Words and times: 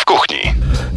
w 0.00 0.04
kuchni. 0.04 0.49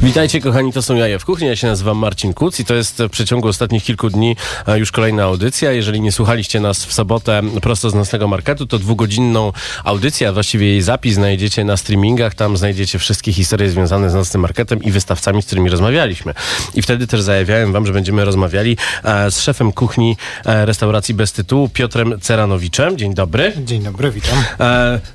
Witajcie 0.03 0.41
kochani, 0.41 0.73
to 0.73 0.81
są 0.81 0.95
Jaja 0.95 1.19
w 1.19 1.25
Kuchni, 1.25 1.47
ja 1.47 1.55
się 1.55 1.67
nazywam 1.67 1.97
Marcin 1.97 2.33
Kuc 2.33 2.59
i 2.59 2.65
to 2.65 2.73
jest 2.73 3.03
w 3.03 3.09
przeciągu 3.09 3.47
ostatnich 3.47 3.83
kilku 3.83 4.09
dni 4.09 4.35
e, 4.67 4.79
już 4.79 4.91
kolejna 4.91 5.23
audycja. 5.23 5.71
Jeżeli 5.71 6.01
nie 6.01 6.11
słuchaliście 6.11 6.59
nas 6.59 6.85
w 6.85 6.93
sobotę 6.93 7.41
prosto 7.61 7.89
z 7.89 7.95
nocnego 7.95 8.27
marketu, 8.27 8.65
to 8.65 8.79
dwugodzinną 8.79 9.51
audycję, 9.83 10.29
a 10.29 10.31
właściwie 10.33 10.67
jej 10.67 10.81
zapis 10.81 11.15
znajdziecie 11.15 11.63
na 11.63 11.77
streamingach, 11.77 12.35
tam 12.35 12.57
znajdziecie 12.57 12.99
wszystkie 12.99 13.33
historie 13.33 13.69
związane 13.69 14.09
z 14.09 14.13
nocnym 14.13 14.41
marketem 14.41 14.83
i 14.83 14.91
wystawcami, 14.91 15.41
z 15.41 15.45
którymi 15.45 15.69
rozmawialiśmy. 15.69 16.33
I 16.75 16.81
wtedy 16.81 17.07
też 17.07 17.21
zajawiałem 17.21 17.71
wam, 17.71 17.85
że 17.85 17.93
będziemy 17.93 18.25
rozmawiali 18.25 18.77
e, 19.03 19.31
z 19.31 19.41
szefem 19.41 19.71
kuchni 19.71 20.17
e, 20.45 20.65
restauracji 20.65 21.13
bez 21.13 21.31
tytułu, 21.31 21.69
Piotrem 21.69 22.19
Ceranowiczem. 22.21 22.97
Dzień 22.97 23.13
dobry. 23.13 23.53
Dzień 23.65 23.83
dobry, 23.83 24.11
witam. 24.11 24.37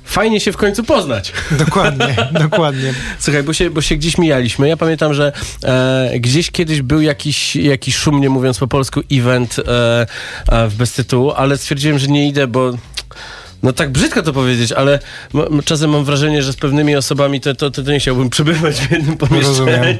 Fajnie 0.03 0.39
się 0.39 0.51
w 0.51 0.57
końcu 0.57 0.83
poznać. 0.83 1.33
Dokładnie, 1.51 2.15
dokładnie. 2.49 2.93
Słuchaj, 3.19 3.43
bo 3.43 3.53
się, 3.53 3.69
bo 3.69 3.81
się 3.81 3.95
gdzieś 3.95 4.17
mijaliśmy. 4.17 4.67
Ja 4.67 4.78
pamiętam, 4.79 5.13
że 5.13 5.31
e, 5.63 6.19
gdzieś 6.19 6.51
kiedyś 6.51 6.81
był 6.81 7.01
jakiś, 7.01 7.55
jakiś 7.55 7.95
szumnie 7.95 8.29
mówiąc 8.29 8.57
po 8.57 8.67
polsku 8.67 9.01
event 9.11 9.59
e, 9.59 10.07
e, 10.49 10.67
w 10.67 10.75
bez 10.75 10.93
tytułu, 10.93 11.31
ale 11.31 11.57
stwierdziłem, 11.57 11.99
że 11.99 12.07
nie 12.07 12.27
idę, 12.27 12.47
bo 12.47 12.73
no 13.63 13.73
tak 13.73 13.91
brzydko 13.91 14.23
to 14.23 14.33
powiedzieć, 14.33 14.71
ale 14.71 14.99
czasem 15.65 15.89
mam 15.89 16.05
wrażenie, 16.05 16.43
że 16.43 16.53
z 16.53 16.55
pewnymi 16.55 16.95
osobami 16.95 17.41
to, 17.41 17.55
to, 17.55 17.71
to, 17.71 17.83
to 17.83 17.91
nie 17.91 17.99
chciałbym 17.99 18.29
przebywać 18.29 18.75
w 18.75 18.91
jednym 18.91 19.17
pomieszczeniu. 19.17 19.99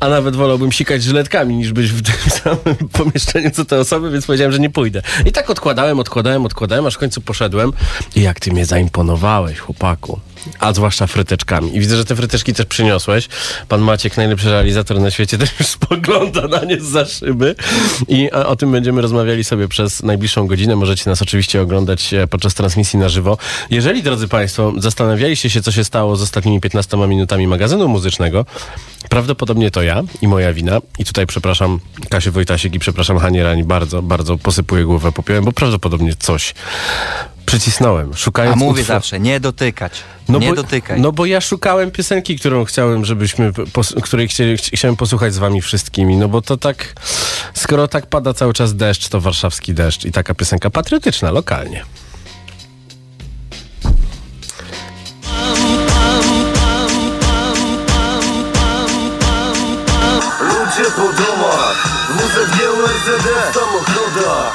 A 0.00 0.08
nawet 0.08 0.36
wolałbym 0.36 0.72
sikać 0.72 1.02
żyletkami, 1.02 1.54
niż 1.56 1.72
być 1.72 1.90
w 1.90 2.02
tym 2.02 2.30
samym 2.42 2.88
pomieszczeniu 2.92 3.50
co 3.50 3.64
te 3.64 3.78
osoby, 3.78 4.10
więc 4.10 4.26
powiedziałem, 4.26 4.52
że 4.52 4.58
nie 4.58 4.70
pójdę. 4.70 5.02
I 5.26 5.32
tak 5.32 5.50
odkładałem, 5.50 5.98
odkładałem, 5.98 6.46
odkładałem, 6.46 6.86
aż 6.86 6.94
w 6.94 6.98
końcu 6.98 7.20
poszedłem. 7.20 7.72
I 8.16 8.22
jak 8.22 8.40
ty 8.40 8.52
mnie 8.52 8.66
zaimponowałeś, 8.66 9.58
chłopaku. 9.58 10.20
A 10.60 10.72
zwłaszcza 10.72 11.06
fryteczkami. 11.06 11.76
I 11.76 11.80
widzę, 11.80 11.96
że 11.96 12.04
te 12.04 12.16
fryteczki 12.16 12.54
też 12.54 12.66
przyniosłeś. 12.66 13.28
Pan 13.68 13.80
Maciek, 13.80 14.16
najlepszy 14.16 14.50
realizator 14.50 15.00
na 15.00 15.10
świecie, 15.10 15.38
też 15.44 15.50
już 15.60 15.68
spogląda 15.68 16.48
na 16.48 16.64
nie 16.64 16.80
za 16.80 17.04
szyby. 17.04 17.54
I 18.08 18.26
e, 18.26 18.46
o 18.46 18.56
tym 18.56 18.72
będziemy 18.72 19.02
rozmawiali 19.02 19.44
sobie 19.44 19.68
przez 19.68 20.02
najbliższą 20.02 20.46
godzinę. 20.46 20.76
Możecie 20.76 21.10
nas 21.10 21.22
oczywiście 21.22 21.62
oglądać 21.62 22.14
e, 22.14 22.26
podczas 22.26 22.54
transmisji 22.54 22.98
na 22.98 23.08
żywo. 23.08 23.38
Jeżeli, 23.70 24.02
drodzy 24.02 24.28
Państwo, 24.28 24.72
zastanawialiście 24.76 25.50
się, 25.50 25.62
co 25.62 25.72
się 25.72 25.84
stało 25.84 26.16
z 26.16 26.22
ostatnimi 26.22 26.60
15 26.60 26.96
minutami 26.96 27.46
magazynu 27.46 27.88
muzycznego, 27.88 28.46
prawdopodobnie 29.08 29.70
to 29.70 29.82
ja 29.82 30.02
i 30.22 30.28
moja 30.28 30.52
wina. 30.52 30.80
I 30.98 31.04
tutaj 31.04 31.26
przepraszam 31.26 31.80
Kasię 32.08 32.30
Wojtasiek 32.30 32.74
i 32.74 32.78
przepraszam 32.78 33.18
Hanie 33.18 33.44
Rani 33.44 33.64
bardzo, 33.64 34.02
bardzo 34.02 34.38
posypuję 34.38 34.84
głowę 34.84 35.12
popiołem, 35.12 35.44
bo 35.44 35.52
prawdopodobnie 35.52 36.14
coś 36.18 36.54
przycisnąłem, 37.46 38.14
szukając 38.14 38.56
A 38.56 38.64
mówię 38.64 38.84
zawsze, 38.84 39.20
nie 39.20 39.40
dotykać. 39.40 39.92
no 40.28 40.38
nie 40.38 40.48
bo, 40.48 40.54
dotykaj. 40.54 41.00
No 41.00 41.12
bo 41.12 41.26
ja 41.26 41.40
szukałem 41.40 41.90
piosenki, 41.90 42.38
którą 42.38 42.64
chciałem, 42.64 43.04
żebyśmy, 43.04 43.52
pos, 43.52 43.94
której 44.02 44.28
chcieli, 44.28 44.56
chciałem 44.56 44.96
posłuchać 44.96 45.34
z 45.34 45.38
wami 45.38 45.62
wszystkimi, 45.62 46.16
no 46.16 46.28
bo 46.28 46.42
to 46.42 46.56
tak, 46.56 46.94
skoro 47.54 47.88
tak 47.88 48.06
pada 48.06 48.34
cały 48.34 48.52
czas 48.52 48.76
deszcz, 48.76 49.08
to 49.08 49.20
warszawski 49.20 49.74
deszcz 49.74 50.04
i 50.04 50.12
taka 50.12 50.34
piosenka 50.34 50.70
patriotyczna, 50.70 51.30
lokalnie. 51.30 51.84
Ludzie 60.40 60.90
po 60.96 61.02
domach, 61.22 61.88
WZG, 62.10 62.56
URZD 62.78 63.28
w 63.50 63.54
samochodach 63.54 64.53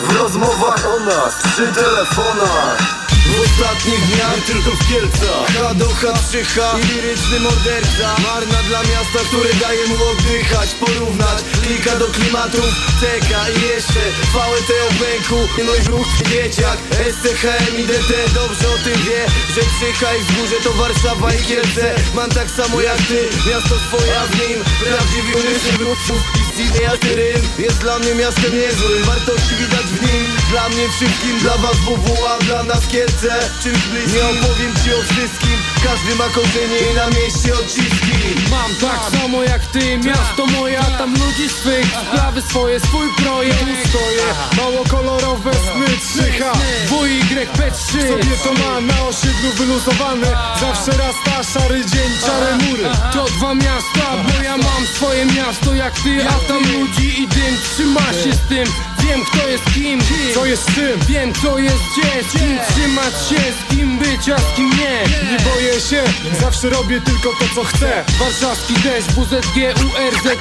W 0.00 0.16
rozmowach 0.16 0.86
o 0.96 1.00
nas, 1.00 1.42
przy 1.42 1.66
telefonach 1.66 3.01
w 3.32 3.40
ostatnich 3.40 4.00
dniach 4.06 4.36
nie 4.36 4.42
tylko 4.42 4.70
w 4.70 4.88
Kielcach. 4.88 5.46
H2H, 5.56 6.02
3H 6.30 6.58
i 6.80 6.82
liryczny 6.92 7.40
morderca. 7.40 8.06
Marna 8.26 8.60
dla 8.68 8.80
miasta, 8.82 9.20
które 9.28 9.50
daje 9.54 9.86
mu 9.86 9.96
oddychać 10.12 10.68
Porównać. 10.80 11.38
Klika 11.62 11.96
do 11.96 12.06
klimatów 12.06 12.70
TK 13.00 13.30
i 13.56 13.56
jeszcze. 13.68 14.02
VT 14.32 14.70
o 14.88 14.92
bęku 15.04 15.38
No 15.66 15.72
i 15.74 15.82
ruch 15.88 16.08
dzieciak. 16.30 16.78
SCHM 17.14 17.74
i 17.80 17.84
DT 17.84 18.12
Dobrze 18.34 18.66
o 18.74 18.78
tym 18.84 18.98
wie, 19.06 19.20
że 19.54 19.60
Krzycha 19.70 20.14
i 20.14 20.20
wzgórze 20.24 20.56
to 20.64 20.72
Warszawa 20.72 21.34
i 21.34 21.42
Kielce. 21.42 21.94
Mam 22.14 22.30
tak 22.30 22.50
samo 22.50 22.80
jak 22.80 22.96
ty, 22.96 23.20
miasto 23.50 23.74
swoje, 23.86 24.20
a 24.20 24.26
w 24.26 24.34
nim 24.40 24.58
Prawdziwy 24.84 25.32
unyczny 25.38 25.72
wróców 25.78 26.22
Istnieje 26.52 27.16
rym 27.16 27.42
jest 27.58 27.78
dla 27.78 27.98
mnie 27.98 28.14
miastem 28.14 28.52
niezłym. 28.60 29.04
Wartości 29.04 29.54
widać 29.60 29.86
w 29.86 30.02
nim, 30.02 30.26
dla 30.50 30.68
mnie 30.68 30.88
wszystkim 30.88 31.38
Dla 31.38 31.56
was 31.58 31.76
WWA, 31.76 32.38
dla 32.38 32.62
nas 32.62 32.86
Kielce 32.86 33.21
Czymś 33.62 33.78
bliskim, 33.78 34.14
nie 34.14 34.24
opowiem 34.24 34.72
ci 34.84 34.94
o 34.94 35.02
wszystkim 35.02 35.71
Każdy 35.84 36.14
ma 36.14 36.24
korzenie 36.24 36.78
i 36.92 36.94
na 36.94 37.06
mieście 37.06 37.54
odciski. 37.54 38.18
Mam 38.50 38.70
tak 38.80 39.20
samo 39.20 39.42
jak 39.42 39.66
ty, 39.66 39.98
miasto 39.98 40.46
moje, 40.46 40.78
a 40.80 40.84
tam 40.84 41.10
ludzi 41.12 41.48
swych. 41.48 41.86
Sprawy 41.86 42.42
swoje, 42.42 42.80
swój 42.80 43.08
projekt. 43.22 43.58
Tu 43.58 43.88
stoję, 43.88 44.22
mało 44.56 44.84
kolorowe 44.84 45.50
sny 45.52 45.86
3H 45.86 46.52
WYP3 46.90 48.08
Sobie 48.08 48.36
to 48.44 48.52
ma 48.52 48.80
na 48.80 49.02
osiedlu 49.02 49.50
wyluzowane. 49.58 50.26
Zawsze 50.60 50.98
raz 50.98 51.16
szary 51.52 51.86
dzień, 51.86 52.10
czarne 52.26 52.66
mury. 52.66 52.82
To 53.12 53.24
dwa 53.24 53.54
miasta, 53.54 54.06
bo 54.24 54.42
ja 54.42 54.56
mam 54.56 54.86
swoje 54.94 55.26
miasto 55.26 55.74
jak 55.74 55.94
ty 56.00 56.28
A 56.28 56.48
tam 56.48 56.62
ludzi 56.72 57.22
i 57.22 57.28
dym, 57.28 57.56
trzyma 57.74 58.12
się 58.12 58.32
z 58.32 58.48
tym. 58.48 58.64
Wiem 59.02 59.24
kto 59.24 59.48
jest 59.48 59.64
kim, 59.74 60.00
co 60.34 60.46
jest 60.46 60.66
czym 60.74 61.00
Wiem 61.08 61.32
co 61.42 61.58
jest 61.58 61.82
gdzie, 61.92 62.28
z 62.28 62.32
kim 62.32 62.58
trzymać 62.68 63.14
się 63.28 63.52
Z 63.52 63.74
kim 63.74 63.98
być, 63.98 64.28
a 64.28 64.38
z 64.38 64.56
kim 64.56 64.70
nie. 64.70 65.04
Nie 65.32 65.38
boję 65.38 65.71
się, 65.80 66.02
zawsze 66.40 66.70
robię 66.70 67.00
tylko 67.00 67.28
to 67.38 67.54
co 67.54 67.64
chcę. 67.64 68.04
Warszawski 68.18 68.74
deszcz, 68.74 69.08
WZG, 69.08 69.56
URZE 69.84 70.36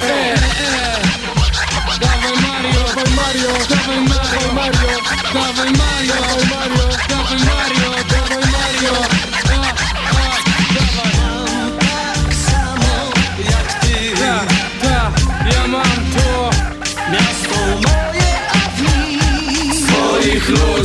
Dawaj 2.02 2.34
Mario, 2.42 2.84
dawaj 2.96 3.12
Mario, 3.16 3.52
dawaj 3.70 4.53
Mario, 4.53 4.97
dawaj 5.34 5.72
Mario, 5.72 6.14
dawaj 6.14 6.47
Mario, 6.52 6.86
dawaj 7.09 7.40
Mario, 7.46 7.90
dawaj 8.09 8.44
Mario, 8.52 8.94
a, 9.34 9.47
a, 9.47 9.74
dawaj. 10.14 11.12
Ta, 14.20 14.46
ta, 14.81 15.12
ja 15.56 15.68
mam 15.68 15.97
to. 16.14 16.50
Miasto 17.12 17.59
moje, 17.84 18.31
a 18.50 18.62
w 18.75 18.81
nim 18.81 19.74
swoich 19.74 20.50
ludzi. 20.50 20.81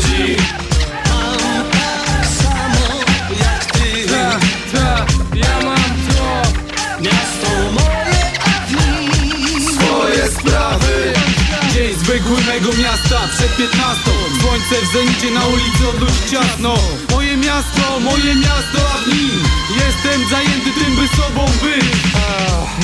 15 13.56 14.10
Słońce 14.40 14.74
w 14.82 14.92
zenicie 14.92 15.30
na 15.30 15.46
ulicy 15.46 15.88
od 15.88 16.00
ludzi 16.00 16.30
ciasno. 16.30 16.74
Moje 17.10 17.36
miasto, 17.36 18.00
moje 18.00 18.34
miasto, 18.34 18.78
a 18.94 18.98
w 18.98 19.06
nim 19.14 19.42
Jestem 19.96 20.28
zajęty 20.28 20.70
tym, 20.84 20.96
by 20.96 21.08
sobą 21.08 21.46
być. 21.62 21.96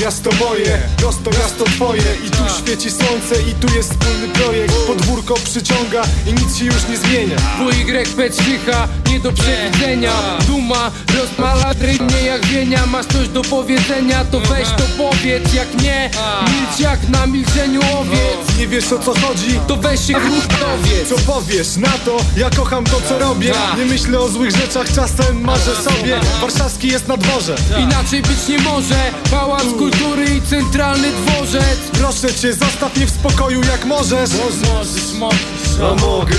Miasto 0.02 0.30
moje, 0.40 0.78
prosto 0.96 1.30
miasto 1.30 1.64
twoje. 1.64 2.02
I 2.26 2.30
tu 2.30 2.42
świeci 2.58 2.90
słońce 2.90 3.42
i 3.50 3.54
tu 3.54 3.74
jest 3.74 3.90
wspólny 3.90 4.28
projekt. 4.28 4.74
Podwórko 4.86 5.34
przyciąga 5.34 6.02
i 6.26 6.32
nic 6.32 6.56
się 6.56 6.64
już 6.64 6.88
nie 6.90 6.96
zmienia. 6.96 7.36
WYP 7.58 8.30
cicha, 8.30 8.88
nie 9.10 9.20
do 9.20 9.32
przewidzenia. 9.32 10.12
Duma 10.46 10.90
rozmala 11.20 11.72
rybnie 11.80 12.22
jak 12.22 12.46
wienia. 12.46 12.86
Masz 12.86 13.06
coś 13.06 13.28
do 13.28 13.42
powiedzenia, 13.42 14.24
to 14.24 14.40
weź 14.40 14.68
to 14.68 14.84
powiedz. 14.98 15.54
Jak 15.54 15.82
nie, 15.82 16.10
milcz 16.52 16.80
jak 16.80 17.08
na 17.08 17.26
milczeniu 17.26 17.80
owiec. 18.00 18.58
Nie 18.58 18.68
wiesz 18.68 18.92
o 18.92 18.98
co 18.98 19.14
chodzi? 19.14 19.60
To 19.68 19.76
weź 19.76 20.06
się 20.06 20.12
dowiedz 20.12 21.08
Co 21.08 21.32
powiesz 21.32 21.76
na 21.76 21.92
to? 22.04 22.16
Ja 22.36 22.50
kocham 22.50 22.84
to 22.84 23.00
co 23.08 23.18
robię. 23.18 23.52
Nie 23.78 23.84
myślę 23.84 24.18
o 24.20 24.28
złych 24.28 24.50
rzeczach, 24.50 24.86
czasem 24.94 25.40
marzę 25.40 25.76
sobie. 25.76 26.20
Warszawski 26.40 26.88
jest 26.88 27.01
na 27.08 27.16
dworze. 27.16 27.54
Inaczej 27.78 28.22
być 28.22 28.48
nie 28.48 28.58
może. 28.58 29.10
Pałac 29.30 29.64
kultury 29.78 30.24
i 30.24 30.42
centralny 30.42 31.08
dworzec. 31.12 31.78
Proszę 31.92 32.34
cię, 32.34 32.52
zostaw 32.52 32.96
mnie 32.96 33.06
w 33.06 33.10
spokoju 33.10 33.60
jak 33.72 33.84
możesz. 33.84 34.30
Możesz, 34.30 35.12
możesz 35.18 35.80
A 35.90 35.94
mogę. 35.94 36.36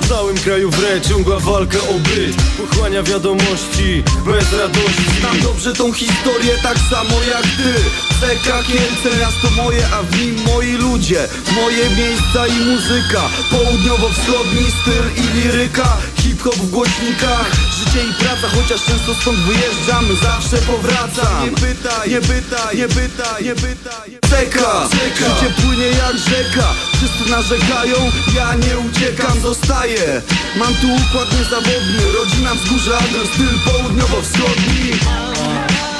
W 0.00 0.08
całym 0.08 0.36
kraju 0.36 0.70
wre 0.70 1.00
ciągła 1.00 1.38
walka 1.38 1.78
o 1.78 1.92
byt. 1.94 2.36
Pochłania 2.60 3.02
wiadomości 3.02 4.02
bez 4.26 4.52
radości. 4.52 5.04
Znam 5.20 5.40
dobrze 5.40 5.72
tą 5.72 5.92
historię 5.92 6.54
tak 6.62 6.78
samo 6.90 7.14
jak 7.34 7.42
ty. 7.42 7.74
CK 8.20 8.66
Kielce, 8.66 9.18
miasto 9.20 9.62
moje, 9.62 9.86
a 9.98 10.02
w 10.02 10.20
nim 10.20 10.36
moi 10.46 10.72
ludzie. 10.72 11.28
Moje 11.54 11.90
miejsca 11.90 12.46
i 12.46 12.64
muzyka. 12.64 13.22
Południowo-wschodni 13.50 14.66
styl 14.82 15.24
i 15.24 15.36
liryka 15.36 15.96
Hip-hop 16.22 16.54
w 16.54 16.70
głośnikach, 16.70 17.50
życie 17.78 18.04
i 18.10 18.12
praca 18.14 18.48
Chociaż 18.56 18.84
często 18.84 19.14
stąd 19.14 19.38
wyjeżdżam, 19.38 20.04
zawsze 20.22 20.56
powracam. 20.56 21.44
Nie 21.44 21.50
pytaj, 21.50 22.10
nie 22.10 22.20
pytaj, 22.20 22.76
nie 22.76 22.88
pytaj, 22.88 23.44
nie 23.44 23.54
pytaj 23.54 24.18
Czeka, 24.30 24.88
życie 24.92 25.54
płynie 25.62 25.86
jak 25.86 26.18
rzeka. 26.18 26.66
Wszyscy 26.94 27.30
narzekają, 27.30 27.96
ja 28.36 28.54
nie 28.54 28.78
uciekam, 28.78 29.40
zostaję. 29.40 30.22
Mam 30.56 30.74
tu 30.74 30.86
układ 30.86 31.38
niezawodny, 31.38 32.02
rodzina 32.18 32.54
wzgórza 32.54 32.98
Adres, 32.98 33.28
styl 33.34 33.58
południowo-wschodni. 33.64 34.90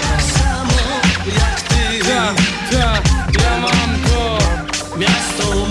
Tak 0.03 0.23
samo 0.23 0.79
jak 1.37 1.61
ty 1.61 2.09
Ja, 2.09 2.35
ja, 2.79 3.03
ja 3.43 3.61
mam 3.61 3.93
miasto 4.99 5.67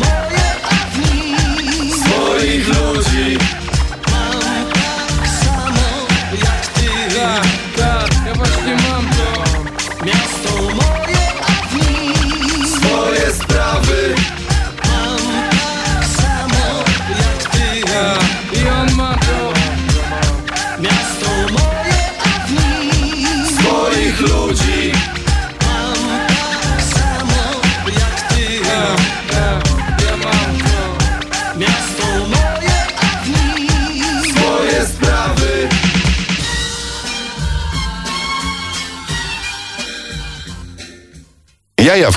moje, 2.11 2.57
ludzi. 2.57 3.60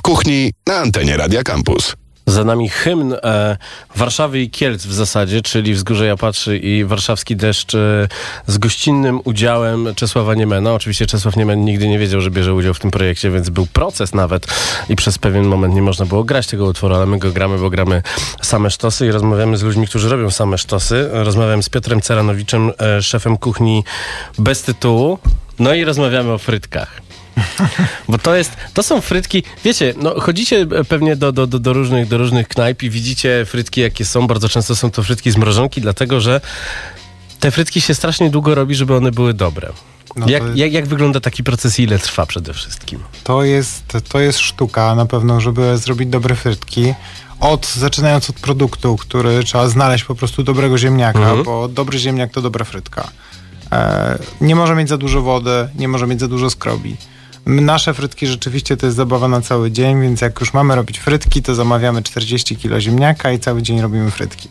Kuchni 0.05 0.53
na 0.67 0.77
antenie 0.77 1.17
Radia 1.17 1.43
Campus. 1.43 1.97
Za 2.27 2.45
nami 2.45 2.69
hymn 2.69 3.15
e, 3.23 3.57
Warszawy 3.97 4.41
i 4.41 4.51
Kielc 4.51 4.87
w 4.87 4.93
zasadzie, 4.93 5.43
czyli 5.43 5.75
Wzgórze 5.75 6.07
Japatrzy 6.07 6.59
i 6.59 6.85
Warszawski 6.85 7.37
Deszcz 7.37 7.75
e, 7.75 8.09
z 8.47 8.59
gościnnym 8.59 9.21
udziałem 9.25 9.95
Czesława 9.95 10.35
Niemena. 10.35 10.75
Oczywiście 10.75 11.07
Czesław 11.07 11.37
Niemen 11.37 11.65
nigdy 11.65 11.89
nie 11.89 11.99
wiedział, 11.99 12.21
że 12.21 12.31
bierze 12.31 12.55
udział 12.55 12.75
w 12.75 12.79
tym 12.79 12.91
projekcie, 12.91 13.31
więc 13.31 13.51
był 13.51 13.67
proces 13.67 14.15
nawet 14.15 14.47
i 14.89 14.97
przez 14.97 15.19
pewien 15.19 15.45
moment 15.45 15.75
nie 15.75 15.83
można 15.83 16.07
było 16.07 16.25
grać 16.25 16.47
tego 16.47 16.67
utworu, 16.67 16.95
ale 16.95 17.07
my 17.07 17.19
go 17.19 17.33
gramy, 17.33 17.59
bo 17.59 17.71
gramy 17.71 18.03
same 18.43 18.71
sztosy 18.71 19.07
i 19.07 19.11
rozmawiamy 19.11 19.57
z 19.57 19.63
ludźmi, 19.63 19.87
którzy 19.87 20.09
robią 20.09 20.31
same 20.31 20.59
sztosy. 20.59 21.09
Rozmawiam 21.13 21.63
z 21.63 21.69
Piotrem 21.69 22.01
Ceranowiczem, 22.01 22.73
e, 22.81 23.03
szefem 23.03 23.37
kuchni 23.37 23.85
bez 24.39 24.63
tytułu. 24.63 25.19
No 25.59 25.75
i 25.75 25.85
rozmawiamy 25.85 26.33
o 26.33 26.39
frytkach. 26.39 27.05
Bo 28.09 28.19
to 28.19 28.35
jest, 28.35 28.53
to 28.75 28.83
są 28.83 29.01
frytki, 29.01 29.43
wiecie, 29.65 29.95
no 29.97 30.21
chodzicie 30.21 30.67
pewnie 30.89 31.17
do, 31.17 31.33
do, 31.33 31.47
do, 31.47 31.73
różnych, 31.73 32.09
do 32.09 32.19
różnych 32.19 32.49
knajp 32.49 32.83
i 32.83 32.91
widzicie 32.91 33.45
frytki 33.47 33.81
jakie 33.81 34.05
są, 34.05 34.27
bardzo 34.27 34.49
często 34.49 34.77
są 34.77 34.91
to 34.91 35.03
frytki 35.03 35.31
z 35.31 35.37
mrożonki, 35.37 35.81
dlatego 35.81 36.21
że 36.21 36.41
te 37.41 37.51
frytki 37.51 37.81
się 37.81 37.95
strasznie 37.95 38.31
długo 38.31 38.55
robi, 38.55 38.75
żeby 38.75 38.97
one 38.97 39.11
były 39.11 39.35
dobre. 39.35 39.73
No 40.17 40.27
jak, 40.29 40.43
to- 40.43 40.49
jak, 40.55 40.73
jak 40.73 40.87
wygląda 40.87 41.21
taki 41.21 41.45
proces 41.45 41.79
i 41.81 41.83
ile 41.83 41.99
trwa 41.99 42.27
przede 42.27 42.55
wszystkim? 42.55 43.01
To 43.25 43.43
jest, 43.43 43.85
to 44.09 44.21
jest 44.21 44.39
sztuka 44.39 44.95
na 44.95 45.07
pewno, 45.07 45.41
żeby 45.41 45.79
zrobić 45.79 46.09
dobre 46.09 46.35
frytki. 46.35 46.95
Od, 47.41 47.67
zaczynając 47.75 48.31
od 48.31 48.37
produktu, 48.37 48.97
który 48.97 49.45
trzeba 49.45 49.69
znaleźć 49.69 50.05
po 50.05 50.15
prostu 50.15 50.43
dobrego 50.43 50.79
ziemniaka, 50.79 51.19
Mhm. 51.19 51.43
bo 51.43 51.69
dobry 51.69 51.99
ziemniak 51.99 52.31
to 52.33 52.43
dobra 52.43 52.65
frytka. 52.65 53.09
E, 53.73 54.19
nie 54.41 54.57
może 54.57 54.75
mieć 54.75 54.89
za 54.89 54.97
dużo 54.97 55.23
wody, 55.23 55.69
nie 55.75 55.89
może 55.89 56.07
mieć 56.07 56.21
za 56.21 56.29
dużo 56.29 56.51
skrobi. 56.51 56.97
Nasze 57.47 57.95
frytki 57.95 58.27
rzeczywiście 58.27 58.77
to 58.77 58.87
jest 58.87 58.97
zabawa 58.97 59.29
na 59.29 59.41
cały 59.41 59.71
dzień, 59.71 60.03
więc 60.03 60.21
jak 60.21 60.41
już 60.41 60.53
mamy 60.55 60.75
robić 60.77 60.99
frytki, 60.99 61.43
to 61.43 61.55
zamawiamy 61.55 62.03
40 62.03 62.57
kg 62.57 62.81
ziemniaka 62.81 63.33
i 63.33 63.39
cały 63.39 63.63
dzień 63.63 63.81
robimy 63.81 64.11
frytki. 64.11 64.49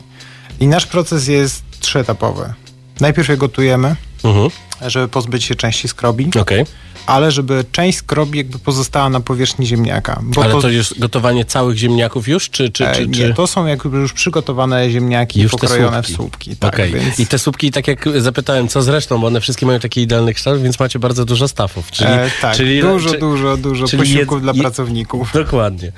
I 0.60 0.68
nasz 0.68 0.86
proces 0.86 1.28
jest 1.28 1.63
trzyetapowy. 1.80 2.54
Najpierw 3.00 3.30
je 3.30 3.38
gotujemy, 3.38 3.95
Mhm. 4.24 4.50
żeby 4.88 5.07
pozbyć 5.07 5.44
się 5.44 5.56
części 5.56 5.88
skrobi, 5.88 6.30
Okej, 6.42 6.66
ale 7.05 7.31
żeby 7.31 7.65
część 7.71 7.97
skrobi 7.97 8.38
jakby 8.38 8.59
pozostała 8.59 9.09
na 9.09 9.19
powierzchni 9.19 9.65
ziemniaka. 9.65 10.21
Ale 10.44 10.61
to 10.61 10.69
jest 10.69 11.00
gotowanie 11.00 11.45
całych 11.45 11.77
ziemniaków 11.77 12.27
już, 12.27 12.50
czy... 12.50 12.69
czy, 12.69 12.88
e, 12.88 12.95
czy, 12.95 13.07
nie, 13.07 13.13
czy... 13.13 13.33
to 13.33 13.47
są 13.47 13.65
jakby 13.65 13.97
już 13.97 14.13
przygotowane 14.13 14.89
ziemniaki 14.89 15.41
Już 15.41 15.51
pokrojone 15.51 15.97
słupki. 15.97 16.13
w 16.13 16.15
słupki. 16.15 16.55
Tak, 16.55 16.73
Okej. 16.73 16.91
więc, 16.91 17.19
I 17.19 17.27
te 17.27 17.39
słupki, 17.39 17.71
tak 17.71 17.88
jak 17.88 18.05
zapytałem, 18.21 18.67
co 18.67 18.81
zresztą, 18.81 19.19
bo 19.19 19.27
one 19.27 19.41
wszystkie 19.41 19.65
mają 19.65 19.79
taki 19.79 20.01
idealny 20.01 20.33
kształt, 20.33 20.61
więc 20.61 20.79
macie 20.79 21.00
bardzo 21.00 21.25
dużo 21.25 21.47
stafów. 21.47 21.91
Czyli, 21.91 22.09
e, 22.09 22.31
tak, 22.41 22.55
czyli, 22.55 22.81
dużo, 22.81 23.09
czy- 23.09 23.17
dużo, 23.19 23.57
dużo 23.57 23.88
czyli 23.88 24.03
posiłków 24.03 24.38
jed- 24.38 24.41
dla 24.41 24.53
pracowników. 24.53 25.31
Dokładnie. 25.33 25.91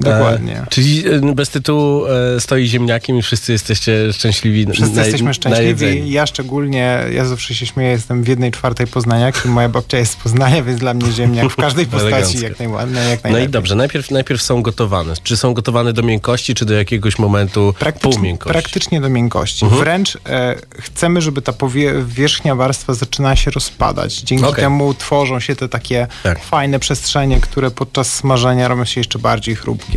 Dokładnie. 0.00 0.56
E, 0.58 0.66
czyli 0.70 1.04
e, 1.08 1.34
bez 1.34 1.48
tytułu 1.50 2.06
e, 2.06 2.40
stoi 2.40 2.66
ziemniakiem 2.66 3.18
i 3.18 3.22
wszyscy 3.22 3.52
jesteście 3.52 4.12
szczęśliwi. 4.12 4.66
Wszyscy 4.72 4.96
na, 4.96 5.02
jesteśmy 5.02 5.26
Na 5.26 5.32
szczęśliwi. 5.32 6.10
Ja 6.10 6.26
szczególnie, 6.26 7.00
ja 7.12 7.24
zawsze 7.24 7.54
się 7.54 7.66
śmieję, 7.66 7.90
jestem 7.90 8.22
w 8.22 8.28
jednej 8.28 8.50
czwartej 8.50 8.86
Poznaniak 8.86 9.42
i 9.44 9.48
moja 9.48 9.68
babcia 9.68 9.98
jest 9.98 10.12
z 10.12 10.16
Poznania, 10.16 10.62
więc 10.62 10.80
dla 10.80 10.94
mnie 10.94 11.12
ziemniak 11.12 11.52
w 11.52 11.56
każdej 11.56 11.86
postaci 11.96 12.40
jak, 12.42 12.58
najładniej, 12.58 13.10
jak 13.10 13.18
No 13.24 13.30
najlepiej. 13.30 13.48
i 13.48 13.52
dobrze, 13.52 13.74
najpierw, 13.74 14.10
najpierw 14.10 14.42
są 14.42 14.62
gotowane. 14.62 15.14
Czy 15.22 15.36
są 15.36 15.54
gotowane 15.54 15.92
do 15.92 16.02
miękkości, 16.02 16.54
czy 16.54 16.64
do 16.64 16.74
jakiegoś 16.74 17.18
momentu 17.18 17.74
Praktycznie, 17.78 18.12
półmiękkości? 18.12 18.52
praktycznie 18.52 19.00
do 19.00 19.08
miękkości. 19.08 19.64
Mhm. 19.64 19.82
Wręcz 19.82 20.18
e, 20.28 20.54
chcemy, 20.78 21.20
żeby 21.22 21.42
ta 21.42 21.52
powie- 21.52 22.04
wierzchnia 22.06 22.54
warstwa 22.54 22.94
zaczynała 22.94 23.36
się 23.36 23.50
rozpadać. 23.50 24.14
Dzięki 24.20 24.44
Okej. 24.44 24.64
temu 24.64 24.94
tworzą 24.94 25.40
się 25.40 25.56
te 25.56 25.68
takie 25.68 26.06
Tak. 26.22 26.38
fajne 26.44 26.78
przestrzenie, 26.78 27.40
które 27.40 27.70
podczas 27.70 28.14
smażenia 28.14 28.68
robią 28.68 28.84
się 28.84 29.00
jeszcze 29.00 29.18
bardziej 29.18 29.56
chrupkie. 29.56 29.87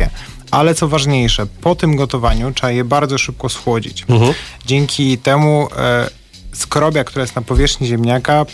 Ale 0.50 0.74
co 0.74 0.88
ważniejsze, 0.88 1.46
po 1.46 1.74
tym 1.74 1.96
gotowaniu 1.96 2.52
trzeba 2.52 2.70
je 2.70 2.84
bardzo 2.84 3.18
szybko 3.18 3.48
schłodzić. 3.48 4.04
Mhm. 4.08 4.34
Dzięki 4.66 5.18
temu 5.18 5.68
e, 5.76 6.10
skrobia, 6.52 7.04
która 7.04 7.22
jest 7.22 7.36
na 7.36 7.42
powierzchni 7.42 7.86
ziemniaka, 7.86 8.46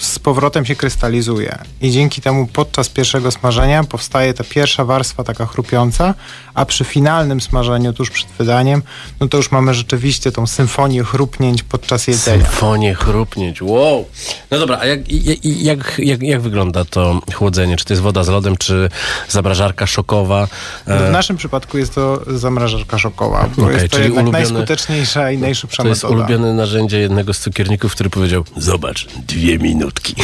z 0.00 0.18
powrotem 0.18 0.64
się 0.66 0.74
krystalizuje. 0.76 1.58
I 1.80 1.90
dzięki 1.90 2.20
temu 2.22 2.46
podczas 2.46 2.88
pierwszego 2.88 3.30
smażenia 3.30 3.84
powstaje 3.84 4.34
ta 4.34 4.44
pierwsza 4.44 4.84
warstwa 4.84 5.24
taka 5.24 5.46
chrupiąca, 5.46 6.14
a 6.54 6.64
przy 6.66 6.84
finalnym 6.84 7.40
smażeniu, 7.40 7.92
tuż 7.92 8.10
przed 8.10 8.28
wydaniem, 8.38 8.82
no 9.20 9.28
to 9.28 9.36
już 9.36 9.50
mamy 9.52 9.74
rzeczywiście 9.74 10.32
tą 10.32 10.46
symfonię 10.46 11.02
chrupnięć 11.04 11.62
podczas 11.62 12.06
jedzenia. 12.06 12.44
Symfonię 12.44 12.94
chrupnięć, 12.94 13.62
wow. 13.62 14.04
No 14.50 14.58
dobra, 14.58 14.78
a 14.80 14.86
jak, 14.86 15.00
jak, 15.44 15.98
jak, 15.98 16.22
jak, 16.22 16.40
wygląda 16.40 16.84
to 16.84 17.20
chłodzenie? 17.34 17.76
Czy 17.76 17.84
to 17.84 17.92
jest 17.92 18.02
woda 18.02 18.24
z 18.24 18.28
lodem, 18.28 18.56
czy 18.56 18.88
zamrażarka 19.28 19.86
szokowa? 19.86 20.48
E, 20.86 21.08
W 21.08 21.12
naszym 21.12 21.36
przypadku 21.36 21.78
jest 21.78 21.94
to 21.94 22.22
zamrażarka 22.38 22.98
szokowa, 22.98 23.48
bo 23.56 23.62
Okej, 23.62 23.74
jest 23.74 23.88
to 23.90 23.96
czyli 23.96 24.04
jednak 24.04 24.24
ulubione- 24.26 24.32
najskuteczniejsza 24.32 25.30
i 25.30 25.38
najszybsza 25.38 25.82
to 25.82 25.88
jest 25.88 26.02
metoda. 26.02 26.18
ulubione 26.20 26.52
narzędzie 26.54 26.98
jednego 26.98 27.34
z 27.34 27.38
cukierników, 27.40 27.92
który 27.94 28.10
powiedział, 28.10 28.44
zobacz, 28.56 29.06
dwie 29.28 29.58
minutki. 29.84 30.14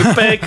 I 0.00 0.14
pek, 0.16 0.40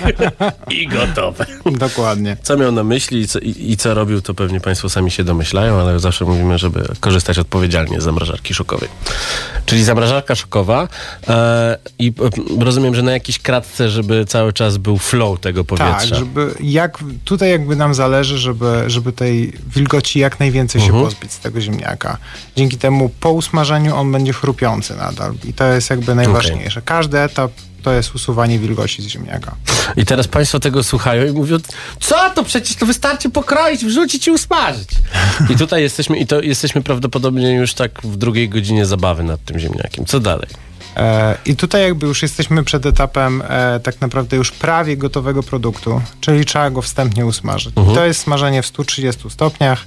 i 0.70 0.88
gotowe. 0.88 1.46
Dokładnie. 1.66 2.36
Co 2.42 2.56
miał 2.56 2.72
na 2.72 2.84
myśli 2.84 3.20
i 3.20 3.28
co, 3.28 3.38
i, 3.38 3.72
i 3.72 3.76
co 3.76 3.94
robił, 3.94 4.22
to 4.22 4.34
pewnie 4.34 4.60
Państwo 4.60 4.88
sami 4.88 5.10
się 5.10 5.24
domyślają, 5.24 5.80
ale 5.80 6.00
zawsze 6.00 6.24
mówimy, 6.24 6.58
żeby 6.58 6.88
korzystać 7.00 7.38
odpowiedzialnie 7.38 8.00
z 8.00 8.04
zamrażarki 8.04 8.54
szokowej. 8.54 8.88
Czyli 9.66 9.84
zamrażarka 9.84 10.34
szokowa 10.34 10.88
e, 11.28 11.78
i 11.98 12.12
e, 12.58 12.64
rozumiem, 12.64 12.94
że 12.94 13.02
na 13.02 13.12
jakiejś 13.12 13.38
kratce, 13.38 13.90
żeby 13.90 14.24
cały 14.24 14.52
czas 14.52 14.76
był 14.76 14.98
flow 14.98 15.40
tego 15.40 15.64
powietrza. 15.64 15.94
Tak, 15.94 16.18
żeby 16.18 16.54
jak, 16.60 16.98
tutaj 17.24 17.50
jakby 17.50 17.76
nam 17.76 17.94
zależy, 17.94 18.38
żeby, 18.38 18.84
żeby 18.86 19.12
tej 19.12 19.52
wilgoci 19.74 20.18
jak 20.18 20.40
najwięcej 20.40 20.82
Mhm. 20.82 21.00
się 21.00 21.04
pozbyć 21.04 21.32
z 21.32 21.38
tego 21.38 21.60
ziemniaka. 21.60 22.18
Dzięki 22.56 22.78
temu 22.78 23.10
po 23.20 23.30
usmażeniu 23.32 23.96
on 23.96 24.12
będzie 24.12 24.32
chrupiący 24.32 24.96
nadal 24.96 25.34
i 25.44 25.52
to 25.52 25.64
jest 25.64 25.90
jakby 25.90 26.14
najważniejsze. 26.14 26.82
Każdy 26.82 27.18
etap 27.18 27.52
to 27.86 27.92
jest 27.92 28.14
usuwanie 28.14 28.58
wilgoci 28.58 29.02
z 29.02 29.06
ziemniaka. 29.06 29.56
I 29.96 30.04
teraz 30.04 30.28
Państwo 30.28 30.60
tego 30.60 30.82
słuchają 30.82 31.26
i 31.26 31.32
mówią, 31.32 31.56
co 32.00 32.30
to 32.30 32.44
przecież 32.44 32.76
to 32.76 32.86
wystarczy 32.86 33.30
pokroić, 33.30 33.84
wrzucić 33.84 34.26
i 34.26 34.30
usmażyć. 34.30 34.88
I 35.50 35.56
tutaj 35.56 35.82
jesteśmy, 35.82 36.16
i 36.16 36.26
to 36.26 36.40
jesteśmy 36.40 36.82
prawdopodobnie 36.82 37.54
już 37.54 37.74
tak 37.74 38.02
w 38.02 38.16
drugiej 38.16 38.48
godzinie 38.48 38.86
zabawy 38.86 39.22
nad 39.22 39.44
tym 39.44 39.58
ziemniakiem. 39.58 40.04
Co 40.04 40.20
dalej? 40.20 40.48
E, 40.96 41.38
I 41.46 41.56
tutaj 41.56 41.82
jakby 41.82 42.06
już 42.06 42.22
jesteśmy 42.22 42.64
przed 42.64 42.86
etapem 42.86 43.42
e, 43.48 43.80
tak 43.80 44.00
naprawdę 44.00 44.36
już 44.36 44.50
prawie 44.50 44.96
gotowego 44.96 45.42
produktu, 45.42 46.02
czyli 46.20 46.44
trzeba 46.44 46.70
go 46.70 46.82
wstępnie 46.82 47.26
usmażyć. 47.26 47.74
I 47.92 47.94
to 47.94 48.06
jest 48.06 48.20
smażenie 48.20 48.62
w 48.62 48.66
130 48.66 49.30
stopniach. 49.30 49.86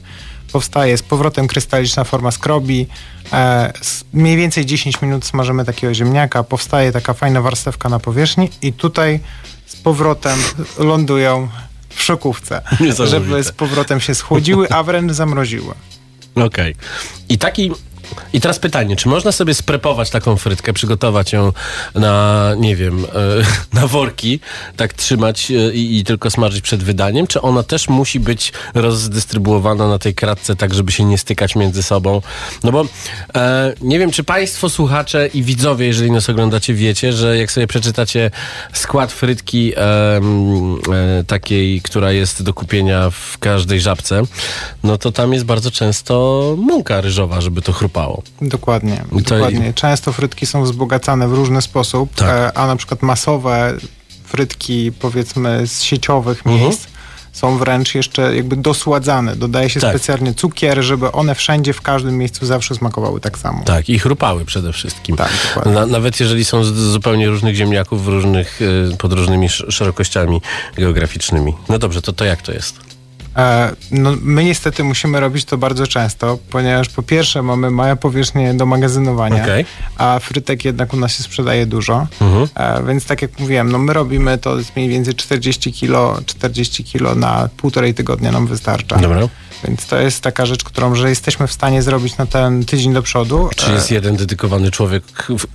Powstaje 0.52 0.98
z 0.98 1.04
powrotem 1.04 1.48
krystaliczna 1.48 2.04
forma 2.04 2.32
skrobi. 2.32 2.88
E, 3.34 3.74
mniej 4.14 4.38
więcej 4.38 4.66
10 4.66 5.02
minut 5.02 5.26
smażymy 5.26 5.66
takiego 5.66 5.94
ziemniaka. 5.94 6.44
Powstaje 6.44 6.92
taka 6.92 7.14
fajna 7.14 7.42
warstewka 7.42 7.90
na 7.90 8.00
powierzchni 8.00 8.50
i 8.62 8.74
tutaj 8.74 9.20
z 9.66 9.76
powrotem 9.76 10.40
lądują 10.78 11.48
w 11.90 12.02
szokówce, 12.02 12.62
żeby 13.06 13.44
z 13.44 13.52
powrotem 13.52 14.00
się 14.00 14.16
schłodziły, 14.16 14.70
a 14.70 14.84
wręcz 14.84 15.12
zamroziły. 15.12 15.74
Okej. 16.36 16.76
I 17.30 17.38
taki. 17.38 17.72
I 18.34 18.42
teraz 18.42 18.60
pytanie, 18.60 18.96
czy 18.96 19.10
można 19.10 19.32
sobie 19.32 19.54
sprepować 19.54 20.10
taką 20.10 20.38
frytkę, 20.38 20.74
przygotować 20.74 21.34
ją 21.34 21.54
na, 21.96 22.46
nie 22.58 22.76
wiem, 22.76 23.06
e, 23.06 23.08
na 23.80 23.88
worki, 23.88 24.40
tak 24.78 24.94
trzymać 24.94 25.52
e, 25.52 25.74
i, 25.74 25.98
i 25.98 26.04
tylko 26.04 26.30
smażyć 26.30 26.62
przed 26.62 26.84
wydaniem, 26.84 27.28
czy 27.28 27.42
ona 27.42 27.64
też 27.64 27.90
musi 27.90 28.20
być 28.20 28.54
rozdystrybuowana 28.74 29.88
na 29.88 30.00
tej 30.00 30.16
kratce, 30.16 30.56
tak 30.56 30.74
żeby 30.74 30.92
się 30.92 31.04
nie 31.04 31.18
stykać 31.18 31.56
między 31.56 31.84
sobą? 31.84 32.22
No 32.64 32.72
bo 32.72 32.86
e, 33.36 33.74
nie 33.82 34.00
wiem, 34.00 34.12
czy 34.12 34.24
państwo 34.24 34.70
słuchacze 34.70 35.28
i 35.28 35.44
widzowie, 35.44 35.88
jeżeli 35.88 36.12
nas 36.12 36.30
oglądacie, 36.30 36.74
wiecie, 36.74 37.14
że 37.14 37.38
jak 37.38 37.52
sobie 37.52 37.68
przeczytacie 37.68 38.32
skład 38.74 39.12
frytki 39.12 39.74
em, 39.76 40.76
e, 40.76 41.24
takiej, 41.24 41.82
która 41.82 42.12
jest 42.12 42.44
do 42.44 42.54
kupienia 42.54 43.10
w 43.10 43.38
każdej 43.38 43.82
żabce, 43.82 44.22
no 44.84 44.98
to 44.98 45.12
tam 45.12 45.34
jest 45.34 45.46
bardzo 45.46 45.72
często 45.72 46.56
mąka 46.58 47.02
ryżowa, 47.02 47.42
żeby 47.42 47.62
to 47.62 47.74
chrupało. 47.74 47.99
Dokładnie, 48.42 49.04
I 49.12 49.22
dokładnie. 49.22 49.74
Często 49.74 50.12
frytki 50.14 50.46
są 50.46 50.64
wzbogacane 50.64 51.28
w 51.28 51.34
różny 51.34 51.62
sposób, 51.62 52.16
Tak. 52.16 52.28
e, 52.30 52.58
a 52.58 52.68
na 52.68 52.76
przykład 52.76 53.02
masowe 53.02 53.74
frytki 54.26 54.92
powiedzmy 54.92 55.68
z 55.68 55.82
sieciowych 55.82 56.38
Mhm. 56.46 56.56
miejsc 56.66 56.88
są 57.32 57.58
wręcz 57.58 57.96
jeszcze 57.96 58.36
jakby 58.36 58.56
dosładzane. 58.56 59.36
Dodaje 59.36 59.70
się 59.70 59.80
Tak. 59.80 59.90
specjalnie 59.90 60.34
cukier, 60.34 60.82
żeby 60.84 61.12
one 61.12 61.36
wszędzie, 61.36 61.74
w 61.74 61.82
każdym 61.82 62.18
miejscu 62.18 62.46
zawsze 62.46 62.76
smakowały 62.76 63.20
tak 63.20 63.38
samo. 63.38 63.64
Tak, 63.64 63.90
i 63.90 64.00
chrupały 64.00 64.46
przede 64.46 64.74
wszystkim. 64.74 65.16
Tak. 65.16 65.30
Na, 65.66 65.86
nawet 65.86 66.20
jeżeli 66.20 66.46
są 66.46 66.64
z 66.64 66.74
zupełnie 66.74 67.28
różnych 67.30 67.56
ziemniaków, 67.56 68.06
w 68.06 68.08
różnych, 68.08 68.60
e, 68.94 68.98
pod 68.98 69.14
różnymi 69.14 69.46
sz- 69.46 69.74
szerokościami 69.74 70.42
geograficznymi. 70.78 71.54
No 71.70 71.80
dobrze, 71.80 72.02
to, 72.02 72.14
to 72.14 72.26
jak 72.26 72.42
to 72.42 72.52
jest? 72.52 72.80
E, 73.38 73.72
no, 73.92 74.14
my 74.22 74.44
niestety 74.44 74.84
musimy 74.84 75.20
robić 75.20 75.46
to 75.46 75.58
bardzo 75.58 75.88
często, 75.88 76.38
ponieważ 76.50 76.90
po 76.90 77.04
pierwsze 77.04 77.42
mamy 77.42 77.70
małe 77.72 77.96
powierzchnie 77.96 78.54
do 78.54 78.66
magazynowania, 78.66 79.44
Okej. 79.44 79.66
a 79.98 80.20
frytek 80.20 80.66
jednak 80.66 80.94
u 80.94 80.98
nas 80.98 81.18
się 81.18 81.24
sprzedaje 81.24 81.66
dużo, 81.66 82.08
Mhm. 82.22 82.48
e, 82.56 82.84
więc 82.88 83.06
tak 83.06 83.22
jak 83.22 83.40
mówiłem, 83.40 83.72
no 83.72 83.78
my 83.78 83.94
robimy 83.94 84.38
to 84.38 84.58
jest 84.58 84.76
mniej 84.76 84.90
więcej 84.90 85.14
40 85.16 85.74
kilo, 85.74 86.20
40 86.26 86.84
kilo 86.84 87.16
na 87.16 87.50
półtorej 87.58 87.94
tygodnia 87.94 88.32
nam 88.32 88.48
wystarcza. 88.48 88.96
Dobra. 88.98 89.20
Więc 89.64 89.86
to 89.86 90.00
jest 90.00 90.22
taka 90.22 90.46
rzecz, 90.46 90.64
którą, 90.64 90.96
że 90.96 91.10
jesteśmy 91.10 91.48
w 91.48 91.52
stanie 91.54 91.82
zrobić 91.82 92.18
na 92.18 92.26
ten 92.26 92.66
tydzień 92.66 92.94
do 92.94 93.02
przodu. 93.02 93.50
Czy 93.56 93.72
jest 93.72 93.92
jeden 93.92 94.16
dedykowany 94.16 94.72
człowiek, 94.72 95.04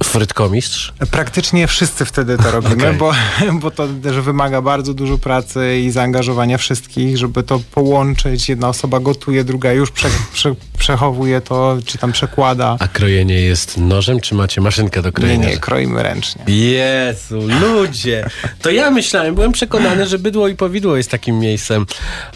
frytkomistrz? 0.02 0.92
Praktycznie 1.10 1.66
wszyscy 1.66 2.04
wtedy 2.04 2.38
to 2.38 2.50
robimy, 2.50 2.74
Okej. 2.86 2.94
bo, 2.98 3.12
bo 3.62 3.70
to 3.70 3.88
też 4.02 4.16
wymaga 4.16 4.62
bardzo 4.62 4.94
dużo 4.94 5.18
pracy 5.18 5.80
i 5.80 5.90
zaangażowania 5.90 6.58
wszystkich, 6.58 7.18
żeby 7.18 7.42
to 7.42 7.60
połączyć. 7.72 8.48
Jedna 8.48 8.68
osoba 8.68 9.00
gotuje, 9.00 9.44
druga 9.44 9.72
już 9.72 9.90
prze, 9.90 10.08
prze, 10.32 10.54
przechowuje 10.78 11.40
to, 11.40 11.78
czy 11.86 11.98
tam 11.98 12.12
przekłada. 12.12 12.76
A 12.80 12.88
krojenie 12.88 13.40
jest 13.40 13.76
nożem, 13.78 14.20
czy 14.20 14.34
macie 14.34 14.60
maszynkę 14.60 15.02
do 15.02 15.08
Nie, 15.08 15.12
krojenia? 15.12 15.48
nie, 15.48 15.56
kroimy 15.56 16.02
ręcznie. 16.02 16.44
Jezu, 16.46 17.40
ludzie! 17.60 18.30
To 18.62 18.70
ja 18.70 18.90
myślałem, 18.90 19.34
byłem 19.34 19.52
przekonany, 19.52 20.06
że 20.06 20.18
bydło 20.18 20.48
i 20.48 20.56
powidło 20.56 20.96
jest 20.96 21.10
takim 21.10 21.38
miejscem. 21.38 21.86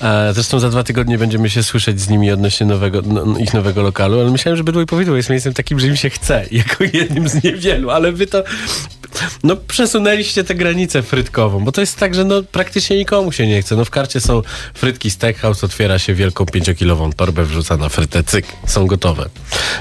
E, 0.03 0.33
zresztą 0.35 0.61
za 0.61 0.71
dwa 0.71 0.83
tygodnie 0.85 1.19
będziemy 1.19 1.51
się 1.51 1.58
słyszeć 1.63 2.01
z 2.01 2.09
nimi 2.09 2.31
odnośnie 2.31 2.67
nowego, 2.67 3.03
no, 3.03 3.39
ich 3.39 3.55
nowego 3.55 3.83
lokalu, 3.83 4.21
ale 4.21 4.31
myślałem, 4.31 4.57
że 4.57 4.65
bydło 4.65 4.83
i 4.83 4.87
powidło 4.87 5.17
jest 5.17 5.31
miejscem 5.31 5.55
takim, 5.55 5.81
że 5.81 5.87
im 5.87 5.97
się 5.97 6.11
chce, 6.11 6.45
jako 6.51 6.85
jednym 6.93 7.29
z 7.29 7.45
niewielu, 7.45 7.91
ale 7.91 8.13
wy 8.13 8.27
to 8.27 8.45
no 9.45 9.57
przesunęliście 9.57 10.45
tę 10.45 10.55
granicę 10.55 11.03
frytkową, 11.03 11.65
bo 11.65 11.73
to 11.73 11.81
jest 11.81 11.97
tak, 11.97 12.15
że 12.15 12.25
no 12.25 12.43
praktycznie 12.43 12.97
nikomu 12.97 13.33
się 13.33 13.47
nie 13.47 13.63
chce. 13.63 13.77
No 13.77 13.85
w 13.85 13.91
karcie 13.91 14.21
są 14.21 14.43
frytki 14.75 15.11
Steakhouse, 15.11 15.65
otwiera 15.65 15.99
się 15.99 16.15
wielką 16.15 16.47
pięciokilową 16.47 17.13
torbę, 17.13 17.45
wrzuca 17.45 17.77
na 17.77 17.89
frytę, 17.89 18.25
cyk, 18.25 18.47
są 18.67 18.87
gotowe. 18.87 19.29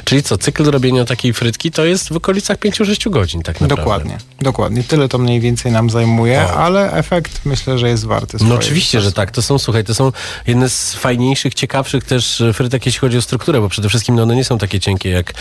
Czyli 0.03 0.23
co, 0.23 0.37
cykl 0.37 0.71
robienia 0.71 1.05
takiej 1.05 1.33
frytki 1.33 1.71
to 1.71 1.85
jest 1.85 2.09
w 2.09 2.15
okolicach 2.15 2.57
5-6 2.57 3.09
godzin 3.09 3.41
tak 3.41 3.61
naprawdę. 3.61 3.83
Dokładnie, 3.83 4.17
dokładnie. 4.41 4.83
Tyle 4.83 5.07
to 5.07 5.17
mniej 5.17 5.39
więcej 5.39 5.71
nam 5.71 5.89
zajmuje, 5.89 6.41
O. 6.41 6.53
ale 6.53 6.93
efekt 6.93 7.41
myślę, 7.45 7.79
że 7.79 7.89
jest 7.89 8.05
warty 8.05 8.37
No 8.41 8.55
oczywiście, 8.55 9.01
że 9.01 9.11
tak. 9.11 9.31
To 9.31 9.41
są, 9.41 9.59
słuchaj, 9.59 9.83
to 9.83 9.95
są 9.95 10.11
jedne 10.47 10.69
z 10.69 10.93
fajniejszych, 10.93 11.53
ciekawszych 11.53 12.03
też 12.03 12.41
e, 12.41 12.53
frytek, 12.53 12.85
jeśli 12.85 12.99
chodzi 12.99 13.17
o 13.17 13.21
strukturę, 13.21 13.61
bo 13.61 13.69
przede 13.69 13.89
wszystkim 13.89 14.15
no, 14.15 14.23
one 14.23 14.35
nie 14.35 14.43
są 14.43 14.57
takie 14.57 14.79
cienkie 14.79 15.09
jak, 15.09 15.33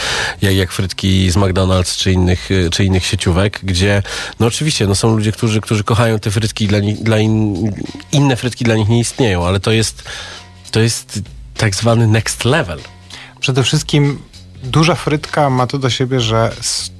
jak, 0.43 0.55
jak 0.55 0.73
frytki 0.73 1.31
z 1.31 1.37
McDonald's 1.37 1.99
czy 1.99 2.13
innych, 2.13 2.51
e, 2.51 2.71
czy 2.71 2.85
innych 2.85 3.07
sieciówek, 3.07 3.61
gdzie 3.63 3.86
no 4.41 4.47
oczywiście 4.47 4.87
no, 4.87 4.95
są 4.95 5.17
ludzie, 5.17 5.33
którzy, 5.33 5.61
którzy 5.61 5.85
kochają 5.85 6.19
te 6.19 6.31
frytki 6.31 6.67
dla 6.67 6.79
nich, 6.79 7.03
dla 7.03 7.19
in, 7.19 7.57
inne 8.13 8.37
frytki 8.37 8.65
dla 8.65 8.75
nich 8.75 8.89
nie 8.89 9.01
istnieją, 9.01 9.47
ale 9.47 9.61
to 9.61 9.73
jest, 9.73 10.03
to 10.71 10.81
jest 10.81 11.21
tak 11.57 11.75
zwany 11.75 12.07
next 12.07 12.45
level. 12.45 12.79
Przede 13.41 13.63
wszystkim 13.63 14.19
duża 14.65 14.95
frytka 14.95 15.51
ma 15.51 15.67
to 15.67 15.79
do 15.79 15.91
siebie, 15.91 16.21
że 16.21 16.53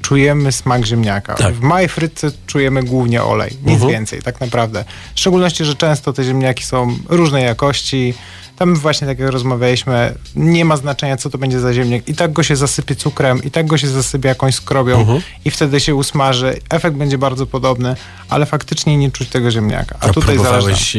czujemy 0.03 0.53
smak 0.53 0.85
ziemniaka. 0.87 1.35
Tak. 1.35 1.55
W 1.55 1.61
małej 1.61 1.89
frytce 1.89 2.31
czujemy 2.47 2.83
głównie 2.83 3.23
olej, 3.23 3.51
nic 3.63 3.75
Mhm. 3.75 3.91
więcej 3.93 4.23
tak 4.23 4.41
naprawdę. 4.41 4.85
W 5.15 5.21
szczególności, 5.21 5.65
że 5.65 5.75
często 5.75 6.13
te 6.13 6.25
ziemniaki 6.25 6.65
są 6.65 6.99
różnej 7.09 7.45
jakości. 7.45 8.15
Tam 8.57 8.75
właśnie, 8.75 9.07
tak 9.07 9.19
jak 9.19 9.31
rozmawialiśmy, 9.31 10.15
nie 10.37 10.65
ma 10.65 10.77
znaczenia, 10.77 11.17
co 11.17 11.31
to 11.31 11.39
będzie 11.39 11.61
za 11.61 11.75
ziemniak. 11.75 12.09
I 12.09 12.15
tak 12.15 12.33
go 12.33 12.43
się 12.43 12.57
zasypie 12.57 12.95
cukrem, 12.97 13.43
i 13.45 13.51
tak 13.51 13.67
go 13.67 13.79
się 13.79 13.89
zasypie 13.89 14.29
jakąś 14.29 14.55
skrobią 14.55 15.01
Mhm. 15.01 15.21
i 15.45 15.51
wtedy 15.51 15.81
się 15.81 15.95
usmaży. 15.95 16.57
Efekt 16.71 16.97
będzie 16.97 17.19
bardzo 17.19 17.47
podobny, 17.47 17.97
ale 18.29 18.47
faktycznie 18.47 18.97
nie 18.97 19.11
czuć 19.11 19.29
tego 19.29 19.51
ziemniaka. 19.51 19.97
A, 20.01 20.05
A 20.07 20.13
tutaj 20.13 20.35
próbowałeś, 20.37 20.97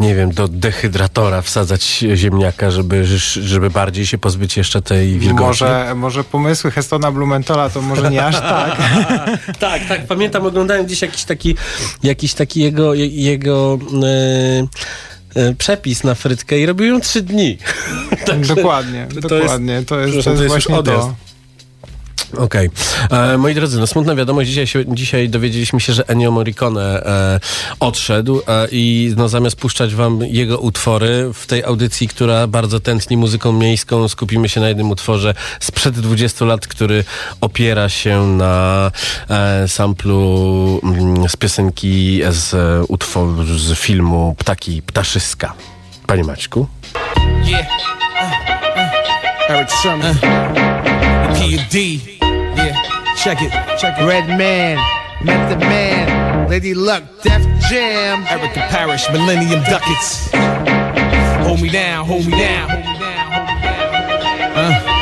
nie 0.00 0.14
wiem, 0.14 0.30
do 0.32 0.48
dehydratora 0.48 1.42
wsadzać 1.42 2.04
ziemniaka, 2.14 2.70
żeby, 2.70 3.06
żeby 3.42 3.70
bardziej 3.70 4.06
się 4.06 4.18
pozbyć 4.18 4.56
jeszcze 4.56 4.82
tej 4.82 5.18
wilgoci? 5.18 5.44
Może, 5.46 5.92
może 5.96 6.24
pomysły 6.24 6.70
Hestona 6.70 7.12
Blumentola 7.12 7.70
to 7.70 7.82
może 7.82 8.10
nie 8.10 8.24
aż 8.26 8.34
tak. 8.34 8.76
tak, 9.58 9.82
tak, 9.88 10.06
pamiętam, 10.06 10.46
oglądałem 10.46 10.86
gdzieś 10.86 11.02
jakiś 11.02 11.24
taki, 11.24 11.56
jakiś 12.02 12.34
taki 12.34 12.60
jego, 12.60 12.94
je- 12.94 13.06
jego 13.06 13.78
e, 14.04 14.66
przepis 15.58 16.04
na 16.04 16.14
frytkę 16.14 16.58
i 16.58 16.66
robił 16.66 16.86
ją 16.86 17.00
trzy 17.00 17.22
dni. 17.22 17.58
Także 18.26 18.54
dokładnie, 18.54 19.06
to 19.08 19.14
jest- 19.14 19.28
dokładnie. 19.28 19.82
To 19.86 20.00
jest, 20.00 20.12
to 20.12 20.16
jest, 20.16 20.24
to 20.24 20.30
jest 20.30 20.46
właśnie 20.46 20.82
to. 20.82 21.14
Okej. 22.38 22.70
E, 23.10 23.38
Moi 23.38 23.54
drodzy, 23.54 23.80
no 23.80 23.86
smutna 23.86 24.14
wiadomość. 24.14 24.48
Dzisiaj, 24.48 24.66
się, 24.66 24.84
dzisiaj 24.94 25.28
dowiedzieliśmy 25.28 25.80
się, 25.80 25.92
że 25.92 26.08
Ennio 26.08 26.30
Morricone 26.30 27.04
e, 27.04 27.40
odszedł 27.80 28.42
e, 28.48 28.68
i 28.72 29.14
no, 29.16 29.28
zamiast 29.28 29.56
puszczać 29.56 29.94
wam 29.94 30.20
jego 30.22 30.58
utwory 30.58 31.30
w 31.34 31.46
tej 31.46 31.64
audycji, 31.64 32.08
która 32.08 32.46
bardzo 32.46 32.80
tętni 32.80 33.16
muzyką 33.16 33.52
miejską, 33.52 34.08
skupimy 34.08 34.48
się 34.48 34.60
na 34.60 34.68
jednym 34.68 34.90
utworze 34.90 35.34
sprzed 35.60 36.00
20 36.00 36.44
lat, 36.44 36.66
który 36.66 37.04
opiera 37.40 37.88
się 37.88 38.26
na 38.26 38.90
e, 39.30 39.68
samplu 39.68 40.80
mm, 40.82 41.28
z 41.28 41.36
piosenki 41.36 42.20
z 42.30 42.84
utworu 42.88 43.44
z 43.44 43.78
filmu 43.78 44.34
Ptaki 44.38 44.82
Ptaszyska. 44.82 45.54
Panie 46.06 46.24
Maćku? 46.24 46.66
Yeah. 47.44 47.66
Uh, 48.20 48.30
uh, 48.76 49.50
Eric 49.50 49.70
Sherman. 49.70 50.14
PUD. 51.34 52.19
Check 53.22 53.42
it. 53.42 53.52
Check 53.78 53.98
it. 53.98 54.06
Red 54.06 54.28
Man, 54.28 54.78
Method 55.22 55.60
Man, 55.60 56.48
Lady 56.48 56.72
Luck, 56.72 57.02
Def 57.20 57.42
Jam. 57.68 58.24
Erica 58.24 58.60
Parrish, 58.70 59.06
Millennium 59.12 59.62
Ducats. 59.64 60.30
Hold 61.44 61.60
me 61.60 61.68
down, 61.68 62.06
hold 62.06 62.24
me 62.24 62.32
down. 62.32 62.70
Uh. 64.56 64.96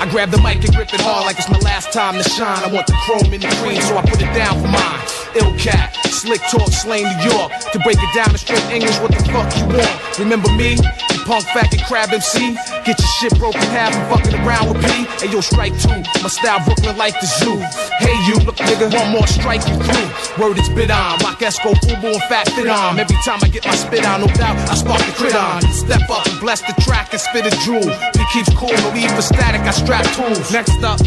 I 0.00 0.08
grab 0.10 0.30
the 0.30 0.36
mic 0.42 0.62
and 0.62 0.74
grip 0.74 0.92
it 0.92 1.00
hard 1.00 1.24
like 1.24 1.38
it's 1.38 1.48
my 1.48 1.58
last 1.60 1.90
time 1.90 2.14
to 2.14 2.28
shine. 2.28 2.64
I 2.64 2.70
want 2.70 2.86
the 2.86 2.96
chrome 3.04 3.32
in 3.32 3.40
the 3.40 3.48
cream, 3.64 3.80
so 3.80 3.96
I 3.96 4.02
put 4.02 4.20
it 4.20 4.32
down 4.34 4.60
for 4.60 4.68
mine. 4.68 5.00
Ill 5.40 5.56
cat, 5.56 5.96
slick 6.12 6.42
talk, 6.50 6.68
slain 6.68 7.04
New 7.04 7.32
York. 7.32 7.52
To 7.72 7.78
break 7.80 7.96
it 7.96 8.14
down 8.14 8.30
in 8.30 8.36
straight 8.36 8.64
English, 8.68 8.98
what 9.00 9.12
the 9.12 9.24
fuck 9.32 9.48
you 9.56 9.64
want? 9.72 10.18
Remember 10.18 10.52
me? 10.52 10.76
The 11.20 11.26
punk 11.26 11.44
faggot 11.52 11.84
crab 11.86 12.12
MC? 12.12 12.54
Get 12.84 12.96
your 12.98 13.12
shit 13.20 13.38
broken 13.38 13.60
half 13.76 13.92
and 13.92 14.08
fucking 14.08 14.40
around 14.40 14.72
with 14.72 14.80
P. 14.80 15.04
Hey 15.20 15.30
yo, 15.30 15.40
strike 15.40 15.76
two. 15.78 16.00
My 16.22 16.32
style 16.32 16.64
Brooklyn 16.64 16.96
like 16.96 17.12
the 17.20 17.26
zoo. 17.26 17.60
Hey 18.00 18.16
you, 18.24 18.40
look 18.46 18.56
nigga, 18.56 18.88
one 18.88 19.12
more 19.12 19.26
strike 19.26 19.60
you 19.68 19.76
through. 19.76 20.08
Word 20.40 20.58
it's 20.58 20.70
bit 20.70 20.90
on. 20.90 21.18
Rock 21.20 21.40
Esco, 21.40 21.74
Fubu, 21.84 22.14
and 22.14 22.22
Fat 22.24 22.48
Fit 22.52 22.68
on. 22.68 22.98
Every 22.98 23.16
time 23.24 23.38
I 23.42 23.48
get 23.48 23.66
my 23.66 23.74
spit 23.74 24.06
on, 24.06 24.22
no 24.22 24.28
doubt, 24.28 24.56
I 24.70 24.74
spark 24.74 25.04
the 25.04 25.12
crit 25.12 25.34
on. 25.34 25.60
Step 25.72 26.08
up 26.08 26.26
and 26.26 26.40
bless 26.40 26.62
the 26.62 26.72
track 26.80 27.12
and 27.12 27.20
spit 27.20 27.44
a 27.44 27.50
jewel. 27.64 27.84
He 28.16 28.24
keeps 28.32 28.48
cool, 28.56 28.72
no 28.72 28.92
need 28.94 29.10
for 29.10 29.22
static, 29.22 29.60
I 29.60 29.72
strap 29.72 30.06
tools. 30.16 30.50
Next 30.50 30.82
up, 30.82 31.00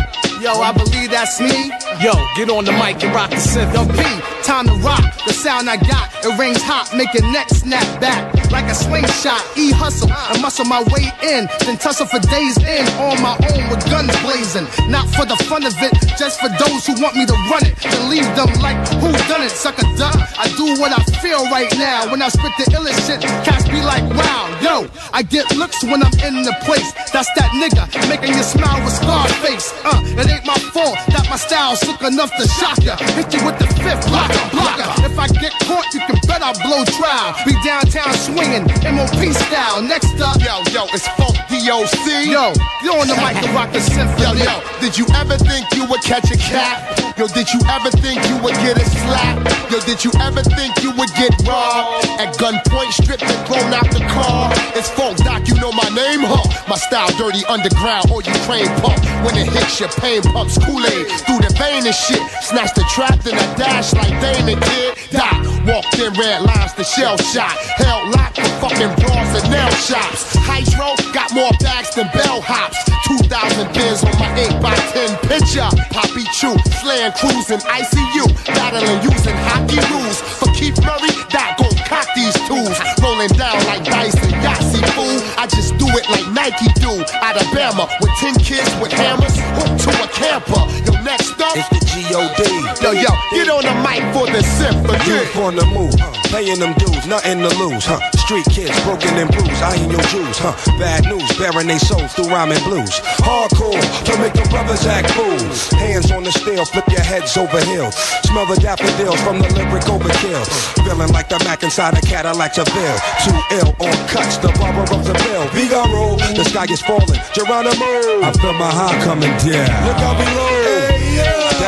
Yo, 0.43 0.51
I 0.60 0.74
believe 0.74 1.10
that's 1.10 1.39
me. 1.39 1.72
Yo, 2.02 2.14
get 2.36 2.50
on 2.50 2.66
the 2.66 2.72
mic 2.74 3.04
and 3.04 3.14
rock 3.14 3.30
the 3.30 3.38
synth. 3.38 3.74
Yo, 3.74 3.86
P, 3.86 4.02
time 4.44 4.68
to 4.68 4.74
rock. 4.86 5.04
The 5.26 5.34
sound 5.34 5.70
I 5.70 5.78
got, 5.78 6.10
it 6.24 6.40
rings 6.40 6.62
hot, 6.62 6.96
make 6.96 7.14
your 7.14 7.24
neck 7.32 7.50
snap 7.50 7.86
back 8.02 8.34
like 8.54 8.70
a 8.70 8.76
slingshot. 8.76 9.42
E 9.58 9.74
hustle 9.74 10.14
and 10.14 10.40
muscle 10.40 10.64
my 10.66 10.86
way 10.94 11.10
in, 11.26 11.50
then 11.66 11.76
tussle 11.82 12.06
for 12.06 12.22
days 12.30 12.56
in 12.62 12.86
on 13.02 13.18
my 13.18 13.34
own 13.50 13.66
with 13.68 13.82
guns 13.90 14.14
blazing. 14.22 14.70
Not 14.94 15.10
for 15.18 15.26
the 15.26 15.36
fun 15.50 15.66
of 15.66 15.74
it, 15.82 15.92
just 16.22 16.40
for 16.40 16.54
those 16.62 16.86
who 16.86 16.94
want 17.02 17.18
me 17.18 17.26
to 17.26 17.38
run 17.50 17.66
it. 17.66 17.74
To 17.82 18.00
leave 18.08 18.30
them 18.38 18.54
like 18.62 18.78
who 19.02 19.10
done 19.26 19.42
it, 19.42 19.52
sucker 19.52 19.90
duck. 19.98 20.16
I 20.38 20.48
do 20.54 20.78
what 20.80 20.94
I 20.94 21.02
feel 21.20 21.44
right 21.50 21.74
now. 21.82 22.10
When 22.14 22.22
I 22.22 22.30
spit 22.30 22.54
the 22.62 22.70
illest 22.78 23.02
shit, 23.10 23.22
cats 23.44 23.66
be 23.68 23.82
like, 23.82 24.06
wow, 24.14 24.46
yo. 24.62 24.86
I 25.12 25.24
get 25.24 25.50
looks 25.58 25.84
when 25.84 26.06
I'm 26.06 26.14
in 26.22 26.46
the 26.46 26.56
place. 26.64 26.94
That's 27.12 27.30
that 27.36 27.50
nigga 27.58 27.90
making 28.08 28.38
you 28.38 28.44
smile 28.44 28.78
with 28.86 28.94
scar 28.94 29.28
face. 29.42 29.74
Uh, 29.84 29.98
it 30.22 30.30
ain't 30.30 30.46
my 30.46 30.58
fault 30.72 30.96
that 31.10 31.26
my 31.30 31.38
style's 31.38 31.83
sick 31.84 32.02
enough 32.02 32.32
to 32.40 32.48
shock 32.48 32.80
ya. 32.84 32.96
Hit 33.16 33.34
you 33.34 33.44
with 33.46 33.60
the 33.60 33.68
fifth 33.84 34.08
blocker, 34.08 34.44
blocker. 34.52 34.88
If 35.06 35.18
I 35.20 35.28
get 35.28 35.54
caught, 35.68 35.88
you 35.94 36.00
can 36.08 36.18
bet 36.28 36.42
I'll 36.42 36.58
blow 36.63 36.84
trial. 36.86 37.36
Be 37.46 37.54
downtown 37.63 38.13
swinging, 38.13 38.66
MOP 38.96 39.20
style. 39.34 39.82
Next 39.82 40.20
up, 40.20 40.40
Yo, 40.40 40.63
yo, 40.72 40.86
it's 40.94 41.08
Funk 41.20 41.36
DOC. 41.50 42.08
yo, 42.28 42.54
you're 42.84 42.98
on 42.98 43.08
the 43.08 43.16
mic 43.20 43.38
to 43.44 43.50
rock 43.52 43.72
the 43.72 43.82
Yo, 44.20 44.34
yo, 44.34 44.56
did 44.82 44.98
you 44.98 45.06
ever 45.16 45.38
think 45.38 45.66
you 45.75 45.86
would 45.88 46.02
catch 46.02 46.32
a 46.32 46.38
cat? 46.38 47.12
Yo, 47.15 47.27
did 47.27 47.46
you 47.53 47.60
ever 47.70 47.91
think 48.01 48.17
you 48.27 48.38
would 48.41 48.55
get 48.65 48.75
a 48.75 48.86
slap? 48.89 49.38
Yo, 49.70 49.79
did 49.86 50.03
you 50.03 50.10
ever 50.20 50.41
think 50.41 50.74
you 50.82 50.89
would 50.98 51.13
get 51.13 51.29
robbed? 51.46 52.10
At 52.17 52.34
gunpoint, 52.41 52.89
stripped 52.89 53.22
and 53.22 53.38
thrown 53.46 53.70
out 53.70 53.86
the 53.93 54.01
car. 54.10 54.50
It's 54.74 54.89
Funk 54.89 55.17
Doc, 55.22 55.48
you 55.48 55.53
know 55.62 55.72
my 55.72 55.86
name, 55.93 56.25
huh? 56.25 56.41
My 56.67 56.75
style 56.75 57.13
dirty 57.13 57.46
underground 57.46 58.10
or 58.10 58.25
Ukraine 58.25 58.65
pump. 58.82 58.98
When 59.22 59.38
it 59.38 59.46
hits 59.46 59.79
your 59.79 59.89
pain 60.01 60.24
pumps 60.34 60.58
Kool-Aid 60.58 61.05
through 61.29 61.46
the 61.46 61.53
vein 61.53 61.86
and 61.86 61.93
shit. 61.93 62.22
Snatch 62.41 62.74
the 62.74 62.86
trap, 62.89 63.22
then 63.22 63.38
I 63.38 63.46
dash 63.62 63.93
like 63.93 64.10
Damon 64.17 64.58
did. 64.58 64.98
Doc 65.13 65.38
walked 65.70 65.93
in 66.01 66.10
red 66.17 66.41
lines, 66.41 66.74
the 66.74 66.84
shell 66.84 67.17
shot. 67.17 67.53
Hell 67.77 68.10
locked 68.10 68.41
for 68.41 68.74
fucking 68.74 68.89
bras 69.05 69.29
and 69.38 69.53
nail 69.53 69.70
shops. 69.86 70.34
Hydro 70.50 70.98
got 71.13 71.29
more 71.34 71.53
bags 71.62 71.93
than 71.93 72.10
bell 72.10 72.41
hops. 72.41 72.82
2,000 73.05 73.70
bins 73.74 74.01
on 74.03 74.17
my 74.17 74.32
8x10 74.34 75.12
picture. 75.29 75.70
Poppy 75.91 76.25
Chew, 76.34 76.55
Land 77.04 77.16
cruising, 77.16 77.60
ICU, 77.68 78.32
battling, 78.56 79.04
using 79.04 79.36
hockey 79.52 79.76
rules. 79.92 80.24
For 80.40 80.48
Keith 80.56 80.80
Murray, 80.88 81.12
that 81.36 81.60
go 81.60 81.68
cock 81.84 82.08
these 82.16 82.32
tools. 82.48 82.80
Rolling 83.04 83.28
down 83.36 83.60
like 83.68 83.84
dice 83.84 84.16
and 84.24 84.32
Yahtzee, 84.40 84.88
fool. 84.96 85.20
I 85.36 85.44
just 85.52 85.76
do 85.76 85.84
it 85.84 86.08
like 86.08 86.24
Nike 86.32 86.72
do. 86.80 87.04
Out 87.20 87.36
of 87.36 87.44
Bama 87.52 87.92
with 88.00 88.14
10 88.24 88.40
kids 88.40 88.72
with 88.80 88.96
hammers, 88.96 89.36
hooked 89.36 89.84
to 89.84 89.92
a 90.00 90.08
camper. 90.16 90.64
Yo, 90.88 90.96
up, 91.44 91.56
It's 91.60 91.70
the 91.70 91.82
G.O.D. 91.84 92.42
yo, 92.82 92.92
yo, 92.96 93.12
get 93.36 93.48
on 93.52 93.64
the 93.68 93.76
mic 93.84 94.02
for 94.16 94.26
the 94.32 94.42
symphony. 94.42 95.04
Youth 95.04 95.36
on 95.36 95.56
the 95.56 95.66
move, 95.68 95.94
paying 96.32 96.60
them 96.60 96.74
dues, 96.80 97.06
nothing 97.06 97.44
to 97.44 97.52
lose, 97.60 97.86
huh? 97.86 98.00
Street 98.24 98.48
kids, 98.50 98.74
broken 98.88 99.12
and 99.20 99.30
bruised, 99.30 99.62
I 99.62 99.76
ain't 99.76 99.92
your 99.92 100.02
Jews, 100.08 100.40
huh? 100.40 100.56
Bad 100.80 101.04
news, 101.06 101.28
bearing 101.38 101.68
they 101.68 101.78
souls 101.78 102.14
through 102.16 102.32
rhyming 102.32 102.64
blues. 102.64 103.04
Hardcore, 103.22 103.76
to 104.08 104.14
make 104.24 104.34
the 104.34 104.48
brothers 104.50 104.88
act 104.88 105.12
fools. 105.12 105.70
Hands 105.76 106.10
on 106.12 106.24
the 106.24 106.32
steel, 106.32 106.66
flip 106.66 106.88
your 106.88 107.04
heads 107.04 107.36
over 107.38 107.60
hill. 107.68 107.92
Smell 108.24 108.48
the 108.48 108.58
daffodils 108.58 109.20
from 109.22 109.44
the 109.44 109.50
lyric 109.54 109.84
overkill. 109.92 110.44
Feeling 110.88 111.12
like 111.12 111.28
the 111.28 111.40
Mac 111.44 111.64
inside 111.64 111.98
a 111.98 112.02
Cadillac 112.02 112.56
Seville. 112.56 113.00
Too 113.28 113.38
ill 113.60 113.70
on 113.84 113.96
cuts, 114.08 114.38
the 114.38 114.50
barber 114.56 114.88
of 114.96 115.04
the 115.04 115.14
bill. 115.28 115.46
Figaro, 115.52 116.16
the 116.34 116.44
sky 116.48 116.66
is 116.72 116.82
falling. 116.82 117.20
Geronimo, 117.36 118.24
I 118.24 118.32
feel 118.40 118.54
my 118.56 118.72
heart 118.72 118.98
coming 119.04 119.36
down. 119.44 119.68
Look 119.86 120.00
out 120.00 120.18
below. 120.18 120.62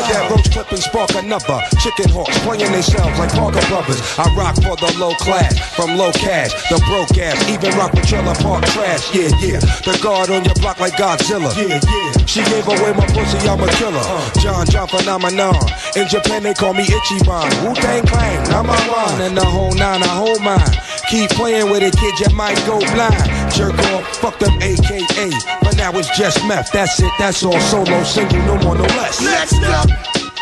That 0.06 0.26
that 0.26 0.32
roach 0.32 0.50
clip 0.52 0.70
and 0.72 0.80
spark 0.82 1.12
another. 1.16 1.60
Chicken 1.82 2.10
hawks 2.14 2.38
playing 2.46 2.72
themselves 2.72 3.18
like 3.18 3.32
Parker 3.34 3.66
Brothers. 3.68 4.00
I 4.18 4.30
rock 4.38 4.56
for 4.62 4.78
the 4.78 4.94
low 5.02 5.14
class, 5.18 5.58
from 5.76 5.98
low 5.98 6.12
cash, 6.14 6.54
the 6.70 6.78
broke 6.86 7.18
ass, 7.18 7.38
even 7.50 7.74
rock 7.78 7.94
with 7.94 8.08
trailer 8.08 8.36
park 8.36 8.66
trash. 8.74 9.14
Yeah, 9.14 9.34
yeah. 9.42 9.60
The 9.82 9.98
guard 10.02 10.30
on 10.30 10.46
your 10.46 10.56
block 10.56 10.80
like 10.80 10.94
Godzilla. 10.94 11.50
Yeah, 11.58 11.82
yeah. 11.82 12.26
She 12.26 12.42
gave 12.46 12.68
away 12.68 12.94
my 12.94 13.06
pussy, 13.18 13.38
I'm 13.50 13.62
a 13.62 13.68
killer. 13.82 14.02
Uh. 14.02 14.30
John 14.42 14.66
John 14.68 14.88
phenomenon. 14.88 15.58
In 15.96 16.08
Japan 16.08 16.44
they 16.44 16.54
call 16.54 16.74
me 16.74 16.86
Ichiban. 16.86 17.50
Wu 17.66 17.74
Tang 17.76 18.06
Clan, 18.06 18.50
number 18.50 18.78
one. 18.88 19.22
And 19.22 19.36
the 19.38 19.46
whole 19.46 19.74
nine, 19.74 20.04
I 20.04 20.08
hold 20.08 20.42
mine. 20.42 20.70
Keep 21.10 21.32
playing 21.32 21.70
with 21.70 21.84
it, 21.84 21.96
kid, 21.98 22.14
you 22.20 22.36
might 22.36 22.58
go 22.66 22.80
blind. 22.94 23.35
Jerk 23.56 23.80
off, 23.96 24.04
fuck 24.18 24.38
them 24.38 24.52
AKA. 24.62 25.32
But 25.64 25.78
now 25.78 25.92
it's 25.94 26.12
just 26.18 26.46
meth. 26.46 26.74
That's 26.74 27.00
it, 27.00 27.12
that's 27.18 27.42
all. 27.42 27.58
Solo, 27.62 28.04
single, 28.04 28.40
no 28.40 28.58
more, 28.60 28.76
no 28.76 28.84
less. 29.00 29.22
Next 29.22 29.64
up, 29.64 29.88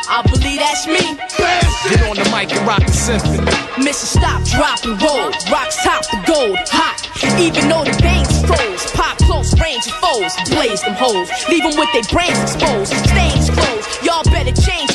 I 0.09 0.23
believe 0.25 0.57
that's 0.57 0.87
me. 0.87 1.13
Get 1.93 2.01
on 2.09 2.17
the 2.17 2.25
mic 2.33 2.49
and 2.49 2.65
rock 2.65 2.81
the 2.81 2.91
symphony. 2.91 3.37
Mission 3.77 4.09
stop, 4.17 4.41
drop 4.49 4.81
and 4.83 4.97
roll. 4.97 5.29
Rocks 5.53 5.77
top 5.83 6.01
the 6.09 6.17
gold, 6.25 6.57
hot. 6.73 7.05
Even 7.37 7.69
though 7.69 7.85
the 7.85 7.93
veins 8.01 8.33
froze, 8.49 8.89
pop 8.97 9.17
close 9.29 9.53
range 9.61 9.85
of 9.85 9.93
foes, 10.01 10.33
blaze 10.49 10.81
them 10.81 10.97
hoes. 10.97 11.29
Leave 11.49 11.61
them 11.61 11.77
with 11.77 11.93
their 11.93 12.07
brains 12.09 12.39
exposed, 12.41 12.97
stains 13.05 13.49
closed. 13.53 13.85
Y'all 14.01 14.25
better 14.25 14.57
change 14.57 14.92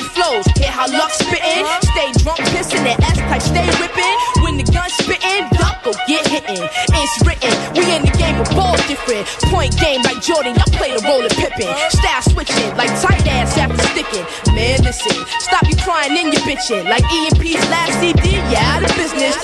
Point 9.47 9.79
game 9.81 10.03
like 10.03 10.21
Jordan, 10.21 10.55
y'all 10.55 10.73
play 10.79 10.95
the 10.97 11.03
role 11.09 11.25
of 11.25 11.33
Pippin. 11.33 11.75
Style 11.91 12.23
switching 12.23 12.77
like 12.77 12.91
tight 13.01 13.27
ass 13.27 13.57
after 13.59 13.83
sticking. 13.89 14.25
Man, 14.55 14.83
listen, 14.83 15.17
stop 15.41 15.65
you 15.69 15.77
crying 15.77 16.17
in 16.17 16.33
your 16.33 16.43
bitchin'. 16.43 16.85
Like 16.85 17.05
EMP's 17.13 17.63
last 17.71 18.01
CD, 18.01 18.37
yeah. 18.51 18.77
Out 18.77 18.85
of 18.85 18.97
business. 18.97 19.37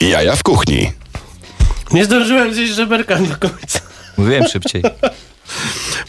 Jaja 0.00 0.36
w 0.36 0.42
kuchni. 0.42 0.92
Nie 1.92 2.04
zdążyłem 2.04 2.54
zjeść 2.54 2.72
żeberka 2.72 3.16
do 3.16 3.36
końca. 3.48 3.80
Mówiłem 4.16 4.48
szybciej. 4.48 4.82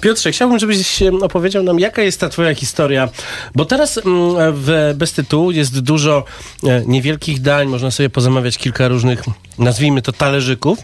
Piotrze, 0.04 0.32
chciałbym, 0.32 0.60
żebyś 0.60 1.04
opowiedział 1.22 1.64
nam, 1.64 1.80
jaka 1.80 2.02
jest 2.02 2.20
ta 2.20 2.30
twoja 2.30 2.56
historia, 2.56 3.10
bo 3.56 3.66
teraz 3.66 3.98
mm, 3.98 4.36
w 4.56 4.94
Bez 4.96 5.14
Tytułu 5.14 5.52
jest 5.52 5.80
dużo 5.80 6.24
e, 6.64 6.84
niewielkich 6.86 7.42
dań, 7.42 7.68
można 7.68 7.92
sobie 7.92 8.10
pozamawiać 8.10 8.58
kilka 8.58 8.88
różnych, 8.88 9.24
nazwijmy 9.58 10.02
to 10.02 10.12
talerzyków, 10.12 10.80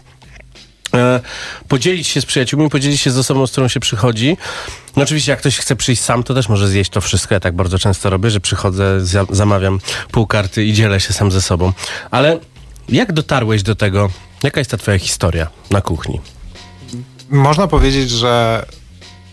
e, 0.94 1.20
podzielić 1.68 2.08
się 2.08 2.20
z 2.20 2.26
przyjaciółmi, 2.26 2.70
podzielić 2.70 3.00
się 3.00 3.10
z 3.10 3.18
osobą, 3.18 3.46
z 3.46 3.52
którą 3.52 3.68
się 3.68 3.80
przychodzi. 3.80 4.36
No 4.96 5.02
oczywiście, 5.02 5.30
jak 5.32 5.40
ktoś 5.40 5.58
chce 5.58 5.76
przyjść 5.76 6.02
sam, 6.02 6.22
to 6.22 6.34
też 6.34 6.48
może 6.48 6.68
zjeść 6.68 6.90
to 6.90 7.00
wszystko. 7.00 7.34
Ja 7.34 7.40
tak 7.40 7.54
bardzo 7.56 7.78
często 7.78 8.10
robię, 8.10 8.30
że 8.30 8.40
przychodzę, 8.40 9.06
za- 9.06 9.26
zamawiam 9.30 9.78
pół 10.10 10.26
karty 10.26 10.64
i 10.64 10.72
dzielę 10.72 11.00
się 11.00 11.12
sam 11.12 11.30
ze 11.30 11.42
sobą. 11.42 11.72
Ale 12.10 12.38
jak 12.88 13.12
dotarłeś 13.12 13.62
do 13.62 13.74
tego? 13.74 14.10
Jaka 14.42 14.60
jest 14.60 14.70
ta 14.70 14.76
twoja 14.76 14.98
historia 14.98 15.46
na 15.70 15.80
kuchni? 15.80 16.20
Można 17.30 17.66
powiedzieć, 17.66 18.10
że 18.10 18.64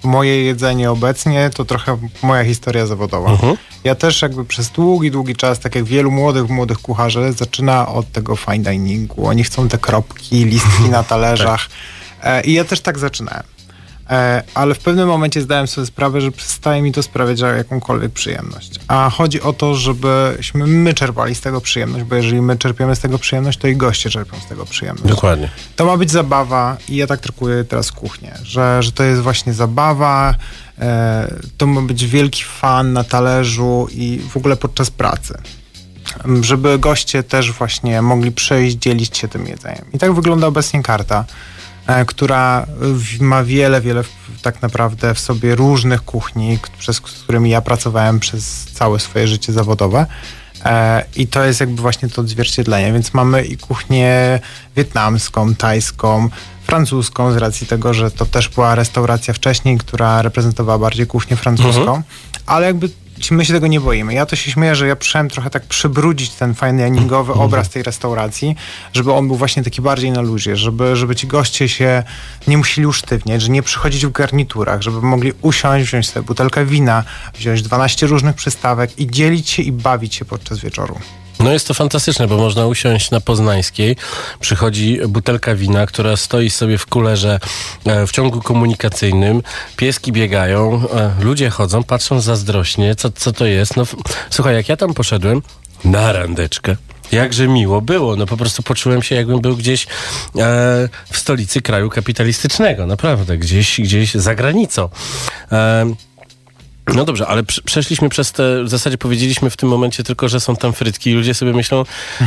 moje 0.04 0.44
jedzenie 0.44 0.92
obecnie 0.92 1.50
to 1.50 1.66
trochę 1.66 1.98
moja 2.24 2.44
historia 2.44 2.86
zawodowa. 2.86 3.32
Mhm. 3.32 3.58
Ja 3.84 3.96
też 3.96 4.22
jakby 4.22 4.46
przez 4.46 4.70
długi, 4.70 5.12
długi 5.12 5.36
czas, 5.36 5.60
tak 5.60 5.76
jak 5.76 5.84
wielu 5.84 6.12
młodych, 6.12 6.50
młodych 6.50 6.78
kucharzy, 6.78 7.34
zaczyna 7.34 7.88
od 7.88 8.12
tego 8.12 8.36
fine 8.36 8.72
diningu. 8.72 9.28
Oni 9.28 9.44
chcą 9.44 9.68
te 9.68 9.78
kropki, 9.78 10.46
listki 10.46 10.90
na 10.90 11.04
talerzach. 11.04 11.70
E, 12.24 12.42
I 12.42 12.54
ja 12.54 12.64
też 12.64 12.82
tak 12.82 13.00
zaczynałem. 13.00 13.44
E, 14.10 14.44
ale 14.54 14.76
w 14.76 14.80
pewnym 14.80 15.08
momencie 15.08 15.42
zdałem 15.42 15.68
sobie 15.68 15.88
sprawę, 15.88 16.22
że 16.22 16.32
przestaje 16.32 16.82
mi 16.82 16.92
to 16.92 17.04
sprawiać 17.04 17.40
jakąkolwiek 17.40 18.12
przyjemność. 18.12 18.80
A 18.88 19.10
chodzi 19.10 19.42
o 19.42 19.54
to, 19.54 19.76
żebyśmy 19.76 20.68
my 20.68 20.94
czerpali 20.94 21.36
z 21.36 21.42
tego 21.42 21.62
przyjemność, 21.62 22.06
bo 22.06 22.16
jeżeli 22.16 22.42
my 22.42 22.58
czerpiemy 22.58 22.96
z 22.96 23.00
tego 23.00 23.20
przyjemność, 23.20 23.60
to 23.60 23.68
i 23.68 23.76
goście 23.76 24.10
czerpią 24.10 24.38
z 24.40 24.46
tego 24.46 24.66
przyjemność. 24.66 25.10
Dokładnie. 25.10 25.50
To 25.76 25.86
ma 25.86 25.98
być 25.98 26.12
zabawa 26.12 26.78
i 26.90 26.96
ja 26.96 27.08
tak 27.08 27.20
traktuję 27.20 27.64
teraz 27.64 27.92
kuchnię, 27.92 28.34
że, 28.44 28.84
że 28.84 28.92
to 28.92 29.04
jest 29.04 29.22
właśnie 29.22 29.54
zabawa, 29.54 30.36
e, 30.80 31.34
to 31.58 31.68
ma 31.68 31.82
być 31.82 32.06
wielki 32.06 32.44
fan 32.44 32.94
na 32.94 33.04
talerzu 33.04 33.88
i 33.92 34.22
w 34.30 34.38
ogóle 34.38 34.56
podczas 34.56 34.92
pracy. 34.92 35.38
Żeby 36.42 36.80
goście 36.80 37.24
też 37.24 37.52
właśnie 37.52 38.02
mogli 38.02 38.32
przyjść, 38.32 38.78
dzielić 38.78 39.18
się 39.18 39.28
tym 39.28 39.48
jedzeniem. 39.48 39.86
I 39.94 39.98
tak 39.98 40.14
wygląda 40.14 40.48
obecnie 40.48 40.84
karta, 40.84 41.26
która 42.08 42.66
w- 42.80 43.22
ma 43.22 43.44
wiele, 43.44 43.82
wiele 43.82 44.04
tak 44.42 44.62
naprawdę 44.62 45.14
w 45.14 45.20
sobie 45.20 45.56
różnych 45.56 46.02
kuchni, 46.06 46.60
przez 46.80 46.96
z 46.96 47.02
którymi 47.02 47.50
ja 47.50 47.62
pracowałem 47.62 48.20
przez 48.20 48.66
całe 48.74 49.00
swoje 49.00 49.28
życie 49.28 49.54
zawodowe. 49.54 50.06
E, 50.66 51.04
I 51.16 51.28
to 51.28 51.44
jest 51.44 51.60
jakby 51.60 51.82
właśnie 51.82 52.10
to 52.10 52.22
odzwierciedlenie. 52.22 52.94
Więc 52.94 53.14
mamy 53.14 53.46
i 53.46 53.58
kuchnię 53.58 54.40
wietnamską, 54.76 55.56
tajską, 55.56 56.30
francuską, 56.64 57.32
z 57.32 57.38
racji 57.38 57.68
tego, 57.68 57.94
że 57.94 58.12
to 58.12 58.26
też 58.26 58.50
była 58.50 58.76
restauracja 58.76 59.34
wcześniej, 59.34 59.78
która 59.78 60.22
reprezentowała 60.22 60.80
bardziej 60.80 61.08
kuchnię 61.08 61.38
francuską, 61.38 62.02
ale 62.46 62.66
jakby 62.66 62.90
my 63.32 63.46
się 63.46 63.54
tego 63.54 63.68
nie 63.68 63.80
boimy. 63.80 64.14
Ja 64.14 64.26
to 64.26 64.36
się 64.36 64.52
śmieję, 64.52 64.76
że 64.76 64.88
ja 64.88 64.96
przyszedłem 64.96 65.30
trochę 65.30 65.50
tak 65.50 65.66
przybrudzić 65.66 66.30
ten 66.30 66.54
fajny 66.54 66.92
diningowy 66.92 67.34
obraz 67.34 67.70
tej 67.70 67.84
restauracji, 67.84 68.56
żeby 68.94 69.14
on 69.14 69.28
był 69.28 69.36
właśnie 69.36 69.64
taki 69.64 69.82
bardziej 69.82 70.12
na 70.12 70.22
luzie, 70.22 70.56
żeby, 70.56 70.96
żeby 70.96 71.16
ci 71.16 71.28
goście 71.28 71.70
się 71.70 72.04
nie 72.48 72.58
musieli 72.58 72.88
usztywniać, 72.88 73.42
że 73.42 73.50
nie 73.50 73.64
przychodzić 73.64 74.06
w 74.06 74.12
garniturach, 74.12 74.82
żeby 74.82 75.02
mogli 75.02 75.34
usiąść, 75.42 75.88
wziąć 75.88 76.10
sobie 76.10 76.26
butelkę 76.26 76.66
wina, 76.66 77.04
wziąć 77.34 77.62
12 77.62 78.08
różnych 78.08 78.36
przystawek 78.36 79.00
i 79.00 79.08
dzielić 79.08 79.50
się 79.50 79.64
i 79.64 79.72
bawić 79.72 80.16
się 80.16 80.26
podczas 80.26 80.60
wieczoru. 80.60 81.00
No 81.40 81.54
jest 81.54 81.68
to 81.68 81.74
fantastyczne, 81.74 82.28
bo 82.28 82.38
można 82.38 82.66
usiąść 82.66 83.12
na 83.12 83.22
Poznańskiej, 83.22 83.96
przychodzi 84.40 85.00
butelka 85.08 85.56
wina, 85.56 85.86
która 85.86 86.18
stoi 86.18 86.50
sobie 86.50 86.78
w 86.78 86.86
kulerze 86.86 87.40
e, 87.86 88.08
w 88.08 88.12
ciągu 88.12 88.42
komunikacyjnym, 88.42 89.44
pieski 89.76 90.12
biegają, 90.12 90.84
e, 90.94 91.24
ludzie 91.24 91.50
chodzą, 91.50 91.84
patrzą 91.84 92.22
zazdrośnie, 92.22 92.96
co, 92.96 93.12
co 93.12 93.34
to 93.34 93.46
jest. 93.46 93.78
No, 93.78 93.84
słuchaj, 94.30 94.56
jak 94.56 94.70
ja 94.70 94.78
tam 94.78 94.94
poszedłem 94.94 95.42
na 95.84 96.12
randeczkę, 96.12 96.76
Jakże 97.12 97.48
miło 97.48 97.82
było, 97.82 98.16
no 98.16 98.26
po 98.26 98.38
prostu 98.38 98.64
poczułem 98.64 99.04
się 99.04 99.16
jakbym 99.16 99.42
był 99.42 99.56
gdzieś 99.56 99.84
e, 99.84 99.88
w 101.12 101.18
stolicy 101.18 101.62
kraju 101.62 101.90
kapitalistycznego, 101.90 102.86
naprawdę, 102.86 103.38
gdzieś, 103.38 103.82
gdzieś 103.82 104.16
za 104.16 104.36
granicą. 104.36 104.90
E, 105.52 105.86
no 106.96 107.06
dobrze, 107.06 107.28
ale 107.28 107.44
prze- 107.44 107.62
przeszliśmy 107.62 108.10
przez 108.10 108.32
te, 108.32 108.64
w 108.64 108.70
zasadzie 108.70 108.98
powiedzieliśmy 108.98 109.50
w 109.50 109.58
tym 109.58 109.70
momencie 109.70 110.04
tylko, 110.04 110.30
że 110.30 110.40
są 110.40 110.56
tam 110.56 110.74
frytki 110.74 111.10
i 111.10 111.14
ludzie 111.14 111.34
sobie 111.34 111.54
myślą, 111.54 111.86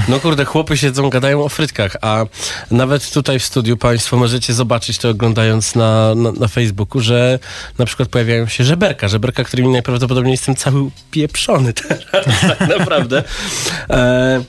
no 0.09 0.21
kurde, 0.21 0.45
chłopy 0.45 0.77
siedzą, 0.77 1.11
gadają 1.11 1.45
o 1.45 1.49
frytkach, 1.49 1.97
a 2.03 2.25
nawet 2.71 3.11
tutaj 3.11 3.39
w 3.39 3.45
studiu 3.45 3.77
państwo 3.77 4.17
możecie 4.17 4.55
zobaczyć 4.55 4.99
to 4.99 5.09
oglądając 5.09 5.75
na, 5.75 6.15
na, 6.15 6.33
na 6.33 6.49
Facebooku, 6.49 7.01
że 7.01 7.39
na 7.79 7.87
przykład 7.87 8.09
pojawiają 8.09 8.49
się 8.49 8.65
żeberka, 8.65 9.09
żeberka, 9.09 9.45
którymi 9.45 9.69
najprawdopodobniej 9.69 10.33
jestem 10.33 10.57
cały 10.57 10.91
pieprzony 11.11 11.73
teraz, 11.83 12.05
tak 12.59 12.69
naprawdę. 12.79 13.23
E, 13.91 14.45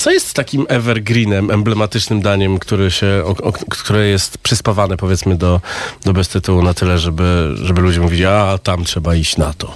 co 0.00 0.10
jest 0.10 0.34
takim 0.34 0.66
evergreenem, 0.68 1.50
emblematycznym 1.50 2.22
daniem, 2.22 2.58
który 2.58 2.90
się, 2.90 3.22
o, 3.24 3.28
o, 3.42 3.52
które 3.52 4.06
jest 4.06 4.38
przyspawane 4.38 4.96
powiedzmy 4.96 5.36
do, 5.36 5.60
do 6.04 6.12
bez 6.12 6.28
tytułu 6.28 6.62
na 6.62 6.74
tyle, 6.74 6.98
żeby, 6.98 7.54
żeby 7.62 7.80
ludzie 7.80 8.00
mówili, 8.00 8.26
a 8.26 8.58
tam 8.62 8.84
trzeba 8.84 9.14
iść 9.14 9.36
na 9.36 9.52
to. 9.54 9.74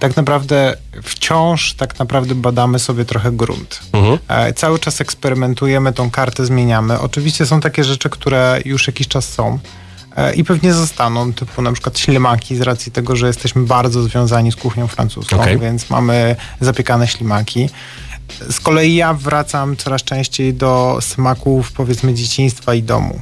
tak 0.00 0.16
naprawdę 0.16 0.76
wciąż 1.02 1.74
tak 1.74 1.98
naprawdę 1.98 2.34
badamy 2.34 2.78
sobie 2.78 3.04
trochę 3.04 3.32
grunt. 3.32 3.80
Mhm. 3.92 4.18
E, 4.28 4.52
Cały 4.52 4.78
czas 4.78 5.00
eksperymentujemy, 5.00 5.92
tą 5.92 6.10
kartę 6.10 6.46
zmieniamy. 6.46 7.00
Oczywiście 7.00 7.46
są 7.46 7.60
takie 7.60 7.84
rzeczy, 7.84 8.10
które 8.10 8.60
już 8.64 8.86
jakiś 8.86 9.08
czas 9.08 9.28
są 9.28 9.58
e, 10.16 10.34
i 10.34 10.44
pewnie 10.44 10.72
zostaną, 10.74 11.32
typu 11.32 11.62
na 11.62 11.72
przykład 11.72 11.98
ślimaki 11.98 12.56
z 12.56 12.60
racji 12.60 12.92
tego, 12.92 13.16
że 13.16 13.26
jesteśmy 13.26 13.62
bardzo 13.62 14.02
związani 14.02 14.52
z 14.52 14.56
kuchnią 14.56 14.86
francuską, 14.86 15.40
Okej. 15.40 15.58
więc 15.58 15.90
mamy 15.90 16.36
zapiekane 16.60 17.08
ślimaki. 17.08 17.68
Z 18.50 18.60
kolei 18.60 18.94
ja 18.94 19.14
wracam 19.14 19.76
coraz 19.76 20.02
częściej 20.02 20.54
do 20.54 20.98
smaków 21.00 21.72
powiedzmy 21.72 22.14
dzieciństwa 22.14 22.74
i 22.74 22.82
domu. 22.82 23.20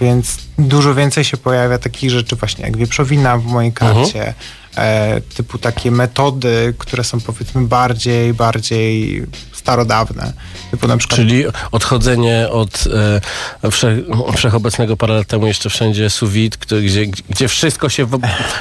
więc 0.00 0.38
dużo 0.58 0.94
więcej 0.94 1.24
się 1.24 1.36
pojawia 1.36 1.78
takich 1.78 2.10
rzeczy 2.10 2.36
właśnie 2.36 2.64
jak 2.64 2.76
wieprzowina 2.76 3.38
w 3.38 3.44
mojej 3.44 3.72
karcie, 3.72 4.34
e, 4.76 5.20
typu 5.20 5.58
takie 5.58 5.90
metody, 5.90 6.74
które 6.78 7.04
są 7.04 7.20
powiedzmy 7.20 7.62
bardziej, 7.62 8.34
bardziej 8.34 9.22
starodawne. 9.52 10.32
Typu 10.70 10.88
na 10.88 10.96
przykład 10.96 11.16
Czyli 11.16 11.44
odchodzenie 11.72 12.48
od 12.50 12.84
e, 13.64 13.70
wsze, 13.70 13.96
wszechobecnego 14.36 14.96
parę 14.96 15.14
lat 15.14 15.26
temu 15.26 15.46
jeszcze 15.46 15.70
wszędzie 15.70 16.10
sous 16.10 16.30
vide, 16.30 16.56
gdzie, 16.82 17.06
gdzie 17.06 17.48
wszystko 17.48 17.88
się 17.88 18.06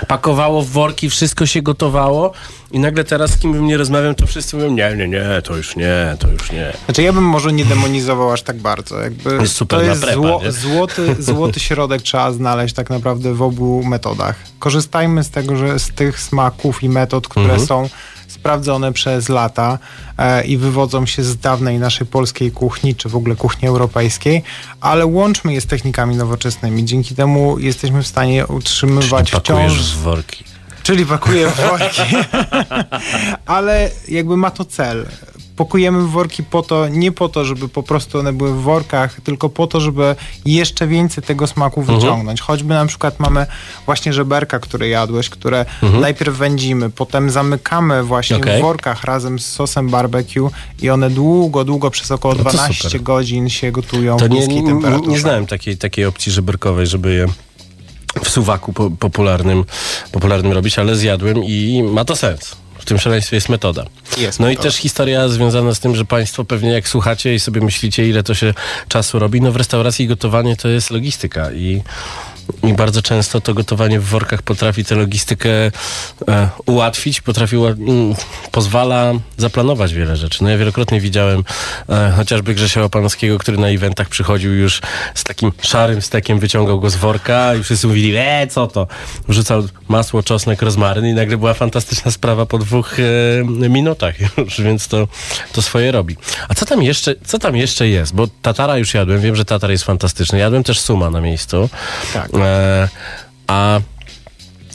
pakowało 0.08 0.62
w 0.62 0.70
worki, 0.70 1.10
wszystko 1.10 1.46
się 1.46 1.62
gotowało 1.62 2.34
i 2.72 2.80
nagle 2.80 3.04
teraz 3.04 3.32
z 3.32 3.38
kim 3.38 3.52
bym 3.54 3.68
nie 3.68 3.78
rozmawiam, 3.78 4.16
to 4.16 4.28
wszyscy 4.28 4.56
mówią 4.56 4.72
nie, 4.72 4.96
nie, 4.98 5.08
nie, 5.08 5.42
to 5.44 5.58
już 5.58 5.76
nie, 5.76 6.16
to 6.20 6.28
już 6.28 6.52
nie. 6.52 6.74
Znaczy 6.86 7.04
ja 7.04 7.14
bym 7.14 7.24
może 7.24 7.54
nie 7.54 7.66
demonizował 7.66 8.32
aż 8.32 8.42
tak 8.42 8.58
bardzo. 8.58 9.00
Jakby 9.02 9.34
Jest 9.36 9.56
super 9.56 9.80
to 9.80 9.86
jest 9.86 10.02
prepa, 10.02 10.16
zło, 10.16 10.42
złoty, 10.64 11.16
złoty 11.20 11.60
środek 11.60 12.02
trzeba 12.02 12.32
znaleźć 12.32 12.76
tak 12.76 12.90
naprawdę 12.90 13.34
w 13.34 13.42
obu 13.42 13.84
metodach. 13.84 14.36
Korzystajmy 14.60 15.24
z 15.24 15.30
tego, 15.30 15.56
że 15.56 15.80
z 15.80 15.88
tych 15.90 16.20
smaków 16.20 16.84
i 16.84 16.90
metod, 16.90 17.28
które 17.28 17.46
Mhm. 17.46 17.68
są 17.68 17.90
sprawdzone 18.28 18.94
przez 18.94 19.30
lata 19.30 19.80
e, 20.18 20.44
i 20.44 20.58
wywodzą 20.58 21.06
się 21.06 21.24
z 21.24 21.38
dawnej 21.38 21.80
naszej 21.80 22.08
polskiej 22.08 22.52
kuchni, 22.52 22.96
czy 22.96 23.10
w 23.10 23.16
ogóle 23.16 23.36
kuchni 23.36 23.68
europejskiej, 23.68 24.44
ale 24.82 25.06
łączmy 25.06 25.54
je 25.54 25.62
z 25.62 25.66
technikami 25.66 26.16
nowoczesnymi. 26.16 26.86
Dzięki 26.86 27.16
temu 27.16 27.60
jesteśmy 27.60 28.04
w 28.04 28.08
stanie 28.08 28.48
utrzymywać 28.48 29.32
wciąż... 29.32 29.96
worki. 29.96 30.51
Czyli 30.92 31.06
pakuję 31.06 31.48
w 31.50 31.56
worki. 31.56 32.02
Ale 33.46 33.90
jakby 34.08 34.38
ma 34.38 34.52
to 34.52 34.66
cel. 34.66 35.06
Pakujemy 35.56 36.08
worki 36.08 36.44
po 36.44 36.62
to, 36.64 36.88
nie 36.88 37.12
po 37.12 37.30
to, 37.30 37.46
żeby 37.46 37.70
po 37.70 37.84
prostu 37.84 38.20
one 38.20 38.34
były 38.34 38.54
w 38.54 38.62
workach, 38.62 39.22
tylko 39.22 39.50
po 39.50 39.68
to, 39.68 39.82
żeby 39.82 40.16
jeszcze 40.46 40.88
więcej 40.88 41.24
tego 41.24 41.48
smaku 41.48 41.80
Mhm. 41.80 42.00
wyciągnąć. 42.00 42.42
Choćby 42.42 42.74
na 42.74 42.86
przykład 42.86 43.20
mamy 43.20 43.46
właśnie 43.86 44.14
żeberka, 44.14 44.60
które 44.60 44.88
jadłeś, 44.90 45.30
które 45.30 45.66
Mhm. 45.84 46.02
najpierw 46.02 46.36
wędzimy, 46.38 46.90
potem 46.90 47.30
zamykamy 47.30 48.04
właśnie 48.04 48.38
Okej. 48.38 48.60
w 48.60 48.62
workach 48.62 49.04
razem 49.04 49.40
z 49.40 49.46
sosem 49.46 49.90
barbecue 49.90 50.50
i 50.82 50.90
one 50.90 51.10
długo, 51.10 51.64
długo 51.64 51.90
przez 51.92 52.12
około 52.12 52.34
No 52.36 52.44
to 52.44 52.50
12 52.50 52.84
super. 52.90 53.02
godzin 53.04 53.50
się 53.50 53.72
gotują 53.72 54.18
To 54.18 54.26
w 54.26 54.30
niskiej 54.30 54.64
nie, 54.64 54.70
temperaturze. 54.72 55.12
nie 55.12 55.20
znałem 55.20 55.48
takiej, 55.48 55.78
takiej 55.78 56.06
opcji 56.06 56.32
żeberkowej, 56.32 56.88
żeby 56.88 57.14
je 57.14 57.28
w 58.24 58.30
suwaku 58.30 58.74
po, 58.74 58.92
popularnym, 58.92 59.66
popularnym 60.12 60.52
robić, 60.52 60.80
ale 60.80 60.96
zjadłem 60.96 61.44
i 61.44 61.84
ma 61.84 62.06
to 62.06 62.16
sens. 62.16 62.56
W 62.80 62.86
tym 62.86 63.00
szaleństwie 63.00 63.38
jest 63.38 63.50
metoda. 63.50 63.86
Jest 64.18 64.40
no 64.40 64.48
i 64.48 64.50
metoda. 64.50 64.64
też 64.70 64.76
historia 64.76 65.28
związana 65.28 65.74
z 65.74 65.80
tym, 65.80 65.96
że 65.96 66.06
Państwo 66.06 66.46
pewnie 66.46 66.72
jak 66.72 66.88
słuchacie 66.88 67.36
i 67.36 67.40
sobie 67.40 67.62
myślicie, 67.62 68.08
ile 68.08 68.24
to 68.24 68.34
się 68.34 68.54
czasu 68.88 69.20
robi, 69.20 69.42
no 69.42 69.52
w 69.52 69.56
restauracji 69.56 70.08
gotowanie 70.08 70.56
to 70.56 70.68
jest 70.68 70.92
logistyka 70.92 71.52
i, 71.52 71.82
i 72.64 72.74
bardzo 72.74 73.02
często 73.02 73.42
to 73.42 73.54
gotowanie 73.54 74.00
w 74.00 74.06
workach 74.06 74.42
potrafi 74.42 74.86
tę 74.86 74.96
logistykę 74.96 75.50
e, 75.50 75.72
ułatwić, 76.66 77.22
potrafi, 77.22 77.56
mm, 77.56 78.16
pozwala 78.52 79.14
zaplanować 79.38 79.94
wiele 79.94 80.16
rzeczy. 80.16 80.44
No 80.44 80.50
ja 80.50 80.58
wielokrotnie 80.58 81.02
widziałem 81.02 81.44
e, 81.90 82.14
chociażby 82.18 82.54
Grzesia 82.54 82.82
Łapanowskiego, 82.82 83.38
który 83.38 83.58
na 83.58 83.68
eventach 83.68 84.10
przychodził 84.10 84.54
już 84.54 84.82
z 85.16 85.24
takim 85.24 85.52
szarym 85.62 86.02
stekiem, 86.02 86.40
wyciągał 86.40 86.80
go 86.80 86.90
z 86.90 86.96
worka 86.96 87.56
i 87.56 87.64
wszyscy 87.64 87.88
mówili, 87.88 88.14
e, 88.18 88.48
co 88.48 88.68
to? 88.68 88.88
Wrzucał 89.28 89.64
masło, 89.88 90.24
czosnek, 90.24 90.62
rozmaryn 90.62 91.06
i 91.06 91.14
nagle 91.14 91.38
była 91.38 91.54
fantastyczna 91.54 92.12
sprawa 92.12 92.46
po 92.46 92.58
dwóch 92.58 92.98
e, 93.00 93.70
minutach 93.70 94.16
już, 94.38 94.62
więc 94.68 94.88
to, 94.88 95.08
to 95.52 95.62
swoje 95.62 95.92
robi. 95.92 96.18
A 96.50 96.54
co 96.54 96.66
tam 96.66 96.84
jeszcze, 96.84 97.16
co 97.26 97.40
tam 97.40 97.56
jeszcze 97.56 97.88
jest? 97.88 98.16
Bo 98.16 98.28
tatara 98.42 98.78
już 98.78 98.94
jadłem, 98.94 99.22
wiem, 99.22 99.36
że 99.36 99.46
tatar 99.46 99.72
jest 99.72 99.84
fantastyczny. 99.84 100.40
Jadłem 100.40 100.64
też 100.64 100.80
suma 100.80 101.10
na 101.10 101.22
miejscu. 101.22 101.70
Tak. 102.14 102.34
A 103.48 103.80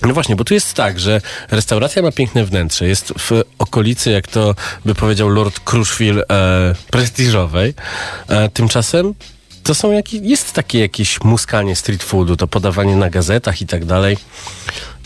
no 0.03 0.15
właśnie, 0.15 0.37
bo 0.37 0.45
tu 0.45 0.55
jest 0.55 0.75
tak, 0.75 1.01
że 1.01 1.21
restauracja 1.51 2.03
ma 2.03 2.13
piękne 2.13 2.45
wnętrze. 2.45 2.89
Jest 2.89 3.13
w 3.19 3.43
okolicy, 3.59 4.11
jak 4.11 4.29
to 4.29 4.55
by 4.85 4.95
powiedział 4.95 5.29
Lord 5.29 5.61
Crushville, 5.61 6.23
e, 6.31 6.75
prestiżowej. 6.91 7.75
E, 8.29 8.49
tymczasem 8.49 9.15
to 9.67 9.75
są 9.75 9.93
jakie, 9.93 10.17
jest 10.17 10.53
takie 10.53 10.79
jakieś 10.79 11.21
muskanie 11.25 11.77
street 11.77 12.03
foodu, 12.03 12.37
to 12.37 12.47
podawanie 12.47 12.97
na 12.97 13.11
gazetach 13.11 13.63
i 13.63 13.67
tak 13.67 13.85
dalej. 13.85 14.17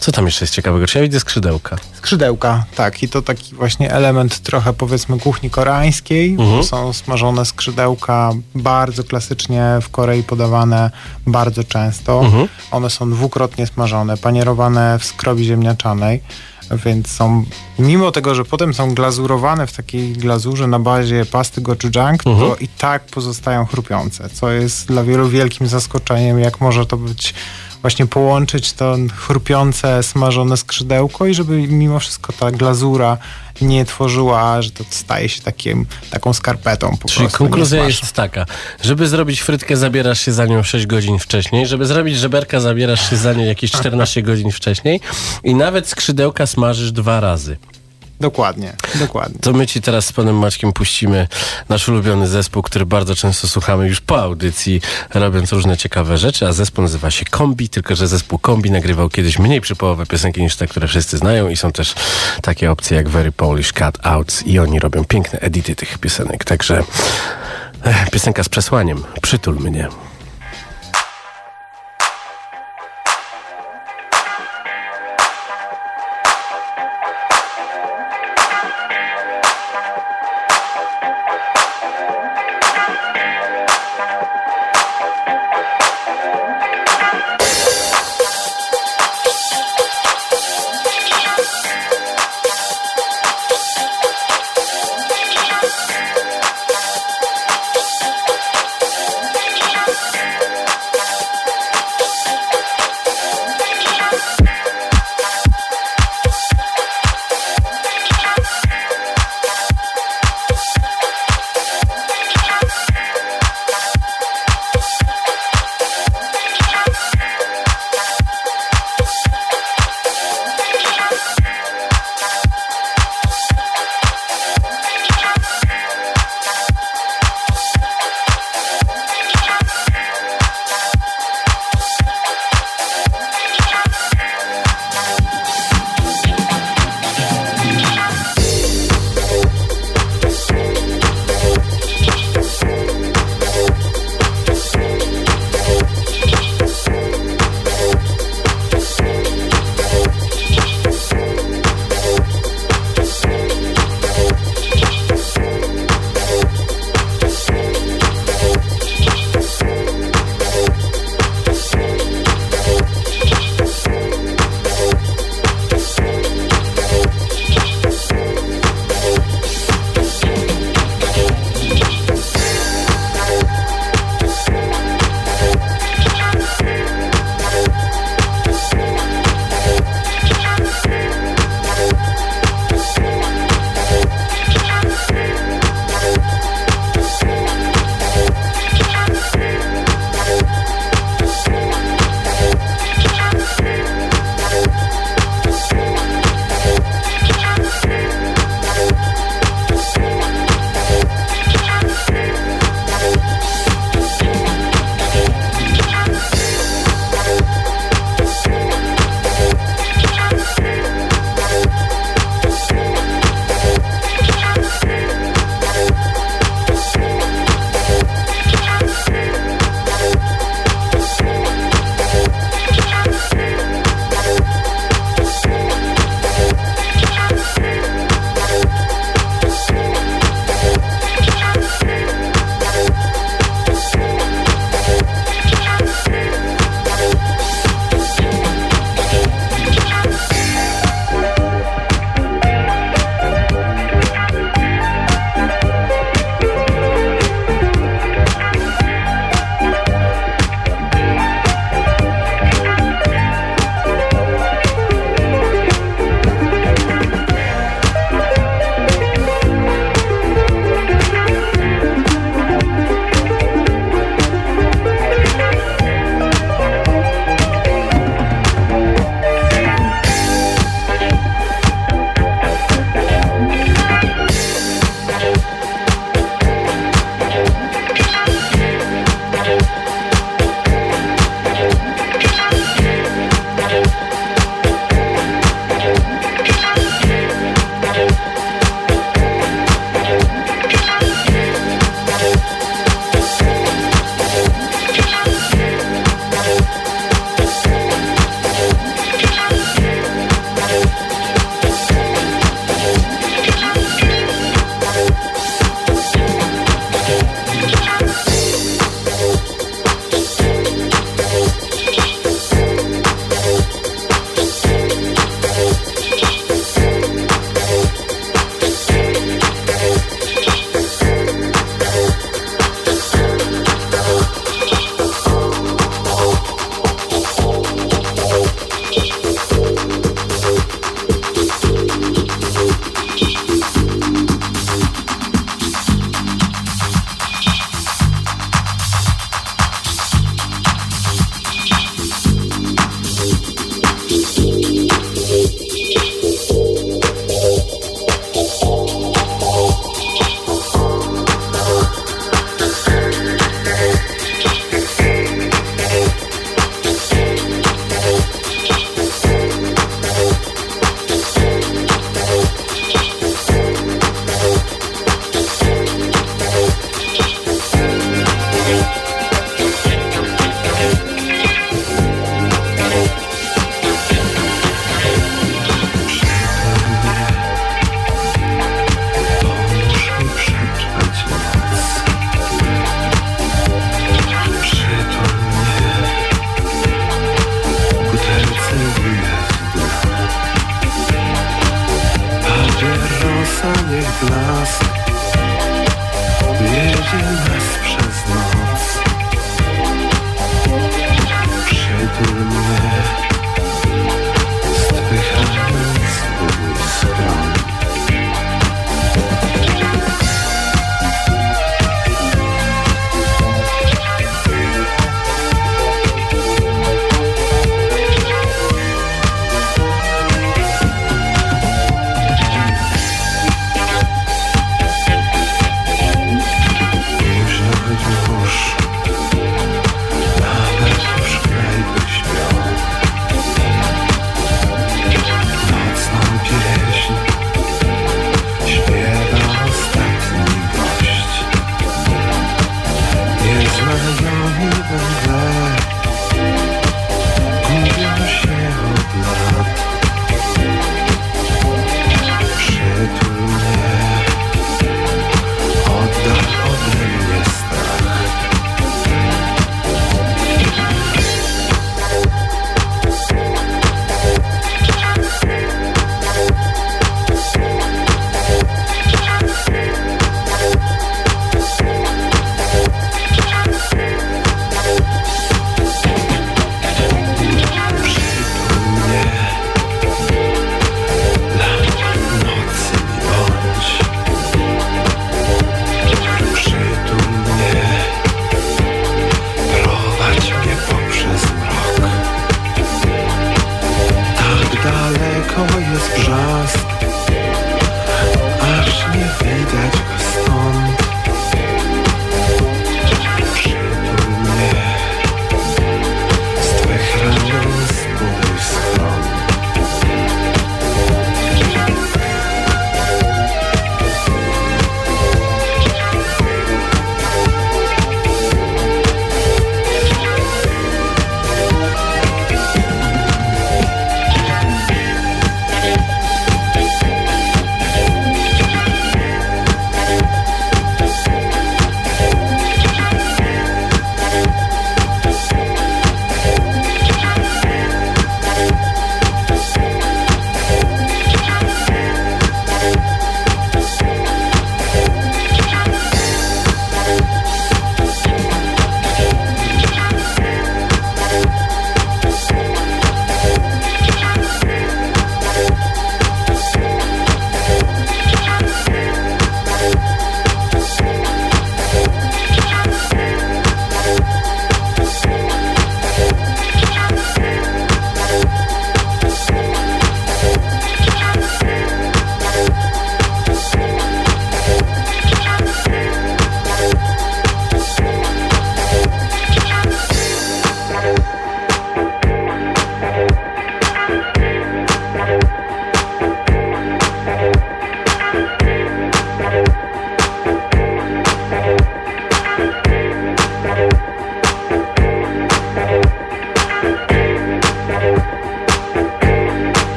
Co 0.00 0.12
tam 0.12 0.24
jeszcze 0.24 0.44
jest 0.44 0.54
ciekawego? 0.54 0.86
Czy 0.86 0.98
ja 0.98 1.02
widzę 1.04 1.20
skrzydełka? 1.20 1.76
Skrzydełka, 1.94 2.64
tak. 2.76 3.02
I 3.02 3.08
to 3.08 3.22
taki 3.22 3.54
właśnie 3.54 3.92
element 3.92 4.38
trochę 4.38 4.72
powiedzmy 4.72 5.18
kuchni 5.20 5.50
koreańskiej. 5.50 6.30
Mhm. 6.30 6.64
Są 6.64 6.92
smażone 6.92 7.44
skrzydełka 7.44 8.30
bardzo 8.54 9.04
klasycznie 9.04 9.64
w 9.82 9.88
Korei 9.90 10.22
podawane 10.22 10.90
bardzo 11.26 11.64
często. 11.64 12.20
Mhm. 12.24 12.48
One 12.70 12.90
są 12.90 13.10
dwukrotnie 13.10 13.66
smażone, 13.66 14.16
panierowane 14.16 14.98
w 14.98 15.04
skrobi 15.04 15.44
ziemniaczanej. 15.44 16.20
Więc 16.84 17.10
są, 17.10 17.44
mimo 17.78 18.12
tego, 18.12 18.34
że 18.34 18.44
potem 18.44 18.74
są 18.74 18.94
glazurowane 18.94 19.66
w 19.66 19.72
takiej 19.72 20.12
glazurze 20.12 20.66
na 20.66 20.78
bazie 20.78 21.26
pasty 21.26 21.60
gochujang, 21.60 22.26
Mhm. 22.26 22.50
to 22.50 22.56
i 22.56 22.68
tak 22.68 23.04
pozostają 23.04 23.66
chrupiące, 23.66 24.28
co 24.30 24.50
jest 24.50 24.86
dla 24.86 25.04
wielu 25.04 25.28
wielkim 25.28 25.66
zaskoczeniem, 25.66 26.38
jak 26.38 26.60
może 26.60 26.86
to 26.86 26.96
być 26.96 27.34
właśnie 27.82 28.06
połączyć 28.06 28.72
to 28.72 28.96
chrupiące, 29.16 30.02
smażone 30.02 30.56
skrzydełko 30.56 31.26
i 31.26 31.34
żeby 31.34 31.56
mimo 31.56 32.00
wszystko 32.00 32.32
ta 32.32 32.50
glazura 32.50 33.18
nie 33.60 33.84
tworzyła, 33.84 34.62
że 34.62 34.70
to 34.70 34.84
staje 34.90 35.28
się 35.28 35.42
takim, 35.42 35.86
taką 36.10 36.32
skarpetą 36.32 36.96
po 36.96 37.08
Czyli 37.08 37.20
prostu. 37.20 37.38
konkluzja 37.38 37.84
jest 37.84 38.12
taka, 38.12 38.46
żeby 38.82 39.08
zrobić 39.08 39.40
frytkę 39.40 39.76
zabierasz 39.76 40.20
się 40.20 40.32
za 40.32 40.46
nią 40.46 40.62
6 40.62 40.86
godzin 40.86 41.18
wcześniej, 41.18 41.66
żeby 41.66 41.86
zrobić 41.86 42.16
żeberka 42.16 42.60
zabierasz 42.60 43.10
się 43.10 43.16
za 43.16 43.32
nią 43.32 43.44
jakieś 43.44 43.70
14 43.72 44.22
godzin 44.22 44.50
wcześniej 44.50 45.00
i 45.44 45.54
nawet 45.54 45.88
skrzydełka 45.88 46.46
smażysz 46.46 46.92
dwa 46.92 47.20
razy. 47.20 47.56
Dokładnie, 48.20 48.72
dokładnie. 48.94 49.38
To 49.40 49.52
my 49.52 49.66
ci 49.66 49.80
teraz 49.80 50.06
z 50.06 50.12
panem 50.12 50.38
Maćkiem 50.38 50.72
puścimy 50.72 51.28
nasz 51.68 51.88
ulubiony 51.88 52.28
zespół, 52.28 52.62
który 52.62 52.86
bardzo 52.86 53.14
często 53.14 53.48
słuchamy 53.48 53.88
już 53.88 54.00
po 54.00 54.22
audycji, 54.22 54.80
robiąc 55.14 55.52
różne 55.52 55.76
ciekawe 55.76 56.18
rzeczy, 56.18 56.46
a 56.46 56.52
zespół 56.52 56.82
nazywa 56.82 57.10
się 57.10 57.24
Kombi, 57.24 57.68
tylko 57.68 57.96
że 57.96 58.08
zespół 58.08 58.38
Kombi 58.38 58.70
nagrywał 58.70 59.08
kiedyś 59.08 59.38
mniej 59.38 59.60
przypołowe 59.60 60.06
piosenki 60.06 60.42
niż 60.42 60.56
te, 60.56 60.66
które 60.66 60.88
wszyscy 60.88 61.18
znają 61.18 61.48
i 61.48 61.56
są 61.56 61.72
też 61.72 61.94
takie 62.42 62.70
opcje 62.70 62.96
jak 62.96 63.08
Very 63.08 63.32
Polish 63.32 63.72
Cut 63.72 64.06
Outs 64.06 64.46
i 64.46 64.58
oni 64.58 64.78
robią 64.78 65.04
piękne 65.04 65.38
edity 65.38 65.76
tych 65.76 65.98
piosenek, 65.98 66.44
także 66.44 66.82
eh, 67.84 68.10
piosenka 68.10 68.42
z 68.44 68.48
przesłaniem, 68.48 69.04
przytul 69.22 69.56
mnie. 69.56 69.88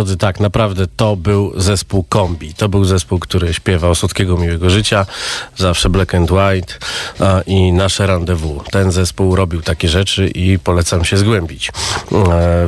Drodzy, 0.00 0.16
tak, 0.16 0.40
naprawdę 0.40 0.86
to 0.96 1.16
był 1.16 1.52
zespół 1.56 2.04
Kombi. 2.08 2.54
To 2.54 2.68
był 2.68 2.84
zespół, 2.84 3.18
który 3.18 3.54
śpiewał 3.54 3.94
Słodkiego 3.94 4.36
Miłego 4.36 4.70
Życia, 4.70 5.06
zawsze 5.56 5.88
Black 5.88 6.14
and 6.14 6.30
White 6.30 6.74
a, 7.20 7.40
i 7.46 7.72
Nasze 7.72 8.06
Rendezvous. 8.06 8.62
Ten 8.70 8.92
zespół 8.92 9.36
robił 9.36 9.62
takie 9.62 9.88
rzeczy 9.88 10.28
i 10.28 10.58
polecam 10.58 11.04
się 11.04 11.16
zgłębić 11.16 11.68
e, 11.68 11.72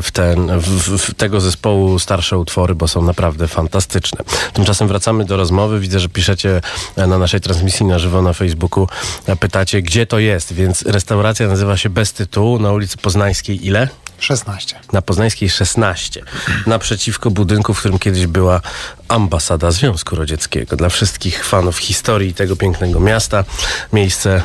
w, 0.03 0.11
ten, 0.13 0.61
w, 0.61 0.99
w 0.99 1.15
tego 1.15 1.41
zespołu 1.41 1.99
starsze 1.99 2.39
utwory, 2.39 2.75
bo 2.75 2.89
są 2.89 3.03
naprawdę 3.03 3.49
fantastyczne. 3.49 4.25
Tymczasem 4.53 4.89
wracamy 4.89 5.25
do 5.25 5.37
rozmowy. 5.37 5.81
Widzę, 5.81 6.01
że 6.01 6.09
piszecie 6.09 6.61
e, 6.97 7.07
na 7.07 7.19
naszej 7.19 7.41
transmisji 7.41 7.87
na 7.87 7.99
żywo 7.99 8.23
na 8.23 8.33
Facebooku, 8.33 8.89
e, 9.27 9.37
pytacie, 9.37 9.83
gdzie 9.83 10.07
to 10.07 10.19
jest, 10.19 10.53
więc 10.53 10.83
restauracja 10.83 11.49
nazywa 11.49 11.77
się 11.77 11.91
Bez 11.91 12.13
Tytułu 12.13 12.59
na 12.59 12.73
ulicy 12.73 12.97
Poznańskiej. 12.99 13.67
Ile? 13.67 13.89
16. 14.25 14.77
Na 14.93 15.03
Poznańskiej 15.03 15.51
16, 15.51 16.23
naprzeciwko 16.67 17.31
budynku, 17.31 17.75
w 17.75 17.79
którym 17.79 17.99
kiedyś 17.99 18.27
była 18.27 18.61
ambasada 19.09 19.71
Związku 19.71 20.17
Radzieckiego. 20.17 20.77
Dla 20.77 20.89
wszystkich 20.89 21.45
fanów 21.45 21.79
historii 21.79 22.35
tego 22.35 22.57
pięknego 22.57 23.01
miasta, 23.01 23.45
miejsce 23.93 24.43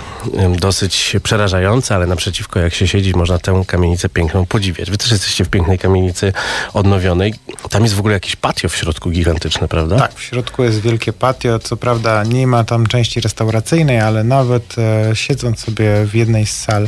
dosyć 0.59 1.15
przerażające, 1.23 1.95
ale 1.95 2.07
naprzeciwko 2.07 2.59
jak 2.59 2.73
się 2.73 2.87
siedzi, 2.87 3.13
można 3.15 3.39
tę 3.39 3.63
kamienicę 3.67 4.09
piękną 4.09 4.45
podziwiać. 4.45 4.91
Wy 4.91 4.97
też 4.97 5.11
jesteście 5.11 5.45
w 5.45 5.49
pięknej 5.49 5.79
kamienicy 5.79 6.33
odnowionej. 6.73 7.33
Tam 7.69 7.83
jest 7.83 7.95
w 7.95 7.99
ogóle 7.99 8.13
jakieś 8.13 8.35
patio 8.35 8.69
w 8.69 8.75
środku 8.75 9.09
gigantyczne, 9.09 9.67
prawda? 9.67 9.97
Tak, 9.97 10.13
w 10.13 10.23
środku 10.23 10.63
jest 10.63 10.81
wielkie 10.81 11.13
patio. 11.13 11.59
Co 11.59 11.77
prawda 11.77 12.23
nie 12.23 12.47
ma 12.47 12.63
tam 12.63 12.87
części 12.87 13.21
restauracyjnej, 13.21 13.99
ale 13.99 14.23
nawet 14.23 14.75
e, 14.77 15.15
siedząc 15.15 15.59
sobie 15.59 16.05
w 16.05 16.15
jednej 16.15 16.45
z 16.45 16.57
sal 16.57 16.87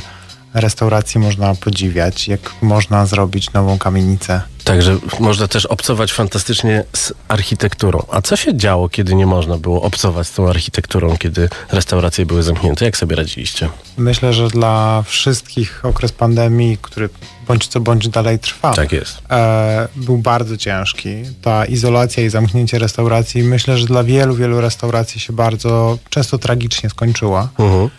restauracji 0.53 1.19
można 1.19 1.55
podziwiać, 1.55 2.27
jak 2.27 2.39
można 2.61 3.05
zrobić 3.05 3.53
nową 3.53 3.77
kamienicę. 3.77 4.41
Także 4.63 4.97
można 5.19 5.47
też 5.47 5.65
obcować 5.65 6.13
fantastycznie 6.13 6.83
z 6.95 7.13
architekturą. 7.27 8.03
A 8.11 8.21
co 8.21 8.35
się 8.35 8.57
działo, 8.57 8.89
kiedy 8.89 9.15
nie 9.15 9.25
można 9.25 9.57
było 9.57 9.81
obcować 9.81 10.27
z 10.27 10.33
tą 10.33 10.49
architekturą, 10.49 11.17
kiedy 11.17 11.49
restauracje 11.71 12.25
były 12.25 12.43
zamknięte? 12.43 12.85
Jak 12.85 12.97
sobie 12.97 13.15
radziliście? 13.15 13.69
Myślę, 13.97 14.33
że 14.33 14.47
dla 14.47 15.03
wszystkich 15.07 15.85
okres 15.85 16.11
pandemii, 16.11 16.77
który 16.81 17.09
bądź 17.47 17.67
co 17.67 17.79
bądź 17.79 18.07
dalej 18.09 18.39
trwa, 18.39 18.73
Tak 18.73 18.91
jest. 18.91 19.17
e, 19.31 19.87
był 19.95 20.17
bardzo 20.17 20.57
ciężki. 20.57 21.09
Ta 21.41 21.65
izolacja 21.65 22.23
i 22.23 22.29
zamknięcie 22.29 22.79
restauracji, 22.79 23.43
myślę, 23.43 23.77
że 23.77 23.85
dla 23.85 24.03
wielu, 24.03 24.35
wielu 24.35 24.61
restauracji 24.61 25.19
się 25.21 25.33
bardzo 25.33 25.97
często 26.09 26.37
tragicznie 26.37 26.89
skończyła. 26.89 27.49
Mhm. 27.59 27.83
E, 27.83 27.89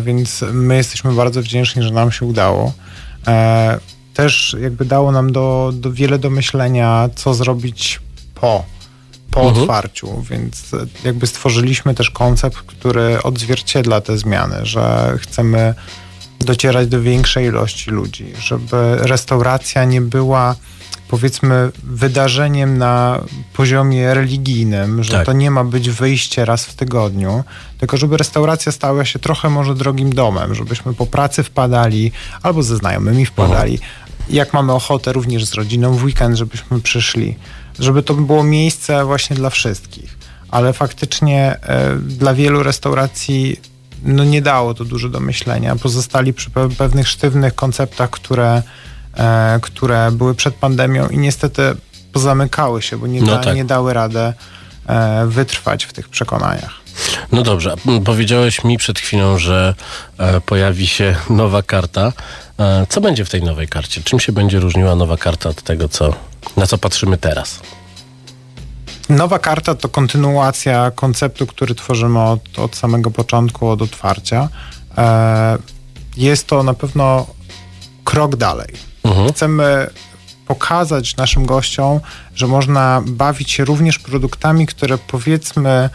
więc 0.00 0.44
my 0.52 0.76
jesteśmy 0.76 1.12
bardzo 1.12 1.42
wdzięczni, 1.42 1.82
że 1.82 1.90
nam 1.90 2.12
się 2.12 2.26
udało. 2.26 2.72
E, 3.26 3.78
też 4.14 4.56
jakby 4.60 4.84
dało 4.84 5.12
nam 5.12 5.32
do, 5.32 5.72
do 5.74 5.92
wiele 5.92 6.18
do 6.18 6.30
myślenia, 6.30 7.08
co 7.14 7.34
zrobić 7.34 8.00
po, 8.34 8.64
po 9.30 9.40
Mhm. 9.40 9.62
otwarciu, 9.62 10.22
więc 10.30 10.74
e, 10.74 10.86
jakby 11.04 11.26
stworzyliśmy 11.26 11.94
też 11.94 12.10
koncept, 12.10 12.56
który 12.56 13.22
odzwierciedla 13.22 14.00
te 14.00 14.18
zmiany, 14.18 14.56
że 14.66 15.14
chcemy 15.20 15.74
docierać 16.40 16.88
do 16.88 17.02
większej 17.02 17.46
ilości 17.46 17.90
ludzi, 17.90 18.32
żeby 18.40 18.96
restauracja 18.96 19.84
nie 19.84 20.00
była 20.00 20.56
powiedzmy 21.08 21.70
wydarzeniem 21.84 22.78
na 22.78 23.20
poziomie 23.52 24.14
religijnym, 24.14 25.04
że 25.04 25.12
Tak. 25.12 25.26
to 25.26 25.32
nie 25.32 25.50
ma 25.50 25.64
być 25.64 25.90
wyjście 25.90 26.44
raz 26.44 26.64
w 26.66 26.74
tygodniu, 26.74 27.44
tylko 27.78 27.96
żeby 27.96 28.16
restauracja 28.16 28.72
stała 28.72 29.04
się 29.04 29.18
trochę 29.18 29.50
może 29.50 29.74
drogim 29.74 30.14
domem, 30.14 30.54
żebyśmy 30.54 30.94
po 30.94 31.06
pracy 31.06 31.42
wpadali 31.42 32.12
albo 32.42 32.62
ze 32.62 32.76
znajomymi 32.76 33.26
wpadali. 33.26 33.78
Jak 34.30 34.52
mamy 34.52 34.72
ochotę 34.72 35.12
również 35.12 35.44
z 35.44 35.54
rodziną 35.54 35.92
w 35.94 36.04
weekend, 36.04 36.36
żebyśmy 36.36 36.80
przyszli, 36.80 37.36
żeby 37.78 38.02
to 38.02 38.14
było 38.14 38.44
miejsce 38.44 39.04
właśnie 39.04 39.36
dla 39.36 39.50
wszystkich. 39.50 40.18
Ale 40.50 40.72
faktycznie 40.72 41.56
e, 41.62 41.96
dla 41.96 42.34
wielu 42.34 42.62
restauracji 42.62 43.60
no 44.04 44.24
nie 44.24 44.42
dało 44.42 44.74
to 44.74 44.84
dużo 44.84 45.08
do 45.08 45.20
myślenia. 45.20 45.76
Pozostali 45.76 46.32
przy 46.32 46.50
pe- 46.50 46.74
pewnych 46.76 47.08
sztywnych 47.08 47.54
konceptach, 47.54 48.10
które, 48.10 48.62
które 49.62 50.10
były 50.12 50.34
przed 50.34 50.54
pandemią 50.54 51.08
i 51.08 51.18
niestety 51.18 51.76
pozamykały 52.12 52.82
się, 52.82 52.96
bo 52.96 53.06
nie, 53.06 53.20
No 53.20 53.26
da, 53.26 53.38
tak. 53.38 53.56
nie 53.56 53.64
dały 53.64 53.94
radę 53.94 54.32
e, 54.86 55.26
wytrwać 55.26 55.84
w 55.84 55.92
tych 55.92 56.08
przekonaniach. 56.08 56.84
No 57.32 57.42
dobrze, 57.42 57.74
powiedziałeś 58.04 58.64
mi 58.64 58.78
przed 58.78 58.98
chwilą, 58.98 59.38
że 59.38 59.74
e, 60.18 60.40
pojawi 60.40 60.86
się 60.86 61.16
nowa 61.30 61.62
karta. 61.62 62.12
E, 62.58 62.86
co 62.88 63.00
będzie 63.00 63.24
w 63.24 63.30
tej 63.30 63.42
nowej 63.42 63.68
karcie? 63.68 64.00
Czym 64.02 64.20
się 64.20 64.32
będzie 64.32 64.60
różniła 64.60 64.94
nowa 64.96 65.16
karta 65.16 65.48
od 65.48 65.62
tego, 65.62 65.88
co, 65.88 66.14
na 66.56 66.66
co 66.66 66.78
patrzymy 66.78 67.18
teraz? 67.18 67.60
Nowa 69.08 69.38
karta 69.38 69.74
to 69.74 69.88
kontynuacja 69.88 70.90
konceptu, 70.90 71.46
który 71.46 71.74
tworzymy 71.74 72.20
od, 72.22 72.58
od 72.58 72.76
samego 72.76 73.10
początku, 73.10 73.68
od 73.68 73.82
otwarcia. 73.82 74.48
E, 74.98 75.58
jest 76.16 76.46
to 76.46 76.62
na 76.62 76.74
pewno 76.74 77.26
krok 78.04 78.36
dalej. 78.36 78.93
Mhm. 79.04 79.28
Chcemy 79.32 79.86
pokazać 80.46 81.16
naszym 81.16 81.46
gościom, 81.46 82.00
że 82.34 82.46
można 82.46 83.02
bawić 83.06 83.52
się 83.52 83.64
również 83.64 83.98
produktami, 83.98 84.66
które 84.66 84.98
powiedzmy 84.98 85.90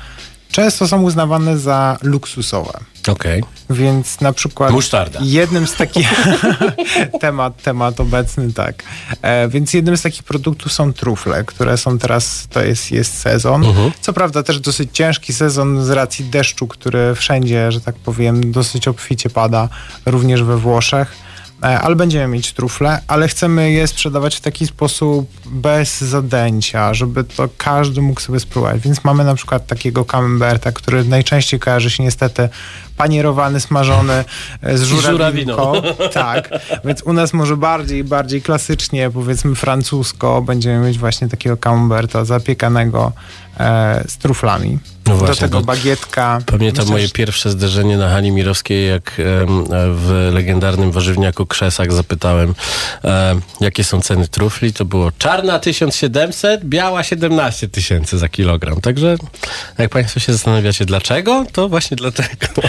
często 0.51 0.87
są 0.87 1.01
uznawane 1.01 1.57
za 1.57 1.97
luksusowe. 2.01 2.79
Okej. 3.07 3.43
Więc 3.69 4.21
na 4.21 4.33
przykład 4.33 4.71
Musztarda. 4.71 5.19
jednym 5.23 5.67
z 5.67 5.73
takich 5.75 6.13
temat, 7.21 7.63
temat 7.63 7.99
obecny, 7.99 8.53
tak. 8.53 8.83
E, 9.21 9.47
więc 9.47 9.73
jednym 9.73 9.97
z 9.97 10.01
takich 10.01 10.23
produktów 10.23 10.73
są 10.73 10.93
trufle, 10.93 11.43
które 11.43 11.77
są 11.77 11.99
teraz, 11.99 12.47
to 12.49 12.63
jest, 12.63 12.91
jest 12.91 13.17
sezon. 13.17 13.65
Mhm. 13.65 13.91
Co 14.01 14.13
prawda 14.13 14.43
też 14.43 14.59
dosyć 14.59 14.89
ciężki 14.93 15.33
sezon 15.33 15.85
z 15.85 15.89
racji 15.89 16.25
deszczu, 16.25 16.67
który 16.67 17.15
wszędzie, 17.15 17.71
że 17.71 17.81
tak 17.81 17.95
powiem, 17.95 18.51
dosyć 18.51 18.87
obficie 18.87 19.29
pada, 19.29 19.69
również 20.05 20.43
we 20.43 20.57
Włoszech. 20.57 21.28
E, 21.63 21.79
Ale 21.79 21.95
będziemy 21.95 22.27
mieć 22.27 22.53
trufle, 22.53 23.01
ale 23.07 23.27
chcemy 23.27 23.71
je 23.71 23.87
sprzedawać 23.87 24.35
w 24.35 24.41
taki 24.41 24.67
sposób 24.67 25.29
bez 25.45 26.01
zadęcia, 26.01 26.93
żeby 26.93 27.23
to 27.23 27.49
każdy 27.57 28.01
mógł 28.01 28.21
sobie 28.21 28.39
spróbować. 28.39 28.81
Więc 28.81 29.03
mamy 29.03 29.23
na 29.23 29.35
przykład 29.35 29.67
takiego 29.67 30.05
camemberta, 30.05 30.71
który 30.71 31.03
najczęściej 31.03 31.59
kojarzy 31.59 31.89
się 31.89 32.03
niestety 32.03 32.49
panierowany, 32.97 33.59
smażony 33.59 34.25
e, 34.61 34.77
z 34.77 34.83
żurawinką. 34.83 35.73
Tak, 36.13 36.49
więc 36.85 37.01
u 37.03 37.13
nas 37.13 37.33
może 37.33 37.57
bardziej, 37.57 38.03
bardziej 38.03 38.41
klasycznie, 38.41 39.09
powiedzmy 39.09 39.55
francusko, 39.55 40.41
będziemy 40.41 40.87
mieć 40.87 40.99
właśnie 40.99 41.29
takiego 41.29 41.57
camemberta 41.57 42.25
zapiekanego 42.25 43.11
e, 43.59 44.03
z 44.07 44.17
truflami. 44.17 44.79
No 45.07 45.17
Do 45.17 45.25
właśnie, 45.25 45.35
tego 45.47 45.59
bo 45.59 45.65
bagietka. 45.65 46.39
Pamiętam 46.45 46.85
Myślę, 46.85 46.91
moje 46.91 47.09
pierwsze 47.09 47.51
zderzenie 47.51 47.97
na 47.97 48.09
hali 48.09 48.31
mirowskiej, 48.31 48.89
jak 48.89 49.21
w 49.91 50.29
legendarnym 50.33 50.91
warzywniaku 50.91 51.45
Krzesach 51.45 51.91
zapytałem, 51.91 52.55
em, 53.03 53.41
jakie 53.61 53.83
są 53.83 54.01
ceny 54.01 54.27
trufli. 54.27 54.73
To 54.73 54.85
było 54.85 55.11
czarna 55.17 55.59
1700, 55.59 56.65
biała 56.65 57.03
17 57.03 57.67
tysięcy 57.67 58.17
za 58.17 58.29
kilogram. 58.29 58.81
Także 58.81 59.15
jak 59.77 59.89
Państwo 59.89 60.19
się 60.19 60.33
zastanawiacie 60.33 60.85
dlaczego, 60.85 61.45
to 61.51 61.69
właśnie 61.69 61.97
dlatego. 61.97 62.47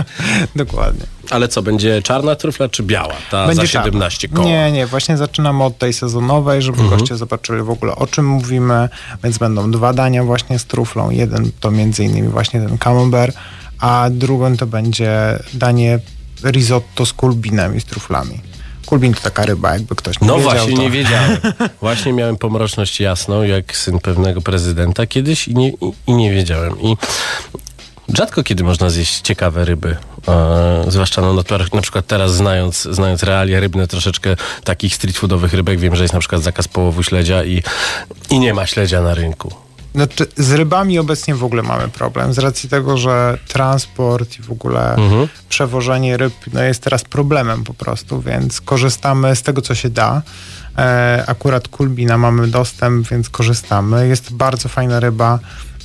Dokładnie. 0.56 1.06
Ale 1.30 1.48
co, 1.48 1.62
będzie 1.62 2.02
czarna 2.02 2.34
trufla 2.36 2.68
czy 2.68 2.82
biała? 2.82 3.14
Ta 3.30 3.46
Będzie 3.46 3.62
za 3.62 3.68
czarna. 3.72 3.86
17 3.86 4.28
koła. 4.28 4.46
Nie, 4.46 4.72
nie, 4.72 4.86
właśnie 4.86 5.16
zaczynamy 5.16 5.64
od 5.64 5.78
tej 5.78 5.92
sezonowej, 5.92 6.62
żeby 6.62 6.80
Mhm. 6.80 6.98
goście 7.00 7.16
zobaczyli 7.16 7.62
w 7.62 7.70
ogóle 7.70 7.96
o 7.96 8.06
czym 8.06 8.26
mówimy, 8.26 8.88
więc 9.24 9.38
będą 9.38 9.70
dwa 9.70 9.89
dania 9.92 10.24
właśnie 10.24 10.58
z 10.58 10.64
truflą. 10.64 11.10
Jeden 11.10 11.50
to 11.60 11.70
między 11.70 12.04
innymi 12.04 12.28
właśnie 12.28 12.60
ten 12.60 12.78
camembert, 12.78 13.36
a 13.78 14.08
drugą 14.10 14.56
to 14.56 14.66
będzie 14.66 15.38
danie 15.54 15.98
risotto 16.44 17.06
z 17.06 17.12
kulbinem 17.12 17.76
i 17.76 17.80
z 17.80 17.84
truflami. 17.84 18.40
Kulbin 18.86 19.14
to 19.14 19.20
taka 19.20 19.42
ryba, 19.46 19.72
jakby 19.72 19.96
ktoś 19.96 20.20
nie 20.20 20.28
No 20.28 20.36
wiedział. 20.36 20.52
właśnie, 20.52 20.76
to... 20.76 20.82
nie 20.82 20.90
wiedziałem. 20.90 21.38
Właśnie 21.80 22.12
miałem 22.12 22.36
pomroczność 22.36 23.00
jasną, 23.00 23.42
jak 23.42 23.76
syn 23.76 23.98
pewnego 23.98 24.40
prezydenta 24.40 25.06
kiedyś 25.06 25.48
i 25.48 25.54
nie, 25.54 25.68
i, 25.68 25.74
i 26.06 26.12
nie 26.12 26.30
wiedziałem. 26.32 26.80
I 26.82 26.96
rzadko 28.14 28.42
kiedy 28.42 28.64
można 28.64 28.90
zjeść 28.90 29.20
ciekawe 29.20 29.64
ryby. 29.64 29.96
E, 30.28 30.84
zwłaszcza 30.88 31.22
no, 31.22 31.34
na, 31.34 31.42
na 31.74 31.82
przykład 31.82 32.06
teraz 32.06 32.34
znając, 32.34 32.82
znając 32.82 33.22
realia 33.22 33.60
rybne, 33.60 33.86
troszeczkę 33.86 34.36
takich 34.64 34.94
street 34.94 35.16
foodowych 35.16 35.54
rybek, 35.54 35.78
wiem, 35.78 35.96
że 35.96 36.02
jest 36.04 36.14
na 36.14 36.20
przykład 36.20 36.42
zakaz 36.42 36.68
połowu 36.68 37.02
śledzia 37.02 37.44
i, 37.44 37.62
i 38.30 38.38
nie 38.38 38.54
ma 38.54 38.66
śledzia 38.66 39.02
na 39.02 39.14
rynku. 39.14 39.54
Znaczy, 39.94 40.26
z 40.36 40.52
rybami 40.52 40.98
obecnie 40.98 41.34
w 41.34 41.44
ogóle 41.44 41.62
mamy 41.62 41.88
problem, 41.88 42.32
z 42.34 42.38
racji 42.38 42.68
tego, 42.68 42.96
że 42.98 43.38
transport 43.48 44.38
i 44.38 44.42
w 44.42 44.50
ogóle 44.52 44.94
Mhm. 44.94 45.28
przewożenie 45.48 46.16
ryb 46.16 46.32
no, 46.52 46.62
jest 46.62 46.82
teraz 46.82 47.04
problemem 47.04 47.64
po 47.64 47.74
prostu, 47.74 48.20
więc 48.20 48.60
korzystamy 48.60 49.36
z 49.36 49.42
tego, 49.42 49.62
co 49.62 49.74
się 49.74 49.90
da. 49.90 50.22
E, 50.78 51.24
akurat 51.26 51.68
kulbina 51.68 52.18
mamy 52.18 52.46
dostęp, 52.48 53.08
więc 53.08 53.30
korzystamy. 53.30 54.08
Jest 54.08 54.32
bardzo 54.32 54.68
fajna 54.68 55.00
ryba. 55.00 55.38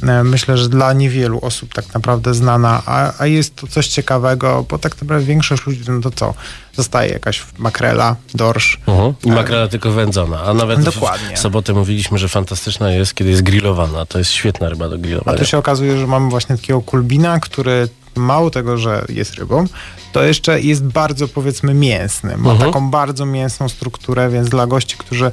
E, 0.04 0.24
myślę, 0.24 0.58
że 0.58 0.70
dla 0.70 0.94
niewielu 0.94 1.40
osób 1.42 1.74
tak 1.74 1.94
naprawdę 1.94 2.34
znana, 2.34 2.82
a, 2.86 3.14
a 3.20 3.26
jest 3.26 3.56
to 3.56 3.68
coś 3.68 3.88
ciekawego, 3.88 4.66
bo 4.70 4.78
tak 4.78 5.02
naprawdę 5.02 5.26
większość 5.26 5.66
ludzi, 5.68 5.82
no 5.88 6.02
to 6.02 6.12
co? 6.12 6.34
Zostaje 6.76 7.12
jakaś 7.14 7.44
makrela, 7.58 8.16
dorsz. 8.34 8.80
Mhm. 8.88 9.14
I 9.24 9.32
makrela 9.32 9.68
tylko 9.68 9.92
wędzona. 9.92 10.42
A 10.44 10.54
nawet 10.54 10.84
Dokładnie. 10.84 11.36
w 11.36 11.40
sobotę 11.40 11.74
mówiliśmy, 11.74 12.18
że 12.18 12.28
fantastyczna 12.28 12.92
jest, 12.92 13.14
kiedy 13.14 13.30
jest 13.30 13.42
grillowana. 13.44 14.06
To 14.06 14.18
jest 14.20 14.32
świetna 14.32 14.70
ryba 14.70 14.90
do 14.90 14.96
A 14.96 14.98
grillowania. 14.98 15.38
tu 15.38 15.46
się 15.46 15.58
okazuje, 15.58 15.98
że 15.98 16.08
mamy 16.08 16.30
właśnie 16.30 16.58
takiego 16.58 16.82
kulbina, 16.82 17.40
który 17.40 17.88
mało 18.16 18.50
tego, 18.50 18.78
że 18.78 19.06
jest 19.10 19.34
rybą, 19.34 19.66
to 20.12 20.24
jeszcze 20.24 20.62
jest 20.62 20.84
bardzo 20.84 21.28
powiedzmy 21.28 21.74
mięsny. 21.74 22.38
Ma 22.38 22.52
Mhm. 22.52 22.72
taką 22.72 22.90
bardzo 22.92 23.26
mięsną 23.26 23.70
strukturę, 23.70 24.30
więc 24.30 24.50
dla 24.50 24.68
gości, 24.68 24.96
którzy 24.98 25.32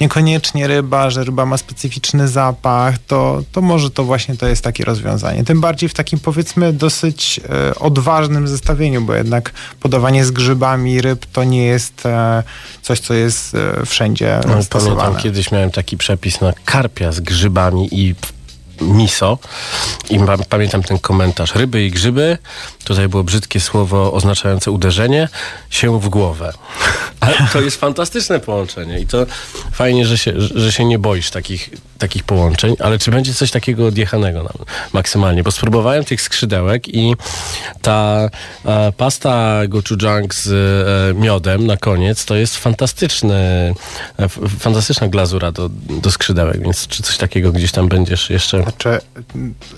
niekoniecznie 0.00 0.66
ryba, 0.66 1.10
że 1.10 1.24
ryba 1.24 1.46
ma 1.46 1.56
specyficzny 1.56 2.28
zapach, 2.28 2.98
to, 2.98 3.42
to 3.52 3.60
może 3.60 3.90
to 3.90 4.04
właśnie 4.04 4.36
to 4.36 4.48
jest 4.48 4.64
takie 4.64 4.84
rozwiązanie. 4.84 5.44
Tym 5.44 5.60
bardziej 5.60 5.88
w 5.88 5.94
takim 5.94 6.18
powiedzmy 6.18 6.72
dosyć 6.72 7.40
e, 7.48 7.74
odważnym 7.74 8.48
zestawieniu, 8.48 9.00
bo 9.02 9.14
jednak 9.14 9.52
podawanie 9.80 10.24
z 10.24 10.30
grzybami 10.30 11.00
ryb 11.00 11.26
to 11.26 11.44
nie 11.44 11.64
jest 11.64 12.06
e, 12.06 12.42
coś, 12.82 13.00
co 13.00 13.14
jest 13.14 13.54
e, 13.54 13.86
wszędzie 13.86 14.40
No, 14.48 14.62
stosowane. 14.62 15.00
Pamiętam, 15.00 15.22
kiedyś 15.22 15.50
miałem 15.50 15.70
taki 15.70 15.96
przepis 15.96 16.40
na 16.40 16.52
karpia 16.64 17.12
z 17.12 17.20
grzybami 17.20 17.88
i 17.92 18.14
miso 18.82 19.38
i 20.10 20.18
pamiętam 20.48 20.82
ten 20.82 20.98
komentarz. 20.98 21.54
Ryby 21.54 21.84
i 21.84 21.90
grzyby, 21.90 22.38
tutaj 22.84 23.08
było 23.08 23.24
brzydkie 23.24 23.60
słowo 23.60 24.12
oznaczające 24.12 24.70
uderzenie, 24.70 25.28
się 25.70 26.00
w 26.00 26.08
głowę. 26.08 26.52
Ale 27.20 27.36
to 27.52 27.60
jest 27.60 27.76
fantastyczne 27.80 28.40
połączenie 28.40 29.00
i 29.00 29.06
to 29.06 29.26
fajnie, 29.72 30.06
że 30.06 30.18
się, 30.18 30.32
że 30.36 30.72
się 30.72 30.84
nie 30.84 30.98
boisz 30.98 31.30
takich, 31.30 31.70
takich 31.98 32.24
połączeń, 32.24 32.76
ale 32.80 32.98
czy 32.98 33.10
będzie 33.10 33.34
coś 33.34 33.50
takiego 33.50 33.86
odjechanego 33.86 34.42
nam 34.42 34.52
maksymalnie? 34.92 35.42
Bo 35.42 35.50
spróbowałem 35.50 36.04
tych 36.04 36.22
skrzydełek 36.22 36.88
i 36.88 37.14
ta 37.82 38.30
e, 38.64 38.92
pasta 38.96 39.62
gochujang 39.68 40.34
z 40.34 40.48
e, 40.48 41.20
miodem 41.20 41.66
na 41.66 41.76
koniec 41.76 42.24
to 42.24 42.34
jest 42.34 42.56
fantastyczny, 42.56 43.74
e, 44.18 44.28
fantastyczna 44.58 45.08
glazura 45.08 45.52
do, 45.52 45.68
do 46.02 46.10
skrzydełek, 46.10 46.62
więc 46.62 46.86
czy 46.86 47.02
coś 47.02 47.16
takiego 47.16 47.52
gdzieś 47.52 47.72
tam 47.72 47.88
będziesz 47.88 48.30
jeszcze... 48.30 48.64
Znaczy, 48.72 49.00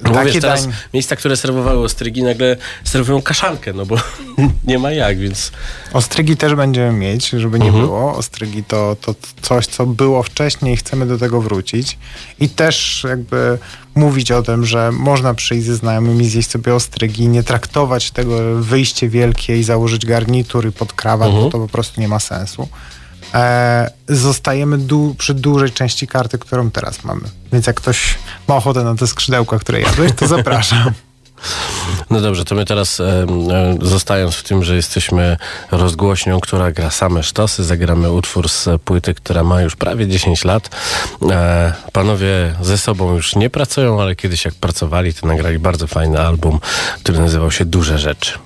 No 0.05 0.11
takie 0.13 0.33
wiesz, 0.33 0.41
teraz 0.43 0.67
dań- 0.67 0.75
miejsca, 0.95 1.17
które 1.17 1.37
serwowały 1.37 1.85
ostrygi 1.85 2.23
nagle 2.23 2.57
serwują 2.85 3.23
kaszankę, 3.23 3.73
no 3.73 3.87
bo 3.87 3.97
nie 4.67 4.79
ma 4.79 4.91
jak, 4.93 5.19
więc... 5.19 5.53
Ostrygi 5.93 6.37
też 6.37 6.55
będziemy 6.55 6.93
mieć, 6.93 7.29
żeby 7.29 7.59
nie 7.59 7.67
Mhm. 7.67 7.85
było. 7.85 8.17
Ostrygi 8.17 8.65
to, 8.65 8.97
to 9.01 9.15
coś, 9.43 9.67
co 9.67 9.87
było 9.87 10.23
wcześniej 10.23 10.75
i 10.75 10.77
chcemy 10.77 11.07
do 11.07 11.19
tego 11.19 11.41
wrócić. 11.41 11.99
I 12.41 12.49
też 12.49 13.07
jakby 13.09 13.59
mówić 13.95 14.33
o 14.33 14.43
tym, 14.43 14.65
że 14.67 14.93
można 14.93 15.35
przyjść 15.35 15.67
ze 15.67 15.77
znajomymi, 15.77 16.29
zjeść 16.29 16.51
sobie 16.51 16.75
ostrygi, 16.75 17.29
nie 17.29 17.43
traktować 17.43 18.11
tego 18.11 18.63
wyjście 18.63 19.09
wielkie 19.09 19.57
i 19.59 19.63
założyć 19.63 20.07
garnitury 20.07 20.73
pod 20.73 20.93
krawat, 20.93 21.29
Mhm. 21.29 21.45
bo 21.45 21.51
to 21.51 21.59
po 21.59 21.69
prostu 21.69 22.01
nie 22.01 22.09
ma 22.09 22.21
sensu. 22.21 22.69
E, 23.35 23.91
zostajemy 24.09 24.79
du- 24.79 25.15
przy 25.19 25.35
dużej 25.35 25.71
części 25.73 26.07
karty, 26.07 26.39
którą 26.39 26.71
teraz 26.71 27.05
mamy. 27.05 27.23
Więc 27.53 27.67
jak 27.67 27.77
ktoś 27.77 28.15
ma 28.49 28.57
ochotę 28.57 28.85
na 28.85 28.95
te 28.95 29.07
skrzydełka, 29.07 29.59
które 29.59 29.81
jadłeś, 29.81 30.13
to 30.13 30.27
zapraszam. 30.27 30.91
No 32.11 32.21
dobrze, 32.21 32.45
to 32.45 32.55
my 32.55 32.65
teraz 32.65 33.01
e, 33.01 33.05
e, 33.05 33.77
zostając 33.83 34.35
w 34.35 34.43
tym, 34.43 34.65
że 34.65 34.77
jesteśmy 34.77 35.37
rozgłośnią, 35.71 36.41
która 36.41 36.73
gra 36.73 36.91
same 36.91 37.23
sztosy, 37.23 37.65
zagramy 37.65 38.13
utwór 38.13 38.49
z 38.49 38.69
płyty, 38.85 39.15
która 39.15 39.45
ma 39.45 39.63
już 39.63 39.77
prawie 39.77 40.09
10 40.09 40.45
lat. 40.45 40.71
E, 41.31 41.73
panowie 41.93 42.55
ze 42.61 42.79
sobą 42.79 43.15
już 43.15 43.37
nie 43.37 43.51
pracują, 43.51 44.03
ale 44.03 44.17
kiedyś 44.17 44.45
jak 44.45 44.55
pracowali, 44.55 45.15
to 45.15 45.27
nagrali 45.27 45.59
bardzo 45.59 45.87
fajny 45.87 46.21
album, 46.21 46.61
który 47.03 47.19
nazywał 47.19 47.51
się 47.51 47.65
Duże 47.65 47.99
Rzeczy. 47.99 48.39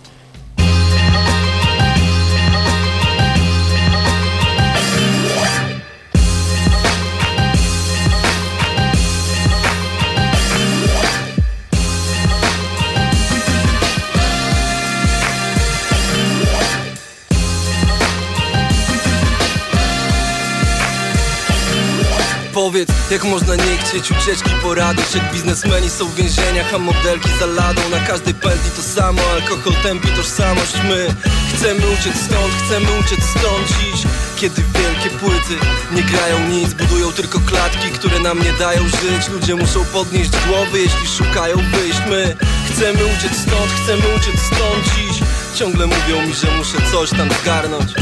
Powiedz, 22.64 22.88
jak 23.10 23.24
można 23.24 23.54
nie 23.56 23.76
chcieć 23.76 24.10
ucieczki 24.10 24.50
poradość 24.62 25.14
Jak 25.14 25.32
biznesmeni 25.32 25.90
są 25.90 26.08
w 26.08 26.14
więzieniach, 26.14 26.74
a 26.74 26.78
modelki 26.78 27.28
za 27.40 27.46
ladą. 27.46 27.80
Na 27.90 28.00
każdej 28.00 28.34
pętli 28.34 28.70
to 28.76 28.82
samo, 28.82 29.22
alkohol 29.34 29.82
tępi 29.82 30.08
tożsamość. 30.08 30.74
My 30.88 31.06
chcemy 31.54 31.80
uciec 31.86 32.16
stąd, 32.24 32.52
chcemy 32.64 32.86
uciec 33.00 33.24
stąd 33.24 33.68
dziś. 33.68 34.02
Kiedy 34.36 34.62
wielkie 34.62 35.10
płyty 35.10 35.54
nie 35.92 36.02
grają 36.02 36.48
nic 36.48 36.74
Budują 36.74 37.12
tylko 37.12 37.40
klatki, 37.40 37.90
które 37.90 38.20
nam 38.20 38.42
nie 38.42 38.52
dają 38.52 38.82
żyć. 38.88 39.28
Ludzie 39.32 39.54
muszą 39.54 39.84
podnieść 39.84 40.30
głowy, 40.46 40.78
jeśli 40.80 41.08
szukają 41.08 41.56
wyjść. 41.56 42.00
My 42.08 42.36
chcemy 42.70 43.04
uciec 43.04 43.32
stąd, 43.38 43.70
chcemy 43.82 44.02
uciec 44.16 44.40
stąd 44.46 44.84
dziś. 44.84 45.22
Ciągle 45.54 45.86
mówią 45.86 46.26
mi, 46.26 46.34
że 46.34 46.50
muszę 46.56 46.78
coś 46.92 47.10
tam 47.10 47.28
zgarnąć 47.42 47.92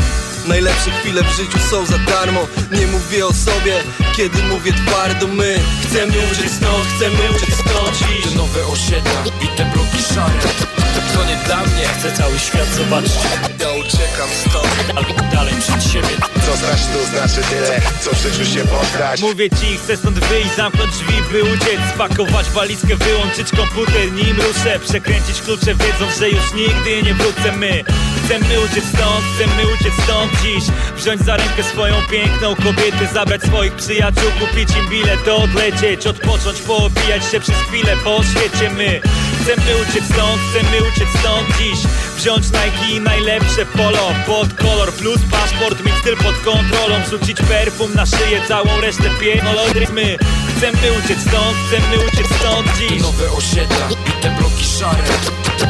Najlepsze 0.48 0.90
chwile 0.90 1.22
w 1.22 1.36
życiu 1.36 1.58
są 1.70 1.86
za 1.86 1.98
darmo. 1.98 2.46
Nie 2.72 2.86
mówię 2.86 3.26
o 3.26 3.32
sobie, 3.32 3.74
kiedy 4.16 4.42
mówię 4.42 4.72
twardo 4.72 5.26
My 5.26 5.58
chcemy 5.82 6.12
uciec 6.32 6.52
stąd, 6.52 6.86
chcemy 6.96 7.30
uciec 7.36 7.54
stąd. 7.54 7.98
Te 8.24 8.36
nowe 8.36 8.66
osiedla 8.66 9.22
i 9.44 9.56
te 9.56 9.64
bloki 9.64 10.02
szare. 10.14 10.76
To 11.14 11.24
nie 11.24 11.36
dla 11.36 11.56
mnie. 11.56 11.84
Chcę 11.98 12.12
cały 12.12 12.38
świat 12.38 12.68
zobaczyć. 12.74 13.12
Ja 13.60 13.72
uciekam 13.72 14.28
stąd. 14.48 14.96
Albo 14.96 15.34
dalej 15.34 15.54
przed 15.60 15.92
siebie. 15.92 16.08
Co 16.46 16.56
znać 16.56 16.80
to 16.92 17.04
znaczy 17.06 17.48
tyle, 17.50 17.80
co 18.00 18.10
w 18.10 18.22
życiu 18.22 18.44
się 18.52 18.64
poddać 18.66 19.20
Mówię 19.20 19.50
ci, 19.50 19.78
chcę 19.78 19.96
stąd 19.96 20.18
wyjść, 20.18 20.56
zamknąć 20.56 20.92
drzwi, 20.92 21.14
by 21.32 21.42
uciec. 21.42 21.80
Spakować 21.94 22.50
walizkę, 22.50 22.96
wyłączyć 22.96 23.50
komputer, 23.50 24.12
nim 24.12 24.36
ruszę. 24.36 24.78
Przekręcić 24.88 25.42
klucze, 25.42 25.74
wiedząc, 25.74 26.18
że 26.18 26.30
już 26.30 26.52
nigdy 26.54 27.02
nie 27.02 27.14
wrócę. 27.14 27.52
My 27.52 27.84
chcemy 28.26 28.60
uciec 28.60 28.84
stąd, 28.84 29.24
chcemy 29.34 29.62
uciec 29.74 29.94
stąd 30.04 30.32
dziś. 30.42 30.64
Wziąć 30.96 31.20
za 31.20 31.36
rękę 31.36 31.62
swoją 31.62 31.94
piękną 32.10 32.54
kobietę 32.54 33.06
Zabrać 33.14 33.42
swoich 33.42 33.72
przyjaciół, 33.72 34.30
kupić 34.40 34.76
im 34.76 34.88
bilet, 34.90 35.28
odlecieć 35.28 36.06
Odpocząć, 36.06 36.60
poobijać 36.60 37.24
się 37.30 37.40
przez 37.40 37.54
chwilę 37.54 37.96
po 38.04 38.22
świecie. 38.22 38.70
My 38.70 39.00
chcemy 39.46 39.76
uciec 39.82 40.04
stąd, 40.04 40.40
chcemy 40.50 40.82
uciec 40.88 41.08
stąd 41.20 41.58
dziś. 41.58 41.78
Wziąć 42.16 42.46
Nike 42.46 42.92
i 42.92 43.00
najlepsze 43.00 43.66
polo 43.66 44.12
Pod 44.26 44.54
kolor 44.54 44.92
plus 44.92 45.18
paszport, 45.30 45.84
mieć 45.84 45.94
styl 45.94 46.16
pod 46.16 46.38
kontrolą. 46.38 46.94
Rzucić 47.10 47.38
perfum 47.38 47.94
na 47.94 48.06
szyję, 48.06 48.40
całą 48.48 48.80
resztę 48.80 49.10
pierdolodryzmy 49.20 50.16
Chcemy 50.56 50.92
uciec 50.98 51.20
stąd, 51.20 51.56
chcemy 51.66 52.04
uciec 52.06 52.26
stąd 52.38 52.66
Te 52.66 52.78
dziś. 52.78 53.02
Nowe 53.02 53.30
osiedla 53.30 53.88
i 53.90 54.22
te 54.22 54.30
bloki 54.30 54.64
szare. 54.78 55.04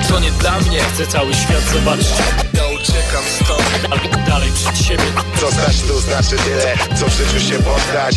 To 0.08 0.20
nie 0.20 0.30
dla 0.30 0.60
mnie 0.60 0.80
Chcę 0.94 1.06
cały 1.06 1.34
świat 1.34 1.62
zobaczyć. 1.72 2.08
Ja 2.54 2.66
uciekam 2.66 3.24
stąd. 3.44 3.62
Albo 3.90 4.16
dalej 4.30 4.50
przed 4.54 4.86
siebie. 4.86 5.04
Co 5.40 5.50
znać 5.50 5.82
to 5.88 6.00
znaczy 6.00 6.36
tyle, 6.44 6.96
co 6.96 7.06
w 7.08 7.12
życiu 7.12 7.40
się 7.48 7.58
poddać. 7.62 8.16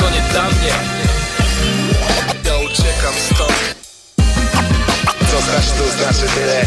To 0.00 0.10
nie 0.10 0.22
dla 0.32 0.44
mnie 0.44 0.99
Znać 5.40 5.66
to 5.78 5.88
znaczy 5.88 6.34
tyle. 6.34 6.66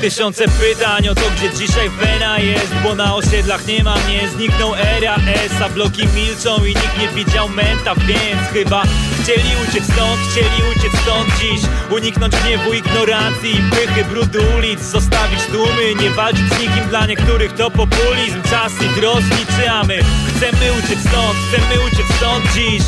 Tysiące 0.00 0.44
pytań 0.48 1.08
o 1.08 1.14
to, 1.14 1.20
gdzie 1.36 1.50
dzisiaj 1.50 1.90
wena 1.90 2.38
jest 2.38 2.74
Bo 2.82 2.94
na 2.94 3.14
osiedlach 3.14 3.66
nie 3.66 3.84
ma 3.84 3.94
mnie, 3.96 4.28
zniknął 4.28 4.74
era 4.74 5.16
S 5.16 5.62
A 5.62 5.68
bloki 5.68 6.06
milczą 6.14 6.64
i 6.64 6.68
nikt 6.68 6.98
nie 6.98 7.08
widział 7.08 7.48
menta 7.48 7.94
Więc 7.94 8.48
chyba 8.52 8.82
chcieli 9.22 9.50
uciec 9.68 9.84
stąd, 9.84 10.20
chcieli 10.30 10.70
uciec 10.70 11.00
stąd 11.02 11.28
dziś. 11.40 11.60
Uniknąć 11.90 12.34
gniewu, 12.36 12.72
ignorancji 12.72 13.50
i 13.50 13.70
pychy, 13.70 14.04
brudu 14.04 14.38
ulic 14.58 14.82
Zostawić 14.82 15.40
tłumy, 15.52 15.94
nie 16.02 16.10
walczyć 16.10 16.48
z 16.48 16.60
nikim. 16.60 16.88
Dla 16.88 17.06
niektórych 17.06 17.52
to 17.52 17.70
populizm, 17.70 18.42
czas 18.50 18.72
ich 18.82 19.02
rozliczy 19.02 19.70
A 19.70 19.84
my 19.84 19.98
chcemy 20.36 20.72
uciec 20.72 21.00
stąd, 21.00 21.36
chcemy 21.48 21.84
uciec 21.86 22.06
stąd 22.16 22.44
dziś 22.54 22.82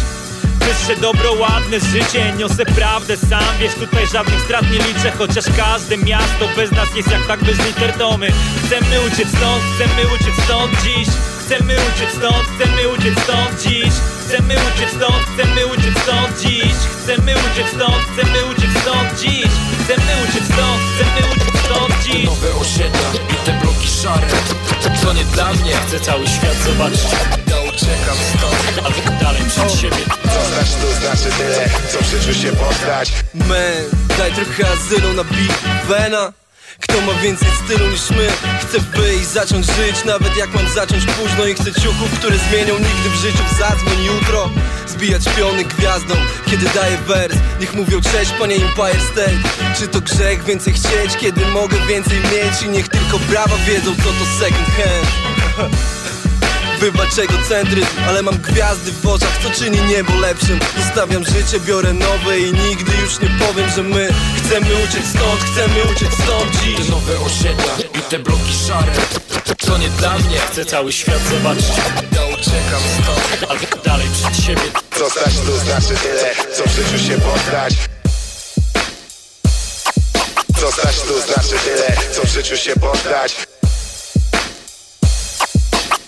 Wyższe 0.64 1.00
dobro, 1.00 1.32
ładne 1.32 1.80
życie, 1.80 2.32
niosę 2.38 2.66
prawdę 2.66 3.16
sam. 3.16 3.58
Wiesz, 3.60 3.74
tutaj 3.74 4.06
żadnych 4.12 4.40
strat 4.40 4.64
nie 4.70 4.78
liczę 4.78 5.12
Chociaż 5.18 5.44
każde 5.56 5.96
miasto 5.96 6.48
bez 6.56 6.72
nas 6.72 6.88
jest 6.96 7.10
jak 7.10 7.26
tak 7.26 7.44
bez 7.44 7.66
liter 7.66 7.92
to 7.98 8.18
my 8.18 8.32
Chcemy 8.66 9.00
uciec 9.00 9.28
stąd, 9.28 9.62
chcemy 9.74 10.14
uciec 10.14 10.44
stąd 10.44 10.72
dziś. 10.82 11.08
Chcemy 11.40 11.74
uciec 11.74 12.10
stąd, 12.18 12.44
chcemy 12.54 12.88
uciec 12.88 13.20
stąd 13.22 13.62
dziś. 13.62 13.92
Chcemy 14.26 14.54
uciec 14.54 14.90
stąd, 14.96 15.24
chcemy 15.34 15.66
uciec 15.66 15.98
stąd 16.02 16.40
dziś. 16.40 16.74
Chcemy 17.02 17.34
uciec 17.34 17.68
stąd, 17.74 18.02
chcemy 18.12 18.46
uciec 18.46 18.70
stąd 18.82 19.20
dziś. 19.20 19.50
Chcemy 19.84 20.12
uciec 20.24 20.44
stąd, 20.44 20.80
chcemy 20.94 21.20
uciec 21.32 21.54
stąd 21.64 21.94
dziś. 22.04 22.24
Nowe 22.24 22.54
osiedla 22.54 23.10
i 23.30 23.46
te 23.46 23.52
bloki 23.52 23.88
szare. 24.02 24.28
To 25.02 25.12
nie 25.12 25.24
dla 25.24 25.52
mnie 25.52 25.72
Chcę 25.86 26.00
cały 26.00 26.26
świat 26.26 26.56
zobaczyć 26.64 27.06
To 30.70 31.00
znaczy 31.00 31.36
tyle, 31.38 31.68
co 31.92 31.98
w 31.98 32.06
życiu 32.06 32.40
się 32.40 32.52
poddać. 32.52 33.12
Man, 33.34 34.16
daj 34.18 34.32
trochę 34.32 34.72
azylu 34.72 35.12
na 35.12 35.24
Big 35.24 35.52
Vena 35.88 36.32
Kto 36.80 37.00
ma 37.00 37.14
więcej 37.14 37.48
stylu 37.64 37.90
niż 37.90 38.10
my 38.10 38.28
Chcę 38.62 38.78
wyjść, 38.80 39.26
zacząć 39.26 39.66
żyć 39.66 40.04
Nawet 40.04 40.36
jak 40.36 40.54
mam 40.54 40.68
zacząć 40.68 41.04
późno. 41.04 41.46
I 41.46 41.54
chcę 41.54 41.72
ciuchów, 41.72 42.10
które 42.18 42.36
zmienią 42.38 42.74
nigdy 42.74 43.10
w 43.10 43.14
życiu 43.14 43.44
Zadzwoń 43.58 44.04
jutro. 44.04 44.50
Zbijać 44.86 45.22
piony 45.36 45.64
gwiazdom 45.64 46.18
Kiedy 46.50 46.66
daję 46.74 46.98
wers. 46.98 47.36
Niech 47.60 47.74
mówią 47.74 48.00
cześć 48.00 48.30
panie 48.38 48.56
Empire 48.56 49.02
State. 49.12 49.74
Czy 49.78 49.88
to 49.88 50.00
grzech 50.00 50.44
więcej 50.44 50.72
chcieć 50.72 51.16
Kiedy 51.20 51.46
mogę 51.46 51.76
więcej 51.86 52.18
mieć? 52.18 52.62
I 52.62 52.68
niech 52.68 52.88
tylko 52.88 53.18
brawa 53.18 53.56
wiedzą 53.56 53.94
co 53.96 54.02
to 54.02 54.44
second 54.44 54.68
hand 54.68 55.92
Wybacz 56.82 57.18
egocentryzm, 57.18 57.86
ale 58.08 58.22
mam 58.22 58.38
gwiazdy 58.38 58.92
w 58.92 59.06
oczach 59.06 59.38
Co 59.42 59.50
czyni 59.50 59.80
niebo 59.82 60.14
lepszym. 60.14 60.60
Zostawiam 60.76 61.24
życie, 61.24 61.60
biorę 61.60 61.92
nowe 61.92 62.38
I 62.38 62.52
nigdy 62.52 62.92
już 63.02 63.20
nie 63.20 63.28
powiem, 63.28 63.70
że 63.76 63.82
my 63.82 64.08
Chcemy 64.36 64.66
uciec 64.84 65.06
stąd, 65.10 65.40
chcemy 65.40 65.92
uciec 65.92 66.14
stąd 66.24 66.62
dziś. 66.62 66.76
Te 66.76 66.90
nowe 66.90 67.20
osiedla 67.20 67.76
i 67.98 68.02
te 68.10 68.18
bloki 68.18 68.52
szare 68.68 68.92
To 69.66 69.78
nie 69.78 69.88
dla 69.88 70.18
mnie. 70.18 70.38
Chcę 70.38 70.64
cały 70.64 70.92
świat 70.92 71.20
zobaczyć 71.30 71.76
Ja 72.12 72.24
uciekam 72.26 72.82
stąd 73.02 73.50
Albo 73.50 73.82
dalej 73.84 74.06
przed 74.12 74.44
siebie. 74.44 74.68
Co 74.98 75.08
znać 75.08 75.34
to 75.46 75.58
znaczy 75.58 76.02
tyle, 76.02 76.34
co 76.54 76.64
w 76.64 76.72
życiu 76.72 77.08
się 77.08 77.20
poddać. 77.20 77.74
Zostać 80.60 81.00
tu 81.00 81.20
znaczy 81.20 81.64
tyle, 81.64 81.96
co 82.12 82.22
w 82.22 82.28
życiu 82.28 82.56
się 82.56 82.74
poddać 82.74 83.46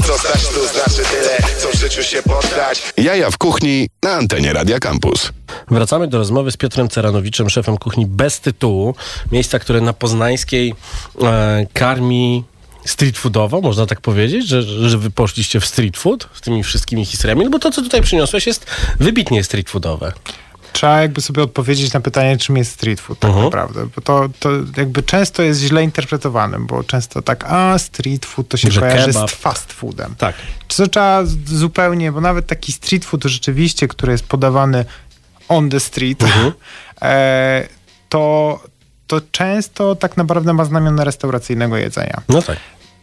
Zostać 0.07 0.49
tu 0.49 0.67
znaczy 0.67 1.11
tyle, 1.11 1.39
co 1.59 1.69
w 1.69 1.75
życiu 1.75 2.03
się 2.03 2.23
poddać 2.23 2.93
Jaja 2.97 3.31
w 3.31 3.39
kuchni 3.39 3.89
na 4.03 4.11
antenie 4.11 4.53
Radia 4.53 4.79
Campus. 4.79 5.33
Wracamy 5.71 6.09
do 6.09 6.19
rozmowy 6.19 6.51
z 6.51 6.57
Piotrem 6.57 6.89
Ceranowiczem, 6.89 7.51
szefem 7.51 7.77
kuchni 7.77 8.07
bez 8.07 8.41
tytułu. 8.41 8.95
Miejsca, 9.33 9.59
które 9.59 9.81
na 9.81 9.93
Poznańskiej 9.93 10.75
e, 11.23 11.67
karmi 11.73 12.45
street 12.85 13.19
foodowo, 13.19 13.61
można 13.61 13.87
tak 13.87 14.01
powiedzieć, 14.01 14.49
że, 14.49 14.63
że 14.63 14.99
wy 14.99 15.11
poszliście 15.11 15.61
w 15.61 15.67
street 15.67 15.97
food 15.97 16.29
z 16.35 16.41
tymi 16.41 16.63
wszystkimi 16.63 17.05
historiami, 17.05 17.45
no 17.45 17.51
bo 17.51 17.59
to, 17.59 17.71
co 17.71 17.83
tutaj 17.83 18.03
przyniosłeś 18.03 18.47
jest 18.47 18.67
wybitnie 19.01 19.45
street 19.45 19.71
foodowe. 19.71 20.13
Trzeba 20.75 21.01
jakby 21.01 21.21
sobie 21.21 21.43
odpowiedzieć 21.43 21.93
na 21.93 22.01
pytanie, 22.01 22.37
czym 22.37 22.57
jest 22.57 22.73
street 22.73 23.01
food 23.01 23.19
tak 23.19 23.29
Mhm. 23.29 23.45
naprawdę, 23.45 23.87
bo 23.97 24.01
to, 24.03 24.29
to 24.41 24.51
jakby 24.77 25.03
często 25.03 25.43
jest 25.43 25.61
źle 25.61 25.83
interpretowane, 25.85 26.59
bo 26.61 26.85
często 26.85 27.23
tak, 27.23 27.45
a 27.49 27.79
street 27.79 28.27
food 28.27 28.49
to 28.49 28.57
się 28.57 28.71
Że 28.71 28.81
kojarzy 28.81 29.07
kebab. 29.13 29.31
z 29.31 29.35
fast 29.35 29.73
foodem. 29.73 30.15
Tak. 30.19 30.35
Czy 30.69 30.77
to 30.77 30.89
trzeba 30.89 31.23
zupełnie, 31.47 32.13
bo 32.13 32.21
nawet 32.21 32.47
taki 32.47 32.73
street 32.73 33.05
food 33.05 33.25
rzeczywiście, 33.25 33.89
który 33.89 34.13
jest 34.13 34.25
podawany 34.27 34.85
on 35.49 35.71
the 35.71 35.81
street, 35.81 36.23
Mhm. 36.23 36.53
e, 37.03 37.69
to, 38.09 38.61
to 39.07 39.21
często 39.33 39.95
tak 39.95 40.17
naprawdę 40.17 40.53
ma 40.53 40.65
znamiona 40.65 41.05
restauracyjnego 41.05 41.77
jedzenia. 41.77 42.23
No 42.29 42.43
tak. 42.43 42.57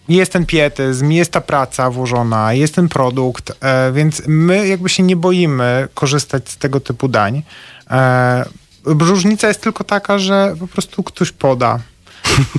Jest 0.09 0.31
ten 0.31 0.45
pietyzm, 0.45 1.11
jest 1.11 1.31
ta 1.31 1.41
praca 1.41 1.89
włożona, 1.89 2.53
jest 2.53 2.75
ten 2.75 2.89
produkt, 2.89 3.51
e, 3.61 3.91
więc 3.91 4.21
my 4.27 4.67
jakby 4.67 4.89
się 4.89 5.03
nie 5.03 5.15
boimy 5.15 5.87
korzystać 5.93 6.49
z 6.49 6.57
tego 6.57 6.79
typu 6.79 7.07
dań. 7.07 7.43
E, 7.91 8.45
różnica 8.85 9.47
jest 9.47 9.61
tylko 9.61 9.83
taka, 9.83 10.17
że 10.19 10.55
po 10.59 10.67
prostu 10.67 11.03
ktoś 11.03 11.31
poda. 11.31 11.79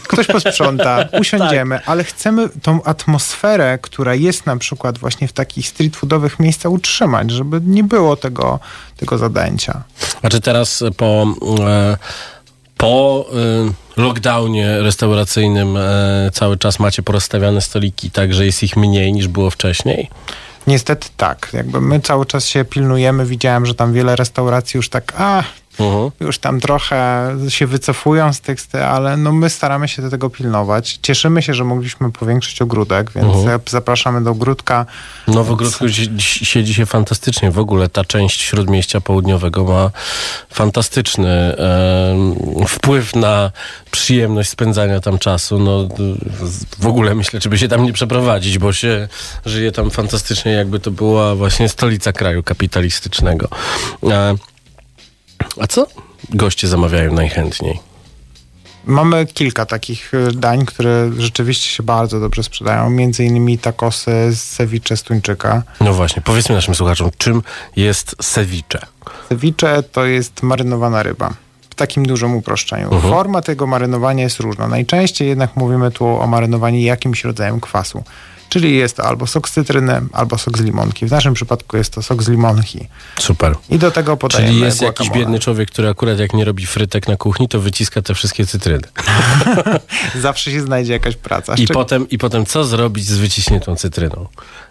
Ktoś 0.09 0.26
posprząta, 0.26 1.05
usiądziemy, 1.20 1.80
ale 1.86 2.05
chcemy 2.05 2.49
tą 2.62 2.82
atmosferę, 2.82 3.78
która 3.82 4.14
jest 4.14 4.47
na 4.47 4.57
przykład 4.57 4.99
właśnie 4.99 5.28
w 5.28 5.32
takich 5.32 5.68
street 5.68 5.97
foodowych 5.97 6.40
miejscach 6.40 6.72
utrzymać, 6.72 7.30
żeby 7.30 7.61
nie 7.64 7.84
było 7.84 8.16
tego, 8.16 8.61
tego 8.97 9.18
zadęcia. 9.18 9.82
A 10.22 10.28
czy 10.28 10.40
teraz 10.40 10.84
po, 10.97 11.26
e, 11.61 11.97
po 12.83 13.26
e, 13.97 14.01
lockdownie 14.01 14.78
restauracyjnym 14.78 15.76
e, 15.76 16.30
cały 16.33 16.59
czas 16.59 16.78
macie 16.78 17.03
porozstawiane 17.03 17.61
stoliki, 17.61 18.11
tak 18.11 18.35
że 18.35 18.47
jest 18.47 18.62
ich 18.62 18.76
mniej 18.76 19.12
niż 19.12 19.28
było 19.28 19.51
wcześniej? 19.51 20.11
Niestety 20.66 21.09
tak. 21.16 21.51
Jakby 21.53 21.80
my 21.80 22.01
cały 22.01 22.26
czas 22.26 22.47
się 22.47 22.64
pilnujemy. 22.64 23.26
Widziałem, 23.26 23.66
że 23.66 23.74
tam 23.74 23.93
wiele 23.93 24.16
restauracji 24.16 24.78
już 24.78 24.89
tak, 24.89 25.12
a 25.16 25.45
Mhm. 25.80 26.10
już 26.20 26.38
tam 26.38 26.60
trochę 26.60 27.28
się 27.48 27.66
wycofują 27.66 28.32
z 28.32 28.36
st- 28.40 28.74
ale 28.74 29.16
no 29.16 29.32
my 29.32 29.50
staramy 29.50 29.88
się 29.88 30.02
do 30.02 30.10
tego 30.10 30.30
pilnować. 30.30 30.98
Cieszymy 31.02 31.42
się, 31.42 31.54
że 31.54 31.64
mogliśmy 31.64 32.12
powiększyć 32.12 32.62
ogródek, 32.62 33.10
więc 33.14 33.26
Mhm. 33.34 33.60
e, 33.66 33.70
zapraszamy 33.70 34.24
do 34.24 34.30
ogródka. 34.30 34.86
No 35.28 35.44
w 35.44 35.50
ogródku 35.50 35.88
si- 35.88 36.20
si- 36.20 36.44
siedzi 36.46 36.74
się 36.74 36.86
fantastycznie. 36.86 37.50
W 37.50 37.58
ogóle 37.58 37.88
ta 37.88 38.04
część 38.04 38.40
Śródmieścia 38.42 39.00
Południowego 39.00 39.64
ma 39.64 39.90
fantastyczny 40.50 41.56
wpływ 42.68 43.16
na 43.16 43.50
przyjemność 43.90 44.50
spędzania 44.50 45.00
tam 45.00 45.18
czasu. 45.18 45.58
No 45.58 45.88
w 46.78 46.86
ogóle 46.86 47.14
myślę, 47.14 47.40
czy 47.40 47.48
by 47.48 47.58
się 47.58 47.68
tam 47.68 47.84
nie 47.84 47.92
przeprowadzić, 47.92 48.58
bo 48.58 48.72
się 48.72 49.08
żyje 49.46 49.72
tam 49.72 49.90
fantastycznie, 49.90 50.52
jakby 50.52 50.80
to 50.80 50.90
była 50.90 51.34
właśnie 51.34 51.68
stolica 51.68 52.12
kraju 52.12 52.42
kapitalistycznego. 52.42 53.48
E, 54.10 54.34
a 55.61 55.66
co 55.66 55.86
goście 56.30 56.68
zamawiają 56.68 57.12
najchętniej? 57.12 57.93
Mamy 58.84 59.26
kilka 59.26 59.66
takich 59.66 60.14
e, 60.14 60.32
dań, 60.32 60.66
które 60.66 61.11
rzeczywiście 61.18 61.68
się 61.68 61.82
bardzo 61.82 62.20
dobrze 62.20 62.43
sprzedają. 62.43 62.90
Między 62.90 63.24
innymi 63.24 63.59
takosy 63.59 64.11
z 64.32 64.43
ceviche 64.43 64.97
z 64.97 65.03
tuńczyka. 65.03 65.62
No 65.80 65.95
właśnie, 65.95 66.22
powiedzmy 66.22 66.55
naszym 66.55 66.74
słuchaczom, 66.74 67.11
czym 67.18 67.43
jest 67.76 68.16
ceviche? 68.22 68.78
Ceviche 69.28 69.82
to 69.93 70.05
jest 70.05 70.43
marynowana 70.43 71.03
ryba. 71.03 71.34
W 71.70 71.74
takim 71.74 72.07
dużym 72.07 72.34
uproszczeniu. 72.34 72.95
Mhm. 72.95 73.12
Forma 73.12 73.43
tego 73.43 73.66
marynowania 73.66 74.24
jest 74.24 74.40
różna. 74.40 74.68
Najczęściej 74.68 75.28
jednak 75.28 75.57
mówimy 75.57 75.90
tu 75.90 76.07
o 76.07 76.26
marynowaniu 76.26 76.78
jakimś 76.78 77.24
rodzajem 77.24 77.61
kwasu. 77.61 78.05
Czyli 78.53 78.76
jest 78.76 78.96
to 78.96 79.05
albo 79.05 79.26
sok 79.26 79.48
z 79.48 79.53
cytryny, 79.53 80.00
albo 80.12 80.38
sok 80.38 80.59
z 80.59 80.61
limonki. 80.61 81.07
W 81.07 81.11
naszym 81.11 81.34
przypadku 81.34 81.76
jest 81.76 81.92
to 81.94 82.03
sok 82.03 82.22
z 82.22 82.28
limonki. 82.28 82.88
Super. 83.20 83.55
I 83.70 83.78
do 83.78 83.90
tego 83.90 84.16
podajemy 84.16 84.48
Czyli 84.53 84.61
jest 84.64 84.82
jakiś 84.82 84.96
guacamole. 84.98 85.20
biedny 85.20 85.38
człowiek, 85.40 85.70
który 85.70 85.88
akurat 85.88 86.18
jak 86.18 86.32
nie 86.32 86.44
robi 86.44 86.66
frytek 86.66 87.09
na 87.09 87.16
kuchni, 87.16 87.48
to 87.48 87.61
wyciska 87.61 88.03
te 88.03 88.14
wszystkie 88.14 88.46
cytryny. 88.46 88.88
Zawsze 90.20 90.50
się 90.50 90.61
znajdzie 90.61 90.92
jakaś 90.92 91.16
praca. 91.16 91.55
I 91.55 91.66
potem, 91.66 92.09
I 92.09 92.18
potem 92.18 92.46
co 92.46 92.64
zrobić 92.64 93.07
z 93.07 93.18
wyciśniętą 93.18 93.76
cytryną? 93.76 94.26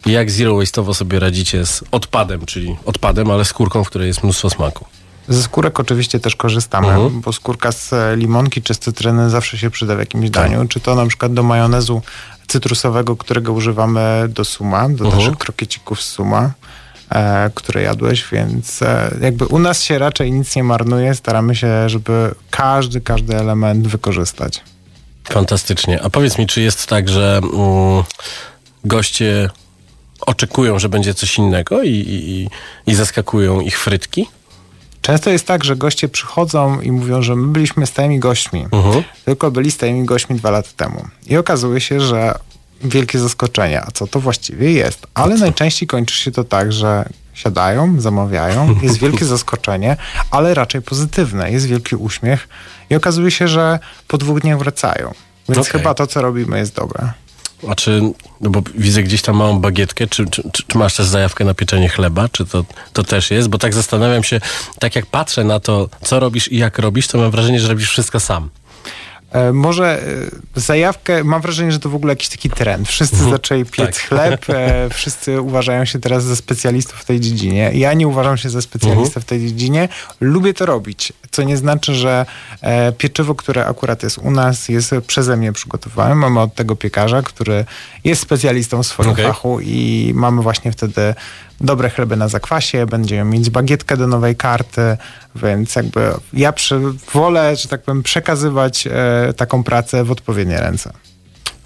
Jak 0.05 0.31
zero 0.31 0.53
waste'owo 0.55 0.93
sobie 0.93 1.19
radzicie 1.19 1.65
z 1.65 1.83
odpadem, 1.91 2.45
czyli 2.45 2.75
odpadem, 2.85 3.31
ale 3.31 3.45
skórką, 3.45 3.83
w 3.83 3.87
której 3.87 4.07
jest 4.07 4.23
mnóstwo 4.23 4.49
smaku. 4.49 4.85
Ze 5.27 5.43
skórek 5.43 5.79
oczywiście 5.79 6.19
też 6.19 6.35
korzystamy, 6.35 6.87
Mhm. 6.87 7.21
bo 7.21 7.33
skórka 7.33 7.71
z 7.71 7.91
limonki 8.17 8.61
czy 8.61 8.73
z 8.73 8.79
cytryny 8.79 9.29
zawsze 9.29 9.57
się 9.57 9.69
przyda 9.69 9.95
w 9.95 9.99
jakimś 9.99 10.29
daniu. 10.29 10.67
Czy 10.67 10.79
to 10.79 10.95
na 10.95 11.05
przykład 11.05 11.33
do 11.33 11.43
majonezu 11.43 12.01
cytrusowego, 12.47 13.15
którego 13.17 13.53
używamy 13.53 14.25
do 14.29 14.45
suma, 14.45 14.89
do 14.89 15.05
Mhm. 15.05 15.15
naszych 15.23 15.37
krokiecików 15.37 16.01
suma, 16.01 16.51
e, 17.09 17.49
które 17.55 17.81
jadłeś, 17.81 18.25
więc 18.31 18.81
e, 18.81 19.15
jakby 19.21 19.45
u 19.45 19.59
nas 19.59 19.83
się 19.83 19.99
raczej 19.99 20.31
nic 20.31 20.55
nie 20.55 20.63
marnuje. 20.63 21.15
Staramy 21.15 21.55
się, 21.55 21.89
żeby 21.89 22.35
każdy, 22.49 23.01
każdy 23.01 23.37
element 23.37 23.87
wykorzystać. 23.87 24.61
Fantastycznie. 25.29 26.01
A 26.03 26.09
powiedz 26.09 26.37
mi, 26.37 26.47
czy 26.47 26.61
jest 26.61 26.87
tak, 26.87 27.09
że 27.09 27.37
mm, 27.43 28.03
goście 28.85 29.49
oczekują, 30.21 30.79
że 30.79 30.89
będzie 30.89 31.13
coś 31.13 31.37
innego 31.37 31.83
i, 31.83 31.89
i- 31.89 32.49
i 32.91 32.95
zaskakują 32.95 33.59
ich 33.61 33.79
frytki? 33.79 34.27
Często 35.01 35.29
jest 35.29 35.47
tak, 35.47 35.63
że 35.63 35.75
goście 35.75 36.09
przychodzą 36.09 36.81
i 36.81 36.91
mówią, 36.91 37.21
że 37.21 37.35
my 37.35 37.47
byliśmy 37.47 37.85
stałymi 37.87 38.19
gośćmi, 38.19 38.65
Mhm. 38.71 39.03
tylko 39.25 39.51
byli 39.51 39.71
stałymi 39.71 40.05
gośćmi 40.05 40.35
dwa 40.35 40.51
lata 40.51 40.69
temu. 40.77 41.05
I 41.27 41.37
okazuje 41.37 41.81
się, 41.81 41.99
że 42.01 42.35
wielkie 42.83 43.19
zaskoczenie, 43.19 43.81
a 43.81 43.91
co 43.91 44.07
to 44.07 44.19
właściwie 44.19 44.71
jest. 44.71 45.07
Ale 45.13 45.35
najczęściej 45.37 45.87
kończy 45.87 46.17
się 46.17 46.31
to 46.31 46.43
tak, 46.43 46.73
że 46.73 47.09
siadają, 47.33 48.01
zamawiają, 48.01 48.75
jest 48.81 48.97
wielkie 48.97 49.25
zaskoczenie, 49.35 49.97
ale 50.31 50.53
raczej 50.53 50.81
pozytywne. 50.81 51.51
Jest 51.51 51.65
wielki 51.65 51.95
uśmiech 51.95 52.47
i 52.89 52.95
okazuje 52.95 53.31
się, 53.31 53.47
że 53.47 53.79
po 54.07 54.17
dwóch 54.17 54.39
dniach 54.41 54.59
wracają. 54.59 55.13
Więc 55.49 55.67
Okej. 55.67 55.71
chyba 55.81 55.93
to, 55.93 56.07
co 56.07 56.21
robimy, 56.21 56.57
jest 56.59 56.75
dobre. 56.75 57.11
A 57.69 57.75
czy, 57.75 58.01
no 58.41 58.49
bo 58.49 58.61
widzę 58.75 59.03
gdzieś 59.03 59.21
tam 59.21 59.35
małą 59.35 59.59
bagietkę, 59.59 60.07
czy, 60.07 60.25
czy, 60.29 60.43
czy, 60.51 60.77
masz 60.77 60.95
też 60.95 61.05
zajawkę 61.05 61.45
na 61.45 61.53
pieczenie 61.53 61.89
chleba, 61.89 62.29
czy 62.29 62.45
to, 62.45 62.65
to 62.93 63.03
też 63.03 63.31
jest? 63.31 63.47
Bo 63.47 63.57
tak 63.57 63.73
zastanawiam 63.73 64.23
się, 64.23 64.41
tak 64.79 64.95
jak 64.95 65.05
patrzę 65.05 65.43
na 65.43 65.59
to, 65.59 65.89
co 66.01 66.19
robisz 66.19 66.51
i 66.51 66.57
jak 66.57 66.79
robisz, 66.79 67.07
to 67.07 67.17
mam 67.17 67.31
wrażenie, 67.31 67.59
że 67.59 67.67
robisz 67.67 67.89
wszystko 67.89 68.19
sam. 68.19 68.49
E, 69.31 69.53
Może 69.53 70.01
e, 70.01 70.05
zajawkę, 70.55 71.23
mam 71.23 71.41
wrażenie, 71.41 71.71
że 71.71 71.79
to 71.79 71.89
w 71.89 71.95
ogóle 71.95 72.11
jakiś 72.11 72.29
taki 72.29 72.49
trend. 72.49 72.87
Wszyscy 72.87 73.15
Mhm. 73.15 73.31
zaczęli 73.31 73.65
piec 73.65 73.95
Tak. 73.95 74.07
chleb, 74.07 74.45
e, 74.49 74.89
wszyscy 74.93 75.41
uważają 75.41 75.85
się 75.85 75.99
teraz 75.99 76.23
za 76.23 76.35
specjalistów 76.35 76.99
w 76.99 77.05
tej 77.05 77.19
dziedzinie. 77.19 77.71
Ja 77.73 77.93
nie 77.93 78.07
uważam 78.07 78.37
się 78.37 78.49
za 78.49 78.61
specjalistę 78.61 79.01
Mhm. 79.05 79.21
w 79.21 79.25
tej 79.25 79.39
dziedzinie. 79.39 79.89
Lubię 80.21 80.53
to 80.53 80.65
robić, 80.65 81.13
co 81.31 81.43
nie 81.43 81.57
znaczy, 81.57 81.95
że 81.95 82.25
pieczywo, 82.97 83.35
które 83.35 83.65
akurat 83.65 84.03
jest 84.03 84.17
u 84.17 84.31
nas, 84.31 84.69
jest 84.69 84.93
przeze 85.07 85.37
mnie 85.37 85.53
przygotowane. 85.53 86.15
Mamy 86.15 86.39
od 86.39 86.55
tego 86.55 86.75
piekarza, 86.75 87.21
który 87.21 87.65
jest 88.03 88.21
specjalistą 88.21 88.83
w 88.83 88.87
swoim 88.87 89.09
Okej. 89.09 89.25
fachu 89.25 89.59
i 89.61 90.11
mamy 90.15 90.41
właśnie 90.41 90.71
wtedy 90.71 91.13
dobre 91.61 91.89
chleby 91.89 92.15
na 92.15 92.27
zakwasie, 92.27 92.85
będziemy 92.85 93.31
mieć 93.31 93.49
bagietkę 93.49 93.97
do 93.97 94.07
nowej 94.07 94.35
karty, 94.35 94.97
więc 95.35 95.75
jakby 95.75 96.11
ja 96.33 96.53
przy, 96.53 96.79
wolę, 97.13 97.55
że 97.55 97.67
tak 97.67 97.81
powiem, 97.81 98.03
przekazywać 98.03 98.87
e, 98.87 99.33
taką 99.33 99.63
pracę 99.63 100.03
w 100.03 100.11
odpowiednie 100.11 100.57
ręce. 100.57 100.93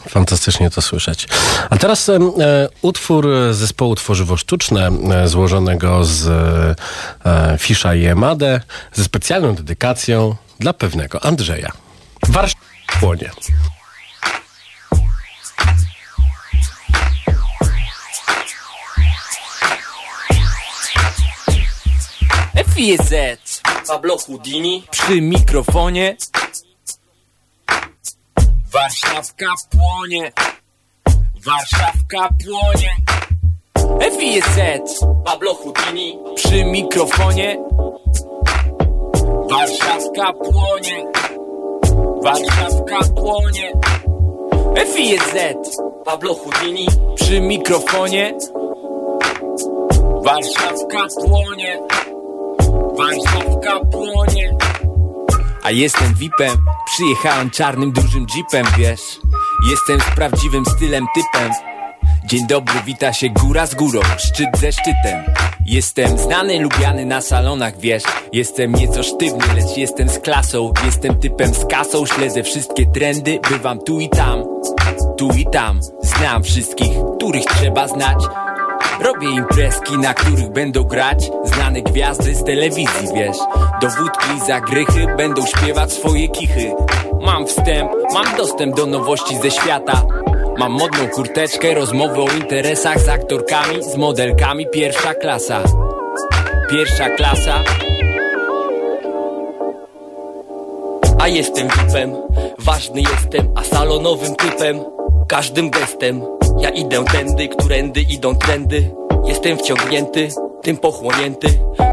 Fantastycznie 0.09 0.69
to 0.69 0.81
słyszeć. 0.81 1.27
A 1.69 1.77
teraz 1.77 2.09
e, 2.09 2.19
utwór 2.81 3.27
zespołu 3.51 3.95
Tworzywo 3.95 4.37
Sztuczne, 4.37 4.91
e, 5.11 5.27
złożonego 5.27 6.05
z 6.05 6.27
e, 7.25 7.57
Fisza 7.57 7.95
i 7.95 8.05
Emadę, 8.05 8.61
ze 8.93 9.03
specjalną 9.03 9.55
dedykacją 9.55 10.35
dla 10.59 10.73
pewnego 10.73 11.25
Andrzeja. 11.25 11.71
Warszawa 12.27 12.65
płonie. 12.99 13.31
FIZ 22.75 23.13
Pablo 23.87 24.17
Houdini. 24.17 24.83
Przy 24.91 25.21
mikrofonie. 25.21 26.17
Warszawka 28.73 29.45
płonie. 29.69 30.31
Warszawka 31.45 32.29
płonie. 32.43 32.95
FIZ 34.19 34.99
Pablo 35.25 35.53
Houdini. 35.53 36.19
Przy 36.35 36.65
mikrofonie. 36.65 37.57
Warszawka 39.49 40.33
płonie. 40.33 41.05
Warszawka 42.23 42.99
płonie. 43.15 43.71
FIZ 44.93 45.35
Pablo 46.05 46.33
Houdini. 46.33 46.87
Przy 47.15 47.41
mikrofonie. 47.41 48.37
Warszawka 50.23 51.07
płonie 51.25 51.79
Płonie 53.91 54.57
A 55.63 55.71
jestem 55.71 56.13
VIPem 56.13 56.57
Przyjechałem 56.85 57.49
czarnym 57.49 57.91
dużym 57.91 58.25
jeepem, 58.35 58.65
wiesz? 58.77 59.19
Jestem 59.69 60.01
z 60.01 60.15
prawdziwym 60.15 60.65
stylem 60.65 61.05
typem. 61.15 61.51
Dzień 62.25 62.47
dobry, 62.47 62.73
wita 62.85 63.13
się 63.13 63.29
góra 63.29 63.65
z 63.65 63.75
górą, 63.75 64.01
szczyt 64.17 64.49
ze 64.57 64.71
szczytem. 64.71 65.23
Jestem 65.65 66.17
znany, 66.17 66.59
lubiany 66.59 67.05
na 67.05 67.21
salonach, 67.21 67.79
wiesz? 67.79 68.03
Jestem 68.33 68.75
nieco 68.75 69.03
sztywny, 69.03 69.53
lecz 69.55 69.77
jestem 69.77 70.09
z 70.09 70.19
klasą. 70.19 70.73
Jestem 70.85 71.19
typem 71.19 71.53
z 71.53 71.65
kasą, 71.65 72.05
śledzę 72.05 72.43
wszystkie 72.43 72.85
trendy 72.85 73.39
Bywam 73.49 73.79
tu 73.79 73.99
i 73.99 74.09
tam, 74.09 74.43
tu 75.17 75.29
i 75.37 75.45
tam. 75.45 75.79
Znam 76.03 76.43
wszystkich, 76.43 76.91
których 77.17 77.45
trzeba 77.45 77.87
znać 77.87 78.17
Robię 79.01 79.29
imprezki, 79.29 79.97
na 79.97 80.13
których 80.13 80.49
będą 80.49 80.83
grać 80.83 81.31
Znane 81.43 81.81
gwiazdy 81.81 82.35
z 82.35 82.43
telewizji, 82.43 83.07
wiesz 83.15 83.37
Do 83.81 83.87
wódki 83.89 84.47
zagrychy 84.47 85.07
będą 85.17 85.45
śpiewać 85.45 85.93
swoje 85.93 86.27
kichy 86.27 86.75
Mam 87.21 87.47
wstęp, 87.47 87.91
mam 88.13 88.37
dostęp 88.37 88.75
do 88.75 88.85
nowości 88.85 89.37
ze 89.37 89.51
świata 89.51 90.01
Mam 90.57 90.71
modną 90.71 91.07
kurteczkę, 91.07 91.73
rozmowy 91.73 92.21
o 92.21 92.27
interesach 92.27 92.99
z 92.99 93.09
aktorkami, 93.09 93.83
z 93.83 93.95
modelkami, 93.95 94.65
pierwsza 94.73 95.13
klasa. 95.13 95.63
Pierwsza 96.69 97.09
klasa. 97.09 97.63
A 101.19 101.27
jestem 101.27 101.67
VIPem, 101.67 102.15
ważny 102.59 103.01
jestem, 103.01 103.49
a 103.55 103.63
salonowym 103.63 104.35
typem 104.35 104.79
Każdym 105.27 105.69
gestem, 105.69 106.21
ja 106.59 106.69
idę 106.69 107.05
tędy, 107.05 107.47
którędy 107.47 108.01
idą 108.01 108.35
trendy. 108.35 108.91
Jestem 109.25 109.57
wciągnięty, 109.57 110.27
tym 110.61 110.77
pochłonięty. 110.77 111.47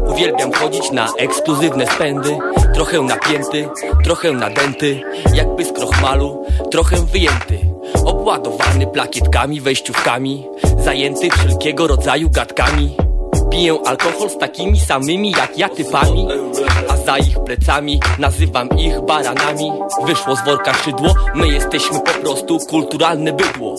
Uwielbiam 0.07 0.51
chodzić 0.51 0.91
na 0.91 1.07
ekskluzywne 1.17 1.87
spędy. 1.87 2.37
Trochę 2.73 3.01
napięty, 3.01 3.69
trochę 4.03 4.31
nadęty. 4.31 5.01
Jakby 5.33 5.65
z 5.65 5.71
krochmalu, 5.71 6.45
trochę 6.71 6.95
wyjęty. 6.97 7.59
Obładowany 8.05 8.87
plakietkami, 8.87 9.61
wejściówkami. 9.61 10.47
Zajęty 10.77 11.29
wszelkiego 11.29 11.87
rodzaju 11.87 12.29
gadkami. 12.29 12.95
Piję 13.51 13.77
alkohol 13.85 14.29
z 14.29 14.37
takimi 14.37 14.79
samymi 14.79 15.31
jak 15.31 15.57
ja 15.57 15.69
typami 15.69 16.27
za 17.05 17.17
ich 17.17 17.39
plecami 17.45 17.99
nazywam 18.19 18.69
ich 18.77 19.01
baranami. 19.01 19.71
Wyszło 20.05 20.35
z 20.35 20.45
worka 20.45 20.73
szydło, 20.73 21.13
my 21.35 21.47
jesteśmy 21.47 21.99
po 21.99 22.11
prostu 22.11 22.59
kulturalne 22.59 23.33
bydło. 23.33 23.75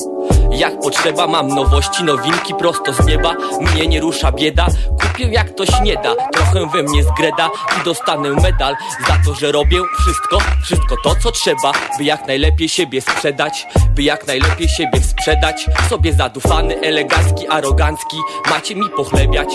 Jak 0.50 0.80
potrzeba, 0.80 1.26
mam 1.26 1.48
nowości, 1.48 2.04
nowinki 2.04 2.54
prosto 2.54 2.92
z 2.92 3.06
nieba. 3.06 3.34
Mnie 3.60 3.86
nie 3.86 4.00
rusza 4.00 4.32
bieda, 4.32 4.66
kupię 4.88 5.28
jak 5.28 5.54
ktoś 5.54 5.68
nie 5.82 5.94
da. 5.94 6.14
Trochę 6.32 6.66
we 6.66 6.82
mnie 6.82 7.04
zgreda 7.04 7.50
i 7.80 7.84
dostanę 7.84 8.30
medal 8.30 8.76
Za 9.08 9.16
to, 9.24 9.34
że 9.34 9.52
robię 9.52 9.82
wszystko, 10.00 10.38
wszystko 10.62 10.96
to 11.04 11.14
co 11.22 11.30
trzeba 11.30 11.72
By 11.98 12.04
jak 12.04 12.26
najlepiej 12.26 12.68
siebie 12.68 13.00
sprzedać 13.00 13.66
By 13.94 14.02
jak 14.02 14.26
najlepiej 14.26 14.68
siebie 14.68 15.00
sprzedać. 15.02 15.66
Sobie 15.90 16.12
zadufany, 16.12 16.80
elegancki, 16.80 17.48
arogancki 17.48 18.16
Macie 18.50 18.74
mi 18.74 18.90
pochlebiać 18.96 19.48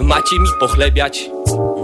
Macie 0.00 0.38
mi 0.38 0.48
pochlebiać 0.60 1.35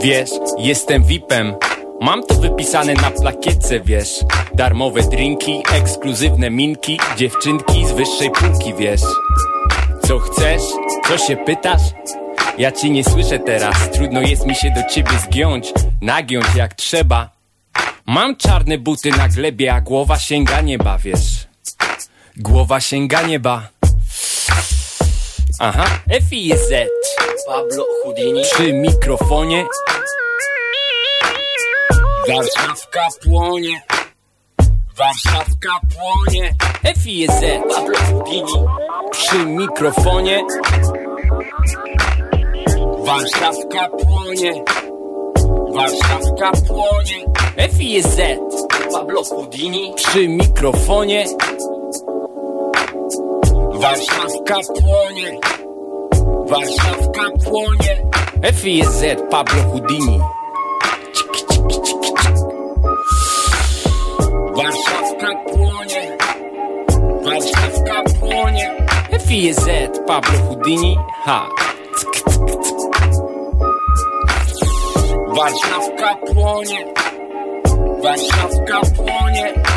Wiesz, 0.02 0.30
jestem 0.58 1.04
VIPem 1.04 1.54
Mam 2.00 2.22
to 2.22 2.34
wypisane 2.34 2.94
na 2.94 3.10
plakietce, 3.10 3.80
wiesz. 3.80 4.20
Darmowe 4.54 5.02
drinki, 5.02 5.62
ekskluzywne 5.72 6.50
minki 6.50 6.98
Dziewczynki 7.16 7.86
z 7.86 7.92
wyższej 7.92 8.30
półki, 8.30 8.74
wiesz. 8.74 9.00
Co 10.06 10.18
chcesz? 10.18 10.62
Co 11.08 11.18
się 11.18 11.36
pytasz? 11.36 11.82
Ja 12.58 12.72
ci 12.72 12.90
nie 12.90 13.04
słyszę 13.04 13.38
teraz. 13.38 13.90
Trudno 13.92 14.20
jest 14.20 14.46
mi 14.46 14.54
się 14.54 14.70
do 14.70 14.94
ciebie 14.94 15.18
zgiąć 15.18 15.72
Nagiąć 16.00 16.46
jak 16.54 16.74
trzeba. 16.74 17.30
Mam 18.06 18.36
czarne 18.36 18.78
buty 18.78 19.10
na 19.10 19.28
glebie 19.28 19.74
A 19.74 19.80
głowa 19.80 20.18
sięga 20.18 20.60
nieba, 20.60 20.98
wiesz. 20.98 21.46
Głowa 22.36 22.80
sięga 22.80 23.22
nieba. 23.22 23.68
Aha, 25.58 25.84
FIZ 26.30 26.72
Pablo 27.46 27.84
Houdini. 28.02 28.42
Przy 28.42 28.72
mikrofonie. 28.72 29.66
Warszawka 32.28 33.08
płonie. 33.24 33.82
Warszawka 34.96 35.80
płonie. 35.94 36.54
FIZ 36.98 37.40
Pablo 37.74 37.98
Houdini. 37.98 38.66
Przy 39.10 39.38
mikrofonie. 39.46 40.44
Warszawka 42.98 43.88
płonie. 43.88 44.64
Warszawka 45.74 46.52
płonie. 46.68 47.24
FIZ 47.78 48.16
Pablo 48.92 49.22
Houdini. 49.24 49.92
Przy 49.96 50.28
mikrofonie. 50.28 51.24
Warszawka 53.72 54.56
płonie 54.80 55.40
Warszawka 56.52 57.30
płonie. 57.44 57.96
FIZ 58.52 59.02
Pablo 59.30 59.62
Houdini. 59.62 60.20
Warszawka 64.56 65.30
płonie. 65.50 66.18
Warszawka 67.24 68.02
płonie. 68.20 68.76
FIZ 69.26 69.66
Pablo 70.06 70.38
Houdini. 70.38 70.98
Ha. 71.24 71.48
Warszawka 75.28 76.14
płonie. 76.34 76.86
Warszawka 78.02 78.80
płonie 78.96 79.71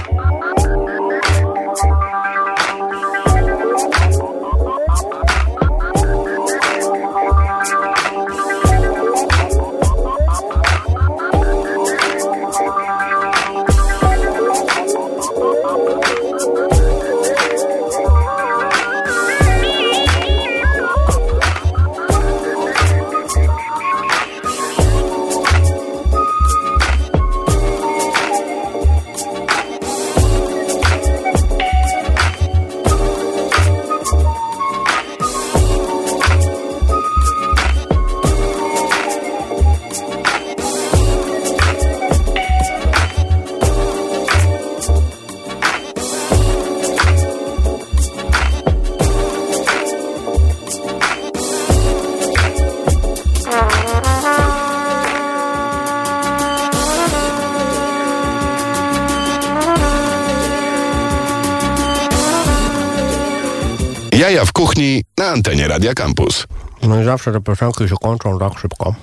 Jaja 64.36 64.46
w 64.46 64.52
kuchni 64.54 65.04
na 65.18 65.28
antenie 65.28 65.68
Radia 65.68 65.94
Campus. 65.94 66.48
No 66.84 67.02
i 67.02 67.06
zawsze 67.06 67.32
te 67.32 67.42
piosenki 67.42 67.90
się 67.90 67.96
kończą 68.02 68.40
tak 68.40 68.60
szybko. 68.60 68.96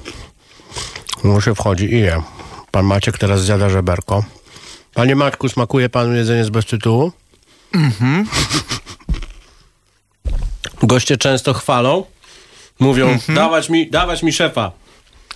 No 1.25 1.41
się 1.41 1.55
wchodzi 1.55 1.85
i 1.95 2.01
je. 2.01 2.23
Pan 2.71 2.85
Maciek 2.87 3.19
teraz 3.19 3.45
zjada 3.45 3.69
żeberko. 3.69 4.25
Panie 4.95 5.17
Maćku, 5.17 5.49
smakuje 5.49 5.89
panu 5.89 6.15
jedzenie 6.15 6.45
z 6.45 6.51
bez 6.51 6.67
tytułu? 6.67 7.13
Mhm. 7.75 8.27
Goście 10.83 11.17
często 11.17 11.55
chwalą. 11.55 12.05
Mówią, 12.81 13.09
Mhm. 13.09 13.37
dawać, 13.37 13.69
mi, 13.69 13.91
dawać 13.91 14.23
mi 14.23 14.33
szefa. 14.33 14.73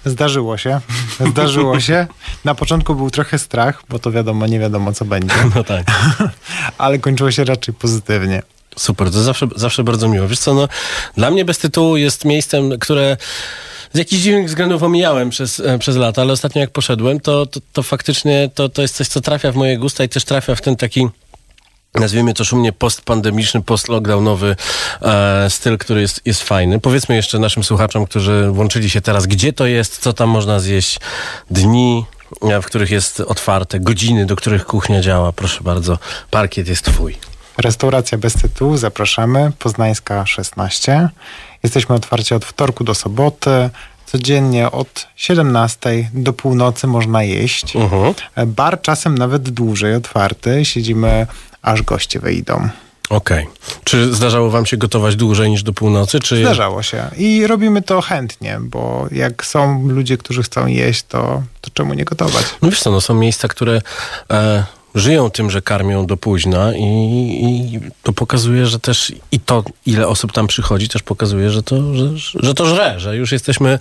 Zdarzyło 0.04 0.58
się. 0.58 0.80
Zdarzyło 1.30 1.80
się. 1.86 2.06
Na 2.44 2.54
początku 2.54 2.94
był 2.94 3.10
trochę 3.10 3.38
strach, 3.38 3.82
bo 3.88 3.98
to 3.98 4.12
wiadomo, 4.12 4.46
nie 4.46 4.58
wiadomo 4.58 4.92
co 4.92 5.04
będzie. 5.04 5.34
No 5.54 5.64
tak. 5.64 5.86
Ale 6.78 6.98
kończyło 6.98 7.30
się 7.30 7.44
raczej 7.44 7.74
pozytywnie. 7.74 8.42
Super, 8.78 9.10
to 9.10 9.22
zawsze, 9.22 9.48
zawsze 9.56 9.84
bardzo 9.84 10.08
miło. 10.08 10.28
Wiesz 10.28 10.38
co, 10.38 10.54
no, 10.54 10.68
dla 11.16 11.30
mnie 11.30 11.44
bez 11.44 11.58
tytułu 11.58 11.96
jest 11.96 12.24
miejscem, 12.24 12.78
które 12.78 13.16
Z 13.94 13.98
jakichś 13.98 14.22
dziwnych 14.22 14.46
względów 14.46 14.82
omijałem 14.82 15.30
przez, 15.30 15.60
e, 15.60 15.78
przez 15.78 15.96
lata, 15.96 16.22
ale 16.22 16.32
ostatnio 16.32 16.60
jak 16.60 16.70
poszedłem, 16.70 17.20
to, 17.20 17.46
to, 17.46 17.60
to 17.72 17.82
faktycznie 17.82 18.50
to, 18.54 18.68
to 18.68 18.82
jest 18.82 18.96
coś, 18.96 19.08
co 19.08 19.20
trafia 19.20 19.52
w 19.52 19.56
moje 19.56 19.78
gusta 19.78 20.04
i 20.04 20.08
też 20.08 20.24
trafia 20.24 20.54
w 20.54 20.60
ten 20.60 20.76
taki 20.76 21.08
nazwijmy 22.00 22.34
to 22.34 22.44
szumnie 22.44 22.72
postpandemiczny, 22.72 23.62
postlockdownowy 23.62 24.56
e, 25.02 25.50
styl, 25.50 25.78
który 25.78 26.00
jest, 26.00 26.20
jest 26.24 26.42
fajny. 26.42 26.80
Powiedzmy 26.80 27.16
jeszcze 27.16 27.38
naszym 27.38 27.64
słuchaczom, 27.64 28.06
którzy 28.06 28.48
włączyli 28.50 28.90
się 28.90 29.00
teraz, 29.00 29.26
gdzie 29.26 29.52
to 29.52 29.66
jest, 29.66 29.98
co 29.98 30.12
tam 30.12 30.28
można 30.28 30.60
zjeść, 30.60 31.00
dni, 31.50 32.04
e, 32.42 32.62
w 32.62 32.66
których 32.66 32.90
jest 32.90 33.20
otwarte, 33.20 33.80
godziny, 33.80 34.26
do 34.26 34.36
których 34.36 34.66
kuchnia 34.66 35.00
działa. 35.00 35.32
Proszę 35.32 35.60
bardzo, 35.64 35.98
parkiet 36.30 36.68
jest 36.68 36.84
twój. 36.84 37.16
Restauracja 37.58 38.18
bez 38.18 38.34
tytułu, 38.34 38.76
zapraszamy. 38.76 39.52
Poznańska 39.58 40.26
16. 40.26 41.08
Jesteśmy 41.62 41.94
otwarci 41.94 42.34
od 42.34 42.44
wtorku 42.44 42.84
do 42.84 42.94
soboty. 42.94 43.70
Codziennie 44.06 44.70
od 44.70 45.06
17 45.16 46.10
do 46.14 46.32
północy 46.32 46.86
można 46.86 47.22
jeść. 47.22 47.72
Bar 48.46 48.80
czasem 48.80 49.18
nawet 49.18 49.50
dłużej 49.50 49.94
otwarty. 49.94 50.64
Siedzimy 50.64 51.26
aż 51.62 51.82
goście 51.82 52.20
wejdą. 52.20 52.68
Okej. 53.10 53.46
Czy 53.84 54.14
zdarzało 54.14 54.50
wam 54.50 54.66
się 54.66 54.76
gotować 54.76 55.16
dłużej 55.16 55.50
niż 55.50 55.62
do 55.62 55.72
północy? 55.72 56.20
Czy 56.20 56.36
Zdarzało 56.36 56.82
się. 56.82 57.04
I 57.16 57.46
robimy 57.46 57.82
to 57.82 58.00
chętnie, 58.00 58.58
bo 58.60 59.06
jak 59.10 59.46
są 59.46 59.88
ludzie, 59.88 60.16
którzy 60.16 60.42
chcą 60.42 60.66
jeść, 60.66 61.04
to, 61.08 61.42
to 61.60 61.70
czemu 61.74 61.94
nie 61.94 62.04
gotować? 62.04 62.44
No 62.62 62.70
wiesz 62.70 62.82
co, 62.82 62.90
no 62.90 63.00
są 63.00 63.14
miejsca, 63.14 63.48
które 63.48 63.82
e, 64.30 64.64
żyją 64.96 65.30
tym, 65.30 65.50
że 65.50 65.62
karmią 65.62 66.06
do 66.06 66.16
późna 66.16 66.72
i, 66.76 66.82
i 66.82 67.80
to 68.02 68.12
pokazuje, 68.12 68.66
że 68.66 68.78
też 68.78 69.12
i 69.32 69.40
to, 69.40 69.64
ile 69.86 70.08
osób 70.08 70.32
tam 70.32 70.46
przychodzi, 70.46 70.88
też 70.88 71.02
pokazuje, 71.02 71.50
że 71.50 71.62
to, 71.62 71.94
że, 71.94 72.08
że 72.34 72.54
to 72.54 72.66
żre, 72.66 73.00
że 73.00 73.16
już 73.16 73.32
jesteśmy 73.32 73.78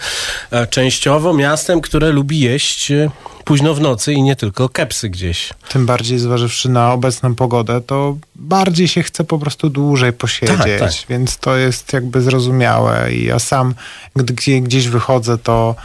e, 0.52 0.68
częściowo 0.68 1.34
miastem, 1.34 1.82
które 1.82 2.10
lubi 2.12 2.40
jeść 2.40 2.92
e, 2.92 3.10
późno 3.46 3.74
w 3.74 3.82
nocy 3.82 4.14
i 4.14 4.22
nie 4.22 4.36
tylko 4.36 4.70
kepsy 4.70 5.10
gdzieś. 5.10 5.50
Tym 5.70 5.86
bardziej 5.86 6.20
zważywszy 6.20 6.70
na 6.70 6.94
obecną 6.94 7.36
pogodę, 7.36 7.82
to 7.82 8.18
bardziej 8.36 8.88
się 8.88 9.04
chce 9.04 9.24
po 9.24 9.40
prostu 9.40 9.70
dłużej 9.70 10.14
posiedzieć, 10.14 10.58
Tak, 10.58 10.80
tak. 10.80 10.92
więc 11.10 11.38
to 11.38 11.58
jest 11.58 11.94
jakby 11.94 12.22
zrozumiałe 12.22 13.14
i 13.14 13.26
ja 13.26 13.40
sam, 13.40 13.76
gdy 14.16 14.34
gdzie- 14.34 14.62
gdzieś 14.62 14.88
wychodzę, 14.88 15.38
to 15.38 15.76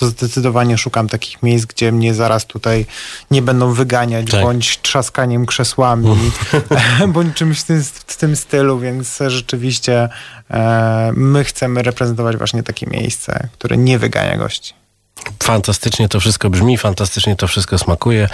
to 0.00 0.06
zdecydowanie 0.06 0.78
szukam 0.78 1.08
takich 1.08 1.42
miejsc, 1.42 1.66
gdzie 1.66 1.92
mnie 1.92 2.14
zaraz 2.14 2.46
tutaj 2.46 2.86
nie 3.30 3.42
będą 3.42 3.72
wyganiać, 3.72 4.30
Tak. 4.30 4.42
bądź 4.42 4.80
trzaskaniem 4.82 5.46
krzesłami, 5.46 6.30
bądź 7.08 7.36
czymś 7.36 7.60
w 7.60 7.64
tym, 7.64 7.84
w 8.06 8.16
tym 8.16 8.36
stylu, 8.36 8.78
więc 8.78 9.18
rzeczywiście 9.26 10.08
e, 10.50 11.12
my 11.14 11.44
chcemy 11.44 11.82
reprezentować 11.82 12.36
właśnie 12.36 12.62
takie 12.62 12.86
miejsce, 12.86 13.48
które 13.52 13.76
nie 13.76 13.98
wygania 13.98 14.36
gości. 14.36 14.79
Fantastycznie 15.42 16.08
to 16.08 16.20
wszystko 16.20 16.50
brzmi, 16.50 16.78
fantastycznie 16.78 17.36
to 17.36 17.48
wszystko 17.48 17.78
smakuje. 17.78 18.28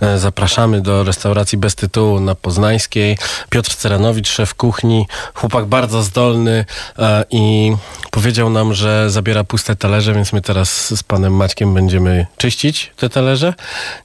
E, 0.00 0.18
Zapraszamy 0.18 0.80
do 0.80 1.04
restauracji 1.04 1.58
bez 1.58 1.74
tytułu 1.74 2.20
na 2.20 2.34
Poznańskiej. 2.34 3.18
Piotr 3.50 3.74
Ceranowicz, 3.74 4.28
szef 4.28 4.54
kuchni, 4.54 5.06
chłopak 5.34 5.66
bardzo 5.66 6.02
zdolny 6.02 6.64
e, 6.98 7.24
i 7.30 7.72
powiedział 8.10 8.50
nam, 8.50 8.74
że 8.74 9.10
zabiera 9.10 9.44
puste 9.44 9.76
talerze, 9.76 10.14
więc 10.14 10.32
my 10.32 10.40
teraz 10.40 10.94
z 10.96 11.02
panem 11.02 11.34
Maćkiem 11.36 11.74
będziemy 11.74 12.26
czyścić 12.36 12.92
te 12.96 13.08
talerze 13.08 13.54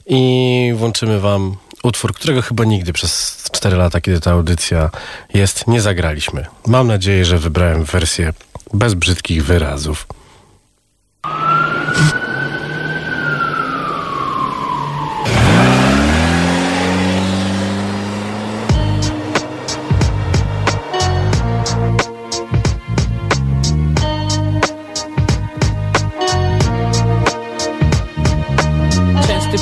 i 0.06 0.72
włączymy 0.76 1.20
wam 1.20 1.56
utwór, 1.82 2.14
którego 2.14 2.42
chyba 2.42 2.64
nigdy 2.64 2.92
przez 2.92 3.42
4 3.52 3.76
lata, 3.76 4.00
kiedy 4.00 4.20
ta 4.20 4.30
audycja 4.30 4.90
jest, 5.34 5.66
nie 5.66 5.80
zagraliśmy. 5.80 6.46
Mam 6.66 6.86
nadzieję, 6.86 7.24
że 7.24 7.38
wybrałem 7.38 7.84
wersję 7.84 8.32
bez 8.72 8.94
brzydkich 8.94 9.44
wyrazów. 9.44 10.06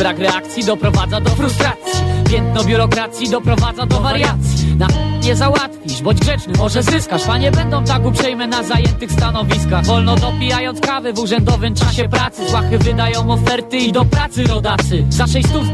Brak 0.01 0.19
reakcji 0.19 0.65
doprowadza 0.65 1.21
do 1.21 1.31
frustracji. 1.31 2.01
Piętno 2.31 2.65
biurokracji 2.65 3.31
doprowadza 3.31 3.87
do 3.87 4.01
wariacji. 4.01 4.77
Na 4.79 4.87
nie 5.23 5.37
załatwisz, 5.37 6.03
bądź 6.03 6.21
grzeczny, 6.21 6.53
może 6.59 6.83
zyskasz. 6.83 7.25
Panie 7.25 7.51
będą 7.51 7.85
tak 7.85 8.07
uprzejme 8.07 8.47
na 8.47 8.63
zajętych 8.63 9.13
stanowiskach. 9.13 9.85
Wolno 9.85 10.17
dopijając 10.17 10.81
kawy 10.81 11.13
w 11.13 11.19
urzędowym 11.19 11.75
czasie 11.75 12.09
pracy. 12.09 12.51
Złachy 12.51 12.79
wydają 12.79 13.31
oferty 13.31 13.77
i 13.77 13.93
do 13.93 14.05
pracy 14.05 14.45
rodacy. 14.45 15.07
Za 15.11 15.27
sześć 15.27 15.49
stów 15.49 15.67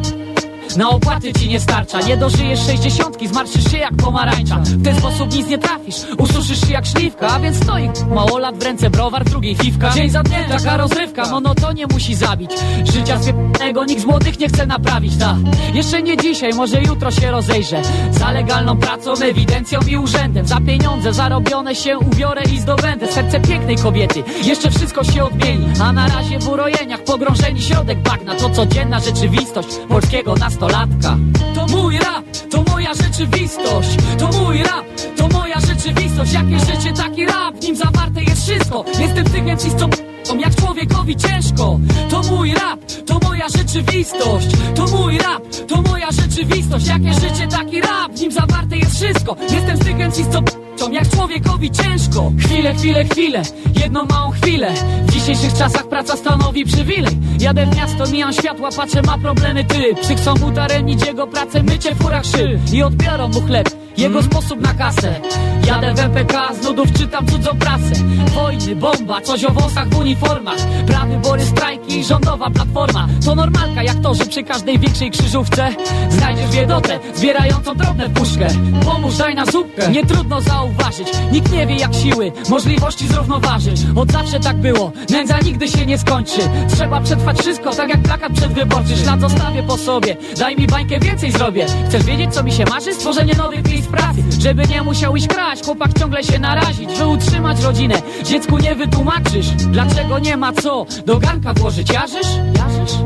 na 0.76 0.90
opłaty 0.90 1.32
ci 1.32 1.48
nie 1.48 1.60
starcza. 1.60 2.00
Nie 2.00 2.16
dożyjesz 2.16 2.60
sześćdziesiątki, 2.60 3.28
zmarszysz 3.28 3.70
się 3.70 3.78
jak 3.78 3.96
pomarańcza. 3.96 4.56
W 4.56 4.84
ten 4.84 4.96
sposób 4.96 5.34
nic 5.34 5.48
nie 5.48 5.58
trafisz, 5.58 5.96
ususzysz 6.18 6.60
się 6.60 6.72
jak 6.72 6.86
śliwka 6.86 7.28
A 7.28 7.40
więc 7.40 7.56
stoi 7.56 7.90
mało 8.14 8.38
lat 8.38 8.58
w 8.58 8.62
ręce 8.62 8.90
browar, 8.90 9.24
drugiej 9.24 9.54
fiwka 9.54 9.90
Dzień 9.90 10.10
za 10.10 10.22
dniem 10.22 10.44
taka 10.48 10.76
rozrywka, 10.76 11.30
monotonie 11.30 11.86
musi 11.92 12.14
zabić. 12.14 12.50
Życia 12.92 13.18
zwiepnego 13.18 13.84
nikt 13.84 14.02
z 14.02 14.04
młodych 14.04 14.38
nie 14.38 14.48
chce 14.48 14.66
naprawić. 14.66 15.16
Ta. 15.16 15.36
Jeszcze 15.74 16.02
nie 16.02 16.16
dzisiaj, 16.16 16.52
może 16.52 16.82
jutro 16.82 17.10
się 17.10 17.30
rozejrzę. 17.30 17.82
Za 18.10 18.30
legalną 18.30 18.76
pracą, 18.76 19.12
ewidencją 19.12 19.80
i 19.88 19.96
urzędem. 19.96 20.46
Za 20.46 20.60
pieniądze 20.60 21.12
zarobione 21.12 21.74
się 21.74 21.98
ubiorę 21.98 22.42
i 22.52 22.60
zdobędę 22.60 23.12
Serce 23.12 23.40
pięknej 23.40 23.76
kobiety, 23.76 24.24
jeszcze 24.42 24.70
wszystko 24.70 25.04
się 25.04 25.24
odmieni 25.24 25.66
A 25.80 25.92
na 25.92 26.08
razie 26.08 26.38
w 26.38 26.48
urojeniach 26.48 27.04
pogrążeni 27.04 27.62
środek 27.62 27.98
bagna. 27.98 28.34
To 28.34 28.50
codzienna 28.50 29.00
rzeczywistość 29.00 29.68
polskiego 29.88 30.34
nastolatka. 30.66 31.16
To 31.54 31.66
mój 31.66 31.98
rap, 31.98 32.24
to 32.50 32.62
moja 32.62 32.94
rzeczywistość. 32.94 33.96
To 34.18 34.28
mój 34.40 34.58
rap, 34.58 34.84
to 35.16 35.28
moja 35.28 35.60
rzeczywistość. 35.60 36.32
Jakie 36.32 36.60
życie, 36.60 36.92
taki 36.92 37.26
rap, 37.26 37.54
w 37.54 37.62
nim 37.62 37.76
zawarte 37.76 38.22
jest 38.22 38.42
wszystko. 38.42 38.84
Jestem 39.00 39.24
tychem 39.24 39.56
istotą 39.56 40.38
jak 40.38 40.54
człowiekowi 40.56 41.16
ciężko. 41.16 41.78
To 42.10 42.22
mój 42.22 42.54
rap, 42.54 42.80
to 43.06 43.18
moja 43.28 43.48
rzeczywistość. 43.48 44.46
To 44.74 44.86
mój 44.86 45.18
rap, 45.18 45.42
to 45.68 45.82
moja 45.82 46.10
rzeczywistość. 46.10 46.86
Jakie 46.86 47.12
życie, 47.14 47.48
taki 47.50 47.80
rap, 47.80 48.12
w 48.12 48.20
nim 48.20 48.32
zawarte 48.32 48.76
jest 48.76 48.94
wszystko. 48.94 49.36
Jestem 49.50 49.76
z 49.76 50.65
jak 50.92 51.08
człowiekowi 51.08 51.70
ciężko. 51.70 52.32
Chwilę, 52.38 52.74
chwilę, 52.74 53.04
chwilę, 53.04 53.42
jedną 53.80 54.06
małą 54.06 54.30
chwilę. 54.30 54.74
W 55.06 55.12
dzisiejszych 55.12 55.54
czasach 55.54 55.88
praca 55.88 56.16
stanowi 56.16 56.64
przywilej. 56.64 57.18
Jadę 57.40 57.66
w 57.66 57.76
miasto, 57.76 58.06
mijam 58.12 58.32
światła, 58.32 58.68
patrzę, 58.76 59.02
ma 59.02 59.18
problemy 59.18 59.64
ty. 59.64 59.94
Psy 60.02 60.14
chcą 60.14 60.34
udaremnić 60.48 61.06
jego 61.06 61.26
pracę, 61.26 61.62
mycie 61.62 61.94
w 61.94 61.98
furach 61.98 62.24
szyb. 62.24 62.72
I 62.72 62.82
odbiorą 62.82 63.28
mu 63.28 63.40
chleb 63.40 63.68
jego 63.98 64.22
sposób 64.22 64.60
na 64.60 64.74
kasę. 64.74 65.20
Jadę 65.66 65.94
w 65.94 65.98
MPK, 65.98 66.54
z 66.54 66.64
nudów 66.64 66.92
czytam 66.92 67.26
cudzą 67.26 67.50
prasę. 67.58 67.94
Wojny, 68.34 68.76
bomba, 68.76 69.20
coś 69.20 69.44
o 69.44 69.50
wąsach 69.50 69.88
w 69.88 69.98
uniformach. 69.98 70.58
Prawybory, 70.86 71.44
strajki, 71.44 72.04
rządowa 72.04 72.50
platforma. 72.50 73.08
To 73.24 73.34
normalka 73.34 73.82
jak 73.82 74.00
to, 74.00 74.14
że 74.14 74.26
przy 74.26 74.42
każdej 74.42 74.78
większej 74.78 75.10
krzyżówce 75.10 75.74
Znajdziesz 76.10 76.50
biedotę, 76.50 76.98
zbierającą 77.14 77.74
drobne 77.74 78.10
puszkę. 78.10 78.46
Pomóż, 78.84 79.16
daj 79.16 79.34
na 79.34 79.46
zupkę, 79.46 79.90
nie 79.90 80.06
trudno 80.06 80.40
zauważyć. 80.66 81.08
Nikt 81.32 81.52
nie 81.52 81.66
wie 81.66 81.76
jak 81.76 81.94
siły, 81.94 82.32
możliwości 82.48 83.08
zrównoważyć. 83.08 83.80
Od 83.96 84.12
zawsze 84.12 84.40
tak 84.40 84.56
było, 84.56 84.92
nędza 85.10 85.38
nigdy 85.40 85.68
się 85.68 85.86
nie 85.86 85.98
skończy. 85.98 86.40
Trzeba 86.74 87.00
przetrwać 87.00 87.38
wszystko, 87.38 87.74
tak 87.74 87.88
jak 87.88 88.02
plakat 88.02 88.32
przedwyborczy. 88.32 88.96
Ślad 88.96 89.20
zostawię 89.20 89.62
po 89.62 89.76
sobie, 89.76 90.16
daj 90.38 90.56
mi 90.56 90.66
bańkę, 90.66 91.00
więcej 91.00 91.32
zrobię. 91.32 91.66
Chcesz 91.88 92.02
wiedzieć 92.02 92.34
co 92.34 92.42
mi 92.42 92.52
się 92.52 92.64
marzy? 92.64 92.94
Stworzenie 92.94 93.34
nowych 93.34 93.68
miejsc 93.68 93.88
pracy. 93.88 94.22
Żeby 94.40 94.66
nie 94.66 94.82
musiał 94.82 95.16
iść 95.16 95.26
kraść, 95.26 95.64
chłopak 95.64 95.98
ciągle 95.98 96.24
się 96.24 96.38
narazić 96.38 96.98
By 96.98 97.06
utrzymać 97.06 97.62
rodzinę, 97.62 98.02
dziecku 98.24 98.58
nie 98.58 98.74
wytłumaczysz 98.74 99.46
Dlaczego 99.46 100.18
nie 100.18 100.36
ma 100.36 100.52
co 100.52 100.86
do 101.06 101.18
garnka 101.18 101.54
włożyć. 101.54 101.92
Jarzysz? 101.92 102.26
Jarzysz? 102.58 102.98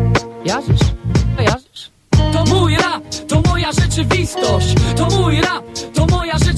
Jarzysz? 0.44 0.80
Jarzysz? 1.38 1.90
To 2.32 2.44
mój 2.44 2.76
rap, 2.76 3.02
to 3.28 3.40
moja 3.50 3.72
rzeczywistość. 3.72 4.74
To 4.96 5.06
mój 5.06 5.40
rap, 5.40 5.64
to 5.94 6.06
moja 6.06 6.32
rzeczywistość 6.32 6.49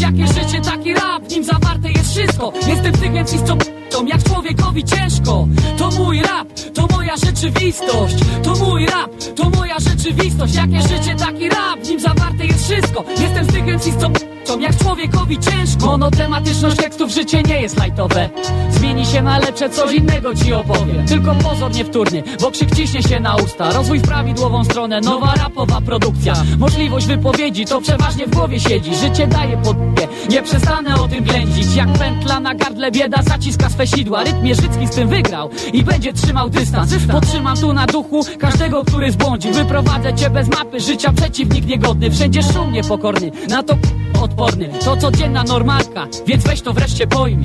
Jakie 0.00 0.26
życie, 0.26 0.60
taki 0.60 0.94
rap, 0.94 1.22
w 1.22 1.30
nim 1.30 1.44
zawarte 1.44 1.90
jest 1.90 2.10
wszystko. 2.10 2.52
Jestem 2.68 2.92
tychem 2.92 3.26
z 3.26 3.79
istotą 3.90 4.06
jak 4.06 4.22
człowiekowi 4.22 4.84
ciężko. 4.84 5.46
To 5.78 5.90
mój 5.90 6.22
rap, 6.22 6.48
to 6.74 6.86
moja 6.96 7.16
rzeczywistość. 7.16 8.16
To 8.42 8.54
mój 8.54 8.86
rap, 8.86 9.10
to 9.36 9.50
moja 9.50 9.76
rzeczywistość. 9.78 10.54
Jakie 10.54 10.82
życie, 10.82 11.14
taki 11.18 11.48
rap, 11.48 11.80
w 11.84 11.88
nim 11.88 12.00
zawarte 12.00 12.46
jest 12.46 12.64
wszystko. 12.64 13.04
Jestem 13.20 13.80
z 13.80 13.86
istotą 13.86 14.30
spłyszczą, 14.50 14.60
jak 14.60 14.76
człowiekowi 14.76 15.38
ciężko. 15.38 15.86
Monotematyczność 15.86 16.76
tekstów, 16.76 17.10
życie 17.10 17.42
nie 17.42 17.62
jest 17.62 17.78
lajtowe. 17.78 18.30
Zmieni 18.70 19.06
się 19.06 19.22
na 19.22 19.38
lepsze, 19.38 19.70
coś 19.70 19.94
innego 19.94 20.34
ci 20.34 20.52
opowiem. 20.52 21.06
Tylko 21.06 21.34
pozor 21.34 21.72
niewtórny, 21.72 22.22
bo 22.40 22.50
krzyk 22.50 22.74
ciśnie 22.74 23.02
się 23.02 23.20
na 23.20 23.36
usta. 23.36 23.72
Rozwój 23.72 23.98
w 23.98 24.02
prawidłową 24.02 24.64
stronę, 24.64 25.00
nowa 25.00 25.34
rapowa 25.34 25.80
produkcja. 25.80 26.34
Możliwość 26.58 27.06
wypowiedzi, 27.06 27.66
to 27.66 27.80
przeważnie 27.80 28.26
w 28.26 28.30
głowie 28.30 28.60
siedzi. 28.60 28.94
Życie 28.94 29.26
daje 29.26 29.56
podbie, 29.56 30.08
nie. 30.30 30.42
Przestanę 30.42 30.94
o 31.02 31.08
tym 31.08 31.24
ględzić 31.24 31.74
Jak 31.74 31.92
pętla 31.92 32.40
na 32.40 32.54
gardle 32.54 32.90
bieda 32.90 33.22
zaciska 33.22 33.70
swe 33.70 33.79
sidła. 33.86 34.24
Rytm 34.24 34.42
Mierzycki 34.42 34.86
z 34.86 34.90
tym 34.90 35.08
wygrał 35.08 35.50
i 35.72 35.84
będzie 35.84 36.12
trzymał 36.12 36.50
dystans. 36.50 36.94
Podtrzymam 37.12 37.56
tu 37.56 37.72
na 37.72 37.86
duchu 37.86 38.24
każdego, 38.38 38.84
który 38.84 39.12
zbłądził 39.12 39.52
Wyprowadzę 39.52 40.14
cię 40.14 40.30
bez 40.30 40.48
mapy 40.48 40.80
życia, 40.80 41.12
przeciwnik 41.12 41.66
niegodny. 41.66 42.10
Wszędzie 42.10 42.42
szum 42.42 42.72
niepokorny, 42.72 43.30
na 43.48 43.62
to 43.62 43.76
odporny. 44.22 44.68
To 44.84 44.96
codzienna 44.96 45.44
normalka, 45.44 46.06
więc 46.26 46.44
weź 46.44 46.62
to 46.62 46.72
wreszcie 46.72 47.06
pojmij. 47.06 47.44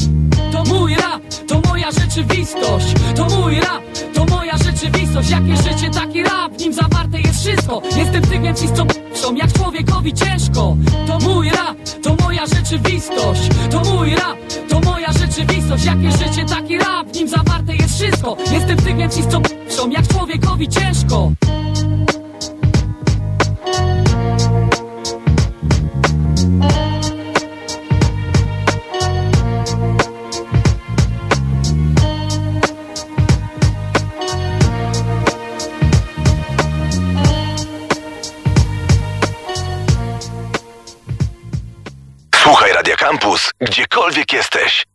To 0.52 0.64
mój 0.64 0.96
rap, 0.96 1.22
to 1.48 1.62
moja 1.70 1.92
rzeczywistość. 1.92 2.86
To 3.16 3.26
mój 3.26 3.56
rap, 3.56 3.84
to 4.14 4.26
moja 4.26 4.58
rzeczywistość. 4.58 5.30
Jakie 5.30 5.58
życie, 5.58 5.90
taki 5.90 6.24
rap, 6.24 6.54
w 6.58 6.60
nim 6.60 6.74
zawarte 6.74 7.22
jest 7.22 7.40
wszystko. 7.40 7.82
Jestem 7.98 8.22
tych 8.22 8.42
więc 8.42 8.72
co 8.72 8.86
p***ą, 8.86 9.36
jak 9.36 9.54
człowiekowi 9.54 10.14
ciężko. 10.14 10.78
To 11.08 11.20
mój 11.20 11.50
rap, 11.50 11.78
to 12.04 12.16
moja 12.24 12.46
rzeczywistość. 12.46 13.42
To 13.72 13.80
mój 13.80 14.10
rap, 14.10 14.38
to 14.70 14.80
moja 14.80 15.12
rzeczywistość. 15.12 15.86
Jakie 15.86 16.12
życie, 16.12 16.25
taki 16.46 16.78
rap, 16.78 17.08
w 17.08 17.16
nim 17.16 17.28
zawarte 17.28 17.76
jest 17.76 17.96
wszystko 17.96 18.38
Jestem 18.52 18.78
tych 18.78 18.98
więc 18.98 19.28
co 19.28 19.42
p***ą, 19.42 19.90
jak 19.90 20.08
człowiekowi 20.08 20.70
ciężko 20.70 21.32
Słuchaj 42.44 42.74
gdziekolwiek 43.62 44.34
jesteś. 44.34 44.95